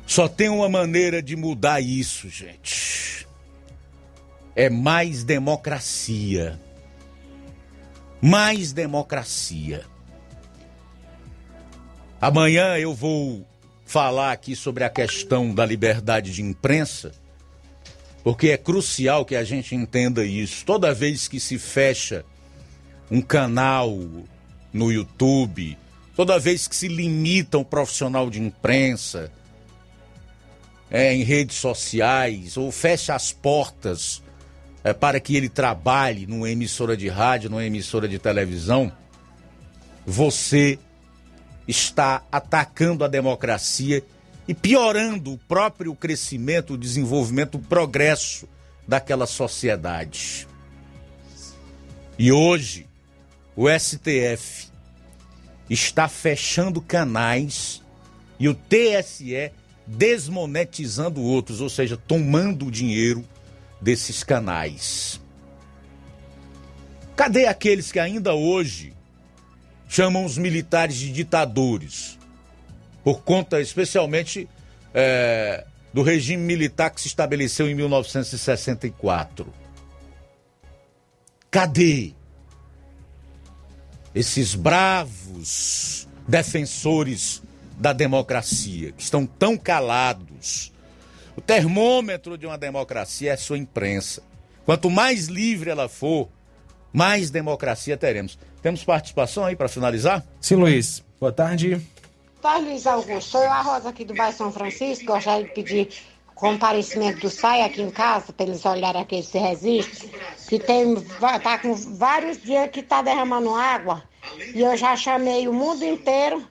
[0.07, 3.27] Só tem uma maneira de mudar isso, gente.
[4.55, 6.57] É mais democracia.
[8.27, 9.85] Mais democracia.
[12.19, 13.45] Amanhã eu vou
[13.85, 17.11] falar aqui sobre a questão da liberdade de imprensa,
[18.23, 20.65] porque é crucial que a gente entenda isso.
[20.65, 22.26] Toda vez que se fecha
[23.11, 23.95] um canal
[24.73, 25.77] no YouTube,
[26.15, 29.31] toda vez que se limita um profissional de imprensa,
[30.89, 34.24] é, em redes sociais ou fecha as portas
[34.86, 38.91] é, para que ele trabalhe numa emissora de rádio, numa emissora de televisão,
[40.06, 40.78] você
[41.68, 44.03] está atacando a democracia
[44.48, 48.48] e piorando o próprio crescimento, o desenvolvimento, o progresso
[48.88, 50.48] daquela sociedade.
[52.20, 52.88] E hoje,
[53.56, 54.68] o STF
[55.68, 57.82] está fechando canais
[58.40, 59.52] e o TSE
[59.88, 63.26] desmonetizando outros, ou seja, tomando o dinheiro
[63.81, 65.19] desses canais.
[67.15, 68.93] Cadê aqueles que ainda hoje
[69.88, 72.19] chamam os militares de ditadores?
[73.03, 74.49] Por conta, especialmente,
[74.93, 79.53] é, do regime militar que se estabeleceu em 1964.
[81.49, 82.14] Cadê
[84.14, 87.41] esses bravos defensores
[87.77, 90.73] da democracia, que estão tão calados.
[91.38, 94.24] O termômetro de uma democracia é a sua imprensa.
[94.66, 96.30] Quanto mais livre ela for,
[96.94, 98.38] mais democracia teremos.
[98.62, 100.26] Temos participação aí para finalizar?
[100.40, 101.03] Sim, Luiz.
[101.20, 101.80] Boa tarde.
[102.41, 103.32] Tá, Luiz Augusto.
[103.32, 105.06] Sou eu, a Rosa aqui do bairro São Francisco.
[105.06, 105.90] Gostaria de pedir
[106.36, 110.10] comparecimento do SAI aqui em casa, para eles olharem aqui esse registro,
[110.48, 110.94] que tem,
[111.41, 114.03] tá com vários dias que tá derramando água.
[114.53, 116.45] E eu já chamei o mundo inteiro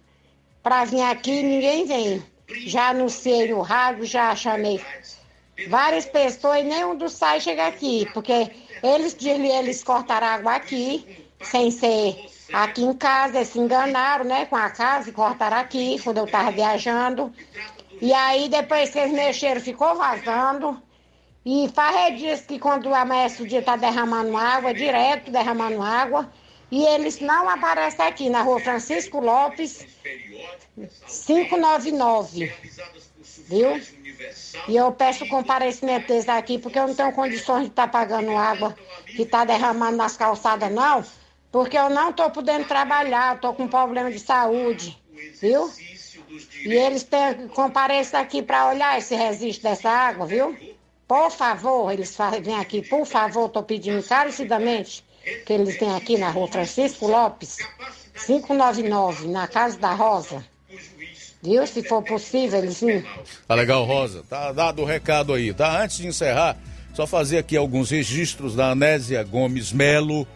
[0.63, 2.34] para vir aqui ninguém vem.
[2.49, 4.81] Já anunciei o rádio, já chamei
[5.69, 8.51] várias pessoas e nenhum dos sai chega aqui, porque
[8.83, 12.17] eles eles cortaram água aqui, sem ser
[12.53, 16.25] aqui em casa, eles se enganaram, né, com a casa e cortaram aqui quando eu
[16.25, 17.33] estava viajando.
[18.01, 20.83] E aí depois que eles mexeram, ficou vazando.
[21.47, 26.31] E faz dias que quando amanhece o dia tá derramando água, direto derramando água.
[26.71, 29.87] E eles não aparecem aqui na rua Francisco Lopes,
[31.27, 32.53] 599.
[33.49, 33.81] Viu?
[34.69, 38.37] E eu peço comparecimento deles aqui, porque eu não tenho condições de estar tá pagando
[38.37, 38.75] água
[39.05, 41.05] que está derramando nas calçadas, não.
[41.53, 45.01] Porque eu não estou podendo trabalhar, estou com problema de saúde.
[45.41, 45.71] Viu?
[46.65, 50.57] E eles têm que comparecer aqui para olhar esse registro dessa água, viu?
[51.07, 55.05] Por favor, eles vêm aqui, por favor, estou pedindo encarecidamente
[55.45, 57.59] que eles têm aqui na rua Francisco Lopes,
[58.27, 60.45] 599, na Casa da Rosa.
[61.43, 61.67] Viu?
[61.67, 63.05] Se for possível, eles vêm.
[63.47, 64.25] Tá legal, Rosa.
[64.29, 65.83] Tá dado o recado aí, tá?
[65.83, 66.57] Antes de encerrar,
[66.95, 70.27] só fazer aqui alguns registros da Anésia Gomes Melo,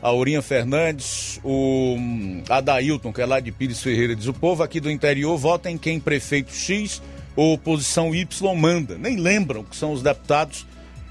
[0.00, 4.62] a Aurinha Fernandes, o hum, Adailton, que é lá de Pires Ferreira, diz: o povo
[4.62, 7.02] aqui do interior vota em quem prefeito X
[7.34, 8.96] ou oposição Y manda.
[8.98, 10.66] Nem lembram que são os deputados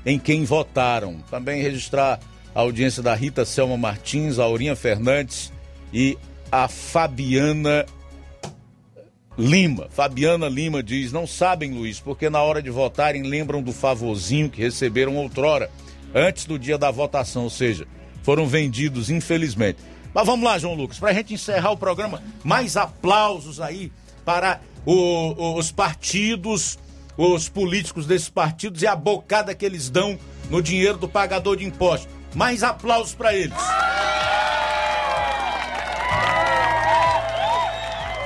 [0.05, 1.17] em quem votaram.
[1.29, 2.19] Também registrar
[2.53, 5.51] a audiência da Rita Selma Martins, a Aurinha Fernandes
[5.93, 6.17] e
[6.51, 7.85] a Fabiana
[9.37, 9.87] Lima.
[9.89, 14.61] Fabiana Lima diz: Não sabem, Luiz, porque na hora de votarem lembram do favorzinho que
[14.61, 15.71] receberam outrora,
[16.13, 17.87] antes do dia da votação, ou seja,
[18.23, 19.79] foram vendidos, infelizmente.
[20.13, 23.91] Mas vamos lá, João Lucas, para a gente encerrar o programa, mais aplausos aí
[24.25, 26.77] para o, os partidos,
[27.17, 30.19] os políticos desses partidos e a bocada que eles dão
[30.49, 32.11] no dinheiro do pagador de impostos.
[32.33, 33.57] Mais aplausos para eles.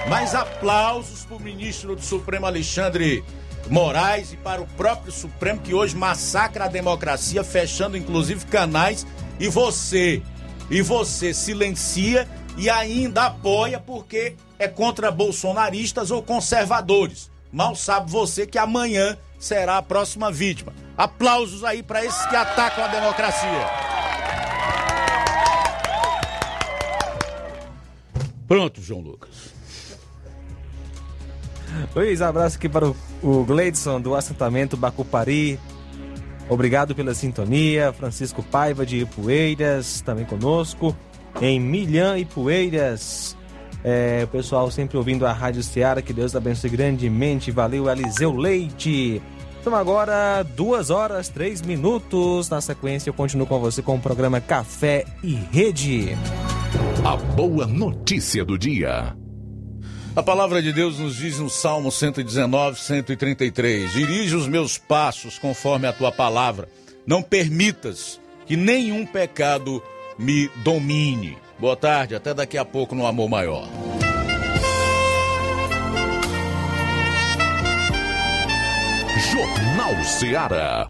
[0.07, 3.23] Mais aplausos para o ministro do Supremo Alexandre
[3.69, 9.07] Moraes e para o próprio Supremo que hoje massacra a democracia, fechando inclusive canais
[9.39, 10.21] e você,
[10.69, 17.31] e você silencia e ainda apoia porque é contra bolsonaristas ou conservadores.
[17.51, 20.73] Mal sabe você que amanhã será a próxima vítima.
[20.97, 23.85] Aplausos aí para esses que atacam a democracia.
[28.47, 29.53] Pronto, João Lucas.
[31.95, 35.59] Luiz, abraço aqui para o, o Gleidson do assentamento Bacupari.
[36.47, 37.91] Obrigado pela sintonia.
[37.91, 40.95] Francisco Paiva de Ipueiras também conosco.
[41.41, 43.35] Em Milhã e Poeiras.
[43.87, 46.01] É, o pessoal sempre ouvindo a Rádio Ceará.
[46.01, 47.51] Que Deus abençoe grandemente.
[47.51, 49.21] Valeu, Eliseu Leite.
[49.61, 52.49] Então agora, duas horas, três minutos.
[52.49, 56.17] Na sequência, eu continuo com você com o programa Café e Rede.
[57.05, 59.15] A boa notícia do dia.
[60.15, 65.85] A palavra de Deus nos diz no Salmo 119, 133: Dirige os meus passos conforme
[65.85, 66.67] a tua palavra.
[67.05, 69.79] Não permitas que nenhum pecado
[70.17, 71.37] me domine.
[71.57, 73.67] Boa tarde, até daqui a pouco no Amor Maior.
[79.31, 80.89] Jornal Ceará.